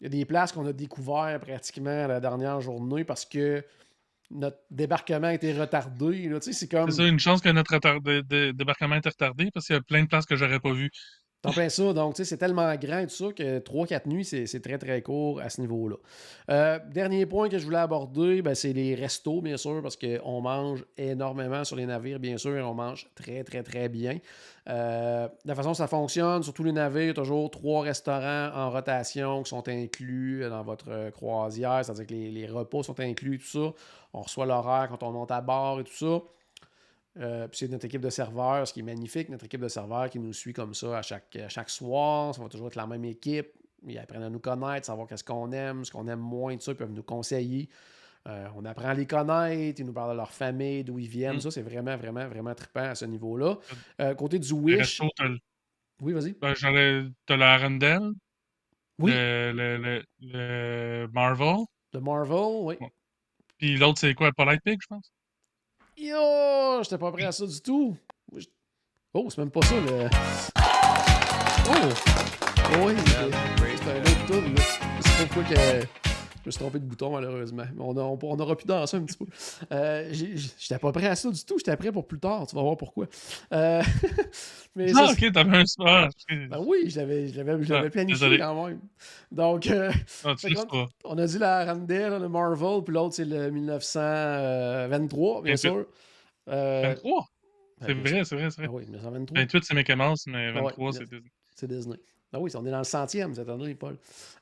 [0.00, 3.64] il y a des places qu'on a découvert pratiquement la dernière journée parce que
[4.30, 6.30] notre débarquement a été retardé.
[6.40, 6.88] C'est comme...
[6.88, 7.76] ça, une chance que notre
[8.52, 10.92] débarquement été retardé parce qu'il y a plein de places que j'aurais pas vues.
[11.44, 11.92] T'en plein ça.
[11.92, 15.42] Donc, tu sais, c'est tellement grand tout ça que 3-4 nuits, c'est très, très court
[15.42, 15.96] à ce niveau-là.
[16.50, 20.40] Euh, dernier point que je voulais aborder, ben, c'est les restos, bien sûr, parce qu'on
[20.40, 24.20] mange énormément sur les navires, bien sûr, et on mange très, très, très bien.
[24.70, 27.82] Euh, la façon dont ça fonctionne, sur tous les navires, il y a toujours trois
[27.82, 32.98] restaurants en rotation qui sont inclus dans votre croisière, c'est-à-dire que les, les, repas sont
[33.00, 33.74] inclus, tout ça.
[34.14, 36.22] On reçoit l'horaire quand on monte à bord et tout ça.
[37.18, 40.10] Euh, puis c'est notre équipe de serveurs, ce qui est magnifique, notre équipe de serveurs
[40.10, 42.34] qui nous suit comme ça à chaque, chaque soir.
[42.34, 43.52] Ça va toujours être la même équipe.
[43.86, 46.72] Ils apprennent à nous connaître, savoir qu'est-ce qu'on aime, ce qu'on aime moins, tout ça.
[46.72, 47.68] Ils peuvent nous conseiller.
[48.26, 51.36] Euh, on apprend à les connaître, ils nous parlent de leur famille, d'où ils viennent.
[51.36, 51.40] Mm.
[51.40, 53.58] Ça, c'est vraiment, vraiment, vraiment trippant à ce niveau-là.
[54.00, 54.78] Euh, côté du Wish.
[54.78, 55.38] restos, le-
[56.00, 56.32] Oui, vas-y.
[56.32, 58.12] ben, j'allais- t'as la Arendelle,
[58.98, 62.74] Oui, le, le, le, le Marvel, de Marvel, oui.
[63.58, 64.32] Puis l'autre, c'est quoi?
[64.32, 65.12] Polite Pig, je pense?
[65.96, 67.96] Yo, j'étais pas prêt à ça du tout.
[69.12, 70.08] Oh, c'est même pas ça, le.
[71.68, 71.88] Oh!
[72.84, 73.12] Oui, c'est
[73.76, 74.62] c'est un autre tune, là.
[75.02, 76.13] Pas pourquoi que.
[76.44, 77.64] Je me suis trompé de bouton, malheureusement.
[77.74, 79.24] Mais on, a- on, on aura pu danser un petit peu.
[79.72, 81.56] Euh, J'étais pas prêt à ça du tout.
[81.56, 82.46] J'étais prêt pour plus tard.
[82.46, 83.06] Tu vas voir pourquoi.
[83.52, 83.82] Euh,
[84.76, 86.08] Mais Ah, ça, ok, t'avais un sport.
[86.28, 87.32] Ben oui, je l'avais
[87.72, 88.38] Ah, planifié désolé.
[88.38, 88.80] quand même.
[89.32, 89.90] Donc, euh,
[90.22, 90.34] Ah,
[91.04, 95.70] on a dit la Randall, le Marvel, puis l'autre, c'est le 1923, bien 28.
[95.70, 95.86] sûr.
[96.48, 97.26] Euh, 23?
[97.80, 98.76] ben, C'est vrai, c'est vrai, c'est Ah vrai.
[98.76, 101.00] oui, 1923, 28, c'est Mouse, mais Ah ouais, 23, bien.
[101.00, 101.30] c'est Disney.
[101.54, 101.96] c'est Disney.
[102.34, 103.96] Ah oui, on est dans le centième cette année, Paul.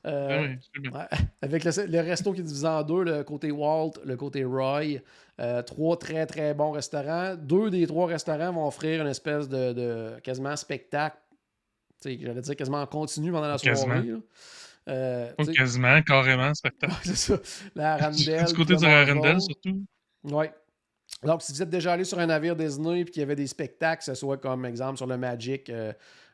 [0.05, 3.51] Euh, Ah oui, ouais, avec le, le resto qui est divisé en deux, le côté
[3.51, 4.99] Walt, le côté Roy.
[5.39, 7.35] Euh, trois très très bons restaurants.
[7.35, 11.17] Deux des trois restaurants vont offrir une espèce de, de quasiment spectacle.
[12.03, 13.75] J'allais dire quasiment en continu pendant la soirée.
[13.75, 13.95] Quasiment.
[13.95, 14.19] là.
[14.89, 16.93] Euh, Pas quasiment, carrément, spectacle.
[17.03, 17.37] c'est ça.
[17.75, 18.45] La Arendelle.
[18.45, 19.09] du côté Marvel.
[19.09, 19.85] Arendelle, surtout.
[20.25, 20.45] Oui.
[21.23, 23.47] Donc, si vous êtes déjà allé sur un navire Disney et qu'il y avait des
[23.47, 25.93] spectacles, que ce soit comme exemple sur le Magic, euh,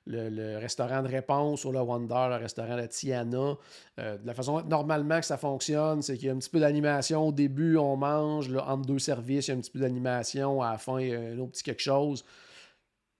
[0.09, 3.55] le, restaurant de réponse, sur le Wonder, le restaurant de Tiana,
[3.99, 6.59] euh, de la façon normalement que ça fonctionne, c'est qu'il y a un petit peu
[6.59, 7.27] d'animation.
[7.27, 10.61] Au début, on mange, entre deux services, il y a un petit peu d'animation.
[10.61, 12.25] À la fin, il y a un autre petit quelque chose.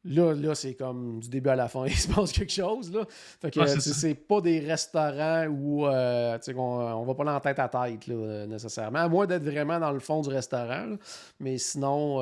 [0.06, 2.92] Là, là c'est comme du début à la fin, il se passe quelque chose.
[2.94, 3.06] Là.
[3.42, 7.40] Fait que c'est euh, pas des restaurants où euh, qu'on- on va pas là en
[7.42, 10.86] tête à tête là, euh, nécessairement, à moins d'être vraiment dans le fond du restaurant.
[10.86, 10.98] là.
[11.42, 12.22] Mais sinon,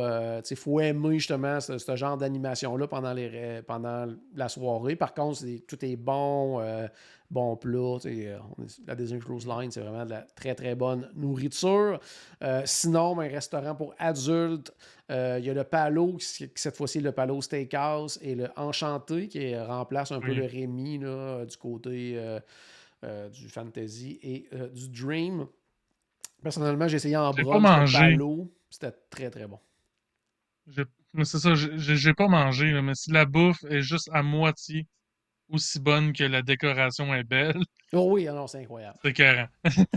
[0.49, 4.95] il faut aimer justement ce, ce genre d'animation-là pendant, les, ré- pendant la soirée.
[4.95, 6.87] Par contre, tout est bon, euh,
[7.29, 7.97] bon plat.
[8.05, 8.37] euh,
[8.85, 11.99] la Disney Cruise Line, c'est vraiment de la très très bonne nourriture.
[12.43, 14.73] Euh, sinon, ben, un restaurant pour adultes,
[15.11, 19.27] euh, il y a le Palo, qui, cette fois-ci le Palo Steakhouse, et le Enchanté,
[19.27, 22.13] qui remplace un peu le Rémi là, du côté
[23.03, 25.47] euh, du Fantasy et du Dream.
[26.41, 27.91] Personnellement, j'ai essayé en pas le.
[27.91, 28.51] Palo.
[28.69, 29.59] C'était très très bon.
[31.23, 34.85] C'est ça, j'ai- pas mangé, là, mais si la bouffe est juste à moitié
[35.49, 37.61] aussi bonne que la décoration est belle,
[37.93, 38.99] Oh oui, ah non, c'est incroyable.
[39.03, 39.47] c'est écœurant.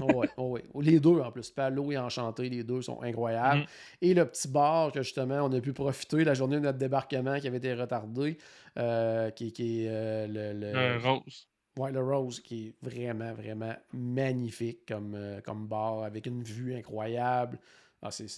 [0.00, 0.64] Oh ouais, oh ouais.
[0.80, 3.62] Les deux en plus, Palo et Enchanté, les deux sont incroyables.
[3.62, 3.66] Mhm.
[4.00, 7.38] Et le petit bar que justement on a pu profiter la journée de notre débarquement
[7.40, 8.38] qui avait été retardé,
[8.78, 11.48] euh, qui, qui est euh, le, le- Euh, Rose.
[11.78, 16.74] ouais, le Rose, qui est vraiment, vraiment magnifique comme, euh, comme bar avec une vue
[16.76, 17.58] incroyable.
[18.02, 18.28] Ah, c'est,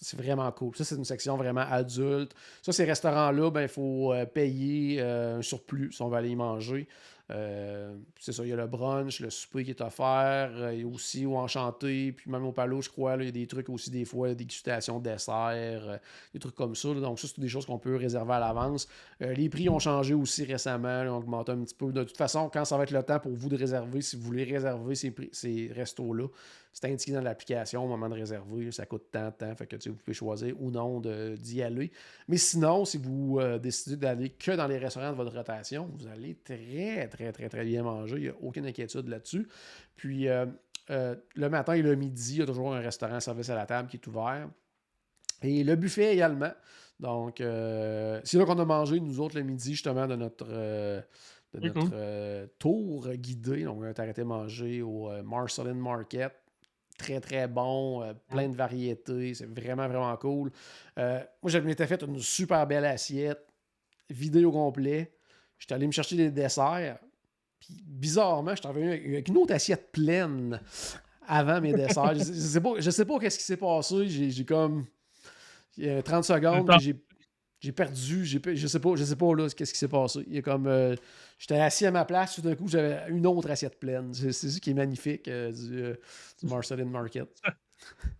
[0.00, 0.74] c'est, vraiment cool.
[0.76, 2.34] Ça, c'est une section vraiment adulte.
[2.62, 6.30] Ça, ces restaurants-là, ben, il faut euh, payer euh, un surplus si on va aller
[6.30, 6.88] y manger.
[7.30, 11.26] Euh, c'est ça, il y a le brunch, le souper qui est offert, a aussi
[11.26, 14.06] au Enchanté, puis même au Palo, je crois, il y a des trucs aussi des
[14.06, 16.00] fois, dégustation dessert,
[16.32, 16.94] des trucs comme ça.
[16.94, 18.88] donc ça, c'est des choses qu'on peut réserver à l'avance.
[19.20, 21.92] Les prix ont changé aussi récemment, là, ont augmenté un petit peu.
[21.92, 24.22] De toute façon, quand ça va être le temps pour vous de réserver, si vous
[24.22, 26.28] voulez réserver ces, ces restos-là,
[26.72, 29.82] c'est indiqué dans l'application au moment de réserver, ça coûte tant, tant, fait que tu
[29.82, 31.90] sais, vous pouvez choisir ou non de- d'y aller.
[32.28, 36.06] Mais sinon, si vous euh, décidez d'aller que dans les restaurants de votre rotation, vous
[36.06, 38.16] allez très, très, très, très bien manger.
[38.16, 39.48] Il n'y a aucune inquiétude là-dessus.
[39.96, 40.46] Puis, euh,
[40.90, 43.66] euh, le matin et le midi, il y a toujours un restaurant service à la
[43.66, 44.48] table qui est ouvert.
[45.42, 46.52] Et le buffet également.
[47.00, 51.00] Donc, euh, c'est là qu'on a mangé, nous autres, le midi, justement, de notre, euh,
[51.54, 53.64] de C'est notre euh, tour guidé.
[53.64, 56.32] Donc, on a arrêté manger au euh, Marcelin Market.
[56.98, 59.32] Très, très bon, euh, plein de variétés.
[59.32, 60.50] C'est vraiment, vraiment cool.
[60.98, 63.46] Euh, moi, je m'étais fait une super belle assiette,
[64.10, 65.14] vidée au complet.
[65.58, 66.98] J'étais allé me chercher des desserts.
[67.60, 70.60] Puis, bizarrement, je suis revenu avec- une autre assiette pleine
[71.26, 72.14] avant mes desserts.
[72.14, 74.08] je, sais- je sais pas, je sais pas qu'est-ce qui s'est passé.
[74.08, 74.86] J'ai comme.
[75.76, 76.96] il y a 30 secondes, j'ai.
[77.60, 80.20] J'ai perdu, j'ai je sais pas, je sais pas là qu'est-ce qui s'est passé.
[80.28, 80.94] Il y a comme euh,
[81.38, 84.14] j'étais assis à ma place, tout d'un coup j'avais une autre assiette pleine.
[84.14, 85.94] C'est ça qui est magnifique euh, du, euh,
[86.40, 87.28] du Marcelin Market.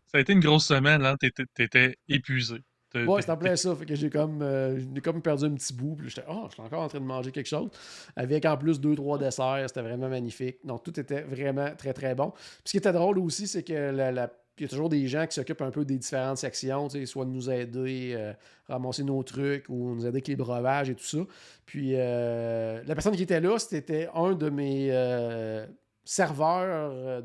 [0.07, 1.17] Ça a été une grosse semaine, là.
[1.55, 2.57] T'étais épuisé.
[2.95, 3.75] Ouais, c'est en plein ça.
[3.77, 5.97] Fait que j'ai comme, euh, j'ai comme perdu un petit bout.
[5.97, 7.69] Puis j'étais, oh, je suis encore en train de manger quelque chose.
[8.17, 9.65] Avec en plus deux, trois desserts.
[9.67, 10.57] C'était vraiment magnifique.
[10.65, 12.31] Donc tout était vraiment très, très bon.
[12.31, 15.07] Puis ce qui était drôle aussi, c'est que la, la- il y a toujours des
[15.07, 18.33] gens qui s'occupent un peu des différentes sections, soit de nous aider, euh,
[18.69, 21.19] ramasser nos trucs ou nous aider avec les breuvages et tout ça.
[21.67, 25.67] Puis euh, la personne qui était là, c'était un de mes euh,
[26.05, 27.23] serveurs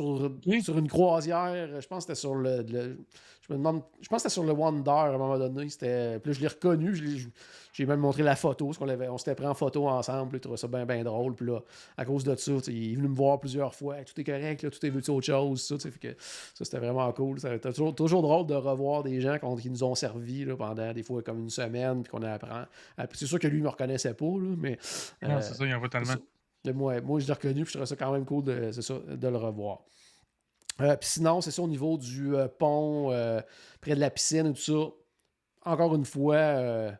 [0.00, 1.80] euh, sur, sur une croisière.
[1.80, 3.82] Je pense que c'était sur le, Je me demande.
[4.00, 5.68] Je pense que c'était sur le Wonder à un moment donné.
[5.68, 6.94] C'était, puis là, je l'ai reconnu.
[7.72, 8.66] j'ai même montré la photo.
[8.66, 10.36] Parce qu'on on s'était pris en photo ensemble.
[10.36, 11.34] il trouvait ça bien, bien drôle.
[11.34, 11.60] Puis là,
[11.96, 13.96] à cause de ça, il est venu me voir plusieurs fois.
[14.04, 15.62] Tout est correct, là, tout est vu autre chose.
[15.62, 16.16] Ça, fait que,
[16.54, 17.40] ça c'était vraiment cool.
[17.40, 21.02] C'était toujours, toujours drôle de revoir des gens qui nous ont servi là, pendant des
[21.02, 22.02] fois comme une semaine.
[22.02, 22.64] Puis qu'on apprend.
[23.12, 24.24] C'est sûr que lui, il me reconnaissait pas.
[24.24, 24.78] Là, mais.
[25.22, 26.14] Non, c'est ça, il en voit tellement
[26.66, 29.36] moi, moi, je l'ai reconnu, puis je trouvais ça quand même cool de, de le
[29.36, 29.84] revoir.
[30.80, 33.40] Euh, puis sinon, c'est ça au niveau du euh, pont, euh,
[33.80, 35.70] près de la piscine et tout ça.
[35.70, 36.92] Encore une fois,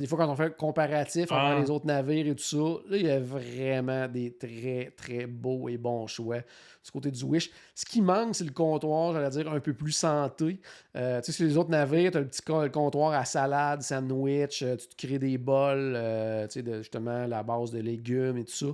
[0.00, 2.56] des fois, quand on fait un comparatif avec les autres navires et tout ça,
[2.88, 7.24] là, il y a vraiment des très, très beaux et bons choix du côté du
[7.24, 7.50] Wish.
[7.74, 10.60] Ce qui manque, c'est le comptoir, j'allais dire, un peu plus santé.
[10.96, 12.42] Euh, tu sais, sur les autres navires, tu as le petit
[12.72, 17.26] comptoir à salade, sandwich, euh, tu te crées des bols, euh, tu sais, de, justement,
[17.26, 18.66] la base de légumes et tout ça.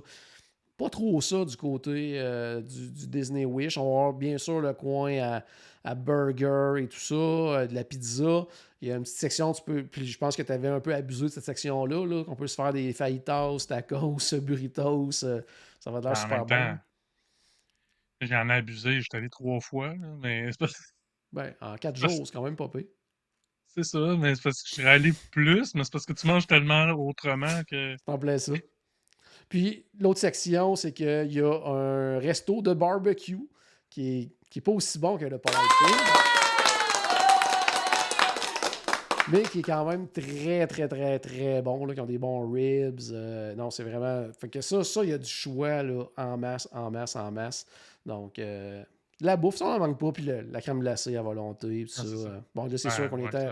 [0.77, 2.19] Pas trop ça du côté
[2.67, 3.77] du, du, Disney Wish.
[3.77, 5.43] On va avoir bien sûr le coin à
[5.83, 8.45] à burger et tout ça, de la pizza.
[8.81, 9.83] Il y a une petite section, tu peux.
[9.85, 12.47] Puis je pense que tu avais un peu abusé de cette section-là, là, qu'on peut
[12.47, 15.23] se faire des fajitas, tacos, burritos.
[15.23, 15.41] Euh,
[15.79, 16.77] ça va être l'air super bon.
[18.21, 20.67] J'en ai abusé, j'étais allé trois fois, mais c'est pas.
[21.33, 22.83] Ben, en quatre jours, c'est quand même pas pire.
[23.65, 26.27] C'est ça, mais c'est parce que je suis allé plus, mais c'est parce que tu
[26.27, 27.95] manges tellement autrement que.
[27.95, 28.51] C'est en plein ça.
[29.47, 33.47] Puis l'autre section, c'est qu'il y a un resto de barbecue
[33.89, 36.30] qui est qui n'est pas aussi bon que le Polite
[39.31, 42.51] mais qui est quand même très, très, très, très bon, là, qui ont des bons
[42.51, 42.99] ribs.
[43.11, 44.31] Euh, non, c'est vraiment.
[44.33, 47.31] Fait que ça, ça, il y a du choix là, en masse, en masse, en
[47.31, 47.65] masse.
[48.05, 48.83] Donc, euh,
[49.21, 50.11] la bouffe, ça, on n'en manque pas.
[50.11, 51.85] Puis la crème glacée à volonté.
[51.87, 52.03] Ah, ça.
[52.03, 53.49] Euh, bon, là, c'est sûr qu'on était,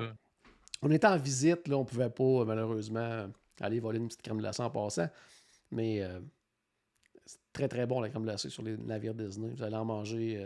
[0.82, 1.68] on était en visite.
[1.68, 3.28] Là, on pouvait pas, malheureusement,
[3.62, 5.08] aller voler une petite crème glacée en passant.
[5.72, 6.04] Mais
[7.26, 9.54] c'est très, très bon, la crème glacée sur les navires Disney.
[9.56, 10.44] Vous allez en manger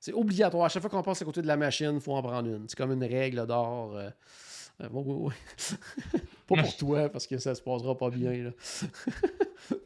[0.00, 0.64] c'est obligatoire.
[0.64, 2.68] À chaque fois qu'on passe à côté de la machine, il faut en prendre une.
[2.68, 3.96] C'est comme une règle d'or.
[4.80, 4.88] Euh,
[6.46, 8.44] pas pour toi, parce que ça se passera pas bien.
[8.44, 8.50] Là.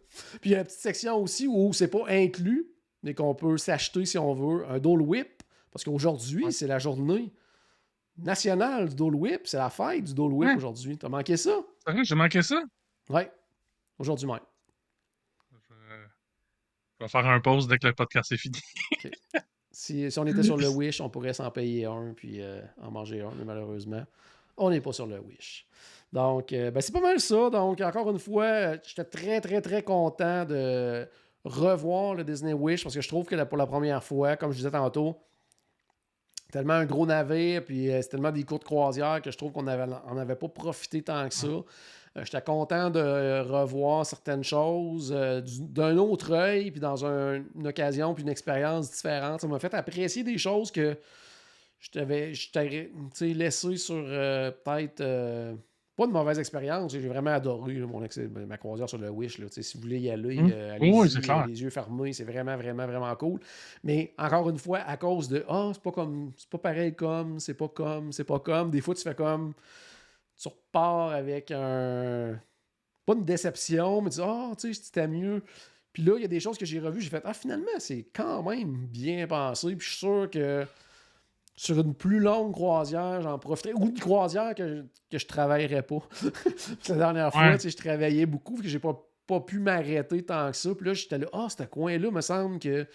[0.41, 2.67] Puis il y a une petite section aussi où c'est pas inclus,
[3.03, 5.43] mais qu'on peut s'acheter si on veut un Dole Whip.
[5.71, 7.33] Parce qu'aujourd'hui, c'est la journée
[8.17, 9.43] nationale du Dole Whip.
[9.45, 10.97] C'est la fête du Dole Whip aujourd'hui.
[10.97, 11.61] T'as manqué ça?
[12.03, 12.63] J'ai manqué ça?
[13.11, 13.23] Oui.
[13.99, 14.41] Aujourd'hui même.
[16.99, 18.59] Je vais faire un pause dès que le podcast est fini.
[19.71, 23.21] Si, on était sur le Wish, on pourrait s'en payer un puis euh, en manger
[23.21, 24.07] un, mais malheureusement,
[24.57, 25.67] on n'est pas sur le Wish.
[26.13, 27.51] Donc, euh, ben, c'est pas mal ça.
[27.51, 31.09] Donc, encore une fois, j'étais très, très, très content de
[31.45, 34.57] revoir le Disney Wish parce que je trouve que pour la première fois, comme je
[34.59, 35.17] disais tantôt,
[36.53, 39.63] tellement un gros navire, puis euh, c'est tellement des courtes croisières que je trouve qu'on
[39.63, 41.47] n'avait pas profité tant que ça.
[41.47, 41.63] Euh,
[42.25, 48.23] j'étais content de revoir certaines choses euh, d'un autre œil, puis dans une occasion, puis
[48.23, 49.41] une expérience différente.
[49.41, 50.97] Ça m'a fait apprécier des choses que
[51.79, 52.91] je t'avais
[53.21, 55.57] laissé sur euh, peut-être
[55.97, 56.93] pas de mauvaise expérience.
[56.93, 58.07] J'ai vraiment adoré mon
[58.47, 59.41] ma croisière sur le Wish.
[59.49, 60.53] si vous voulez y aller, mm.
[60.75, 62.13] allez les, yeux fermés.
[62.13, 63.41] C'est vraiment, vraiment, vraiment cool.
[63.83, 67.41] Mais encore une fois, à cause de Ah, c'est pas comme c'est pas pareil comme,
[67.41, 68.71] c'est pas comme, c'est pas comme.
[68.71, 69.55] Des fois, tu fais comme
[70.41, 72.39] tu repars avec un.
[73.05, 75.43] Pas une déception, mais tu dis, ah, tu sais, c'était mieux.
[75.93, 78.07] Puis là, il y a des choses que j'ai revues, j'ai fait, ah, finalement, c'est
[78.13, 79.75] quand même bien pensé.
[79.77, 80.67] Puis je suis sûr que
[81.57, 83.75] sur une plus longue croisière, j'en profiterai.
[83.75, 86.01] Ou une croisière que, que je travaillerais pas.
[86.89, 90.51] la dernière fois, tu sais, je travaillais beaucoup, que j'ai pas, pas pu m'arrêter tant
[90.51, 90.75] que ça.
[90.75, 92.87] Puis là, j'étais là, ah, ce coin-là, me semble que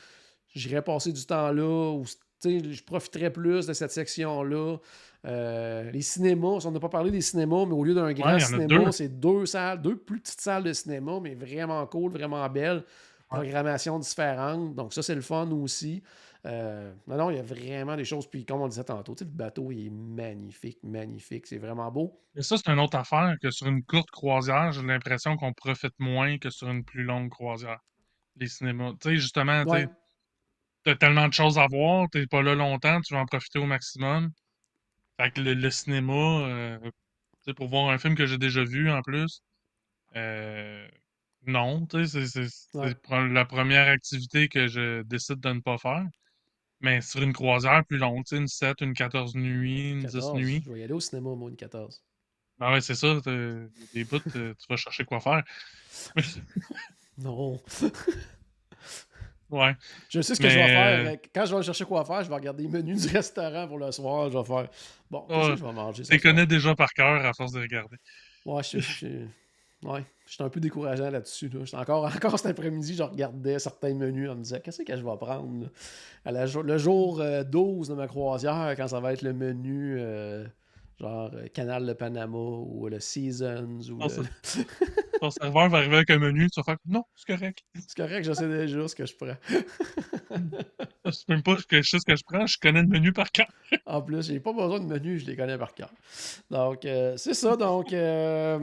[0.53, 2.05] j'irais passer du temps là, ou
[2.43, 4.77] je profiterais plus de cette section-là.
[5.25, 8.91] Euh, les cinémas, on n'a pas parlé des cinémas, mais au lieu d'un grand cinéma,
[8.91, 12.83] c'est deux salles, deux plus petites salles de cinéma, mais vraiment cool, vraiment belles.
[13.27, 14.75] Programmation différente.
[14.75, 16.03] Donc, ça, c'est le fun aussi.
[16.47, 18.27] Euh, non, non, il y a vraiment des choses.
[18.29, 21.45] Puis, comme on disait tantôt, le bateau il est magnifique, magnifique.
[21.45, 22.19] C'est vraiment beau.
[22.35, 25.93] Et ça, c'est une autre affaire que sur une courte croisière, j'ai l'impression qu'on profite
[25.99, 27.79] moins que sur une plus longue croisière.
[28.37, 28.93] Les cinémas.
[28.93, 33.13] Tu sais, justement, tu as tellement de choses à voir, tu pas là longtemps, tu
[33.13, 34.31] vas en profiter au maximum.
[35.19, 36.79] Fait que le, cinéma, euh,
[37.55, 39.43] pour voir un film que j'ai déjà vu en plus,
[40.15, 40.87] euh,
[41.45, 42.47] non, c'est
[43.11, 46.05] la première activité que je décide de ne pas faire.
[46.81, 50.63] Mais sur une croisière plus longue, une 7, une 14 nuits, une 10 nuits.
[50.65, 52.03] Je vais y aller au cinéma, moi, une 14.
[52.59, 53.19] Ben ouais, c'est ça.
[53.93, 55.43] Des bouts, tu vas chercher quoi faire.
[57.17, 57.59] non.
[59.51, 59.75] Ouais.
[60.07, 61.07] Je sais ce que je vais faire.
[61.07, 63.77] Euh, quand je vais chercher quoi faire, je vais regarder les menus du restaurant pour
[63.77, 64.31] le soir.
[64.31, 64.69] Je vais faire.
[65.09, 66.03] Bon, je vais manger.
[66.03, 67.97] Tu les connais déjà par cœur à force de regarder.
[68.45, 69.25] Ouais, je, je,
[69.83, 71.49] Ouais, j'étais un peu décourageant là-dessus.
[71.49, 71.61] Là.
[71.79, 75.17] Encore, encore cet après-midi, je regardais certains menus en me disant qu'est-ce que je vais
[75.17, 75.69] prendre?
[76.23, 79.95] À la le jour euh, 12 de ma croisière, quand ça va être le menu
[79.99, 80.45] euh,
[80.99, 86.09] genre euh, Canal de Panama ou le Seasons ou le- Ton serveur va arriver avec
[86.11, 87.59] un menu, tu vas faire non, c'est correct.
[87.75, 89.35] C'est correct, je sais déjà ce que je prends.
[91.11, 93.31] C'est même pas que je sais ce que je prends, je connais le menu par
[93.31, 93.47] cœur.
[93.85, 95.91] En plus, j'ai pas besoin de menu, je les connais par cœur.
[96.51, 97.55] Donc, euh, c'est ça.
[97.57, 98.59] Donc, euh,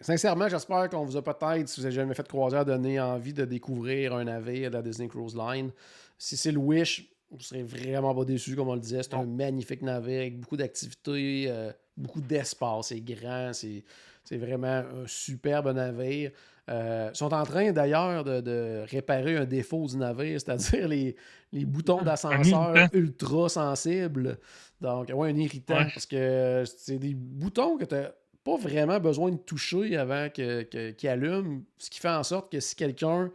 [0.00, 3.32] sincèrement, j'espère qu'on vous a peut-être, si vous n'avez jamais fait de croisière, donné envie
[3.32, 5.70] de découvrir un navire de la Disney Cruise Line.
[6.18, 9.02] Si c'est le Wish, vous serez vraiment pas déçus, comme on le disait.
[9.02, 12.88] C'est un magnifique navire avec beaucoup d'activités, euh, beaucoup d'espace.
[12.88, 13.84] C'est grand, c'est
[14.24, 14.68] c'est vraiment
[15.02, 16.30] un superbe navire.
[16.70, 21.16] Euh, ils sont en train d'ailleurs de, de réparer un défaut du navire, c'est-à-dire les,
[21.50, 24.38] les boutons d'ascenseur ultra sensibles.
[24.80, 25.88] Donc, ouais, un irritant Ouais.
[25.92, 28.10] parce que c'est des boutons que tu n'as
[28.44, 32.60] pas vraiment besoin de toucher avant que- que- allument, ce qui fait en sorte que
[32.60, 33.30] si quelqu'un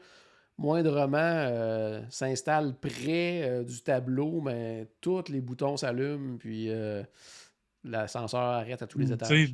[0.57, 7.03] moindrement euh, s'installe près euh, du tableau, mais tous les boutons s'allument, puis euh,
[7.83, 9.47] l'ascenseur arrête à tous les Tu étages.
[9.47, 9.53] sais,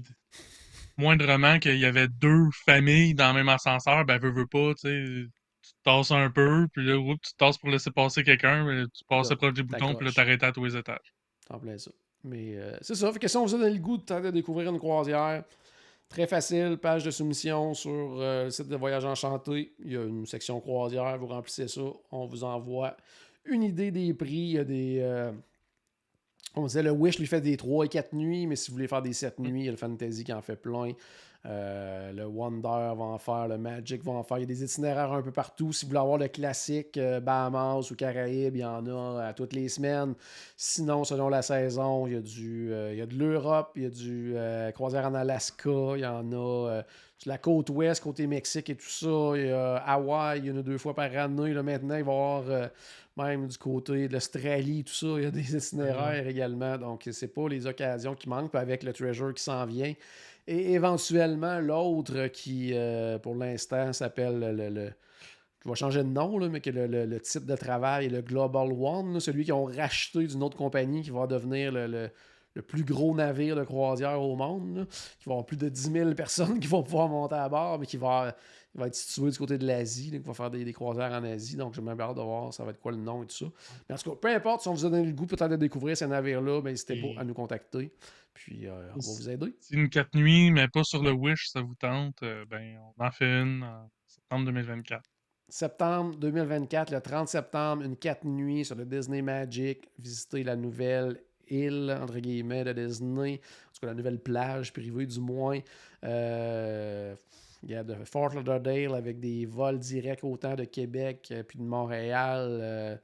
[0.98, 4.82] moindrement qu'il y avait deux familles dans le même ascenseur, ben veux, veux pas, tu
[4.82, 5.26] sais,
[5.62, 8.86] tu te tasses un peu, puis là, oups, tu tasses pour laisser passer quelqu'un, mais
[8.94, 11.14] tu passais Là, proche des boutons, puis là, t'arrêtais à tous les étages.
[11.50, 11.92] En plein ça.
[12.24, 13.12] Mais euh, c'est ça.
[13.12, 15.44] Fait que si on vous a donné le goût de tenter de découvrir une croisière,
[16.14, 19.74] très facile, page de soumission sur euh, le site de Voyage Enchanté.
[19.84, 21.82] Il y a une section croisière, vous remplissez ça,
[22.12, 22.96] on vous envoie
[23.46, 24.32] une idée des prix.
[24.32, 25.00] Il y a des.
[25.02, 25.32] euh,
[26.56, 28.88] on disait le Wish lui fait des 3 et 4 nuits, mais si vous voulez
[28.88, 30.92] faire des 7 nuits, il y a le Fantasy qui en fait plein.
[31.46, 34.38] Euh, le Wonder va en faire, le Magic va en faire.
[34.38, 35.74] Il y a des itinéraires un peu partout.
[35.74, 39.34] Si vous voulez avoir le classique euh, Bahamas ou Caraïbes, il y en a à
[39.34, 40.16] toutes les semaines.
[40.56, 43.84] Sinon, selon la saison, il y a, du, euh, il y a de l'Europe, il
[43.84, 44.36] y a du
[44.74, 46.82] croisière en Alaska, il y en a
[47.18, 49.32] sur la côte ouest, côté Mexique et tout ça.
[49.36, 51.54] Il y a Hawaï, il y en a deux fois par année.
[51.54, 52.70] Là, maintenant, il va y avoir
[53.18, 55.08] même du côté de l'Australie, tout ça.
[55.18, 56.78] Il y a des itinéraires également.
[56.78, 58.56] Donc, c'est pas les occasions qui manquent.
[58.56, 59.94] Avec le Treasure qui s'en vient.
[60.48, 64.94] Et éventuellement, l'autre qui, euh, pour l'instant, s'appelle le, le-
[65.66, 69.20] je changer de nom, mais que le, le- titre de travail est le Global One,
[69.22, 71.88] celui qu'ils ont racheté d'une autre compagnie qui va devenir le,
[72.56, 74.86] le- plus gros navire de croisière au monde, là,
[75.20, 77.86] qui va avoir plus de 10 000 personnes qui vont pouvoir monter à bord, mais
[77.86, 78.36] qui va,
[78.76, 81.24] il va être situé du côté de l'Asie, qui va faire des, des croisières en
[81.24, 81.56] Asie.
[81.56, 83.46] Donc, j'ai même hâte de voir ça va être quoi le nom et tout ça.
[83.90, 85.56] Mais en tout cas, peu importe si on vous a donné le goût peut-être de
[85.56, 87.92] découvrir ces navires-là, ben, n'hésitez pas à nous contacter.
[88.34, 89.56] Puis, euh, on va vous aider.
[89.60, 93.04] Si une 4 nuits, mais pas sur le Wish, ça vous tente, euh, ben, on
[93.06, 95.04] en fait une en septembre 2024.
[95.50, 99.88] Septembre 2024, le 30 septembre, une 4 nuits sur le Disney Magic.
[100.00, 103.36] Visiter la nouvelle île, entre guillemets, de Disney.
[103.36, 105.60] En tout cas, la nouvelle plage privée, du moins.
[106.04, 107.16] Euh,
[107.64, 111.60] il y a de Fort Lauderdale avec des vols directs autant de Québec euh, puis
[111.60, 112.60] de Montréal.
[112.62, 112.96] euh,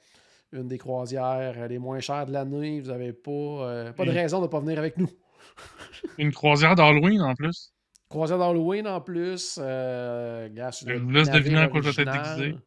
[0.52, 2.82] une des croisières les moins chères de l'année.
[2.82, 5.10] Vous n'avez pas, euh, pas de raison de ne pas venir avec nous.
[6.18, 7.74] Une croisière d'Halloween en plus.
[8.10, 9.60] Croisière d'Halloween en plus.
[9.62, 12.58] Euh, gars, Je laisse deviner à quoi je vais être original, déguisé.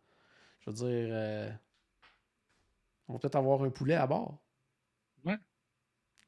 [0.61, 1.51] Je veux dire, euh,
[3.09, 4.39] on va peut-être avoir un poulet à bord.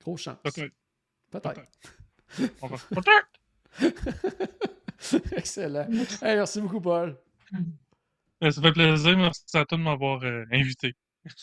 [0.05, 0.39] Grosse chance.
[0.43, 0.73] Peut-être.
[1.31, 1.63] Peut-être.
[2.91, 3.29] Peut-être.
[5.37, 5.89] Excellent.
[6.23, 7.17] Hey, merci beaucoup, Paul.
[8.43, 9.17] Euh, Ça fait plaisir.
[9.17, 10.95] Merci à toi de m'avoir euh, invité.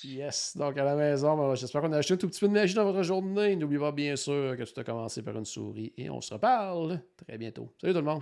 [0.03, 0.55] Yes.
[0.55, 2.75] Donc, à la maison, ben, j'espère qu'on a acheté un tout petit peu de magie
[2.75, 3.55] dans votre journée.
[3.55, 5.91] N'oubliez pas, bien sûr, que tout a commencé par une souris.
[5.97, 7.73] Et on se reparle très bientôt.
[7.81, 8.21] Salut tout le monde.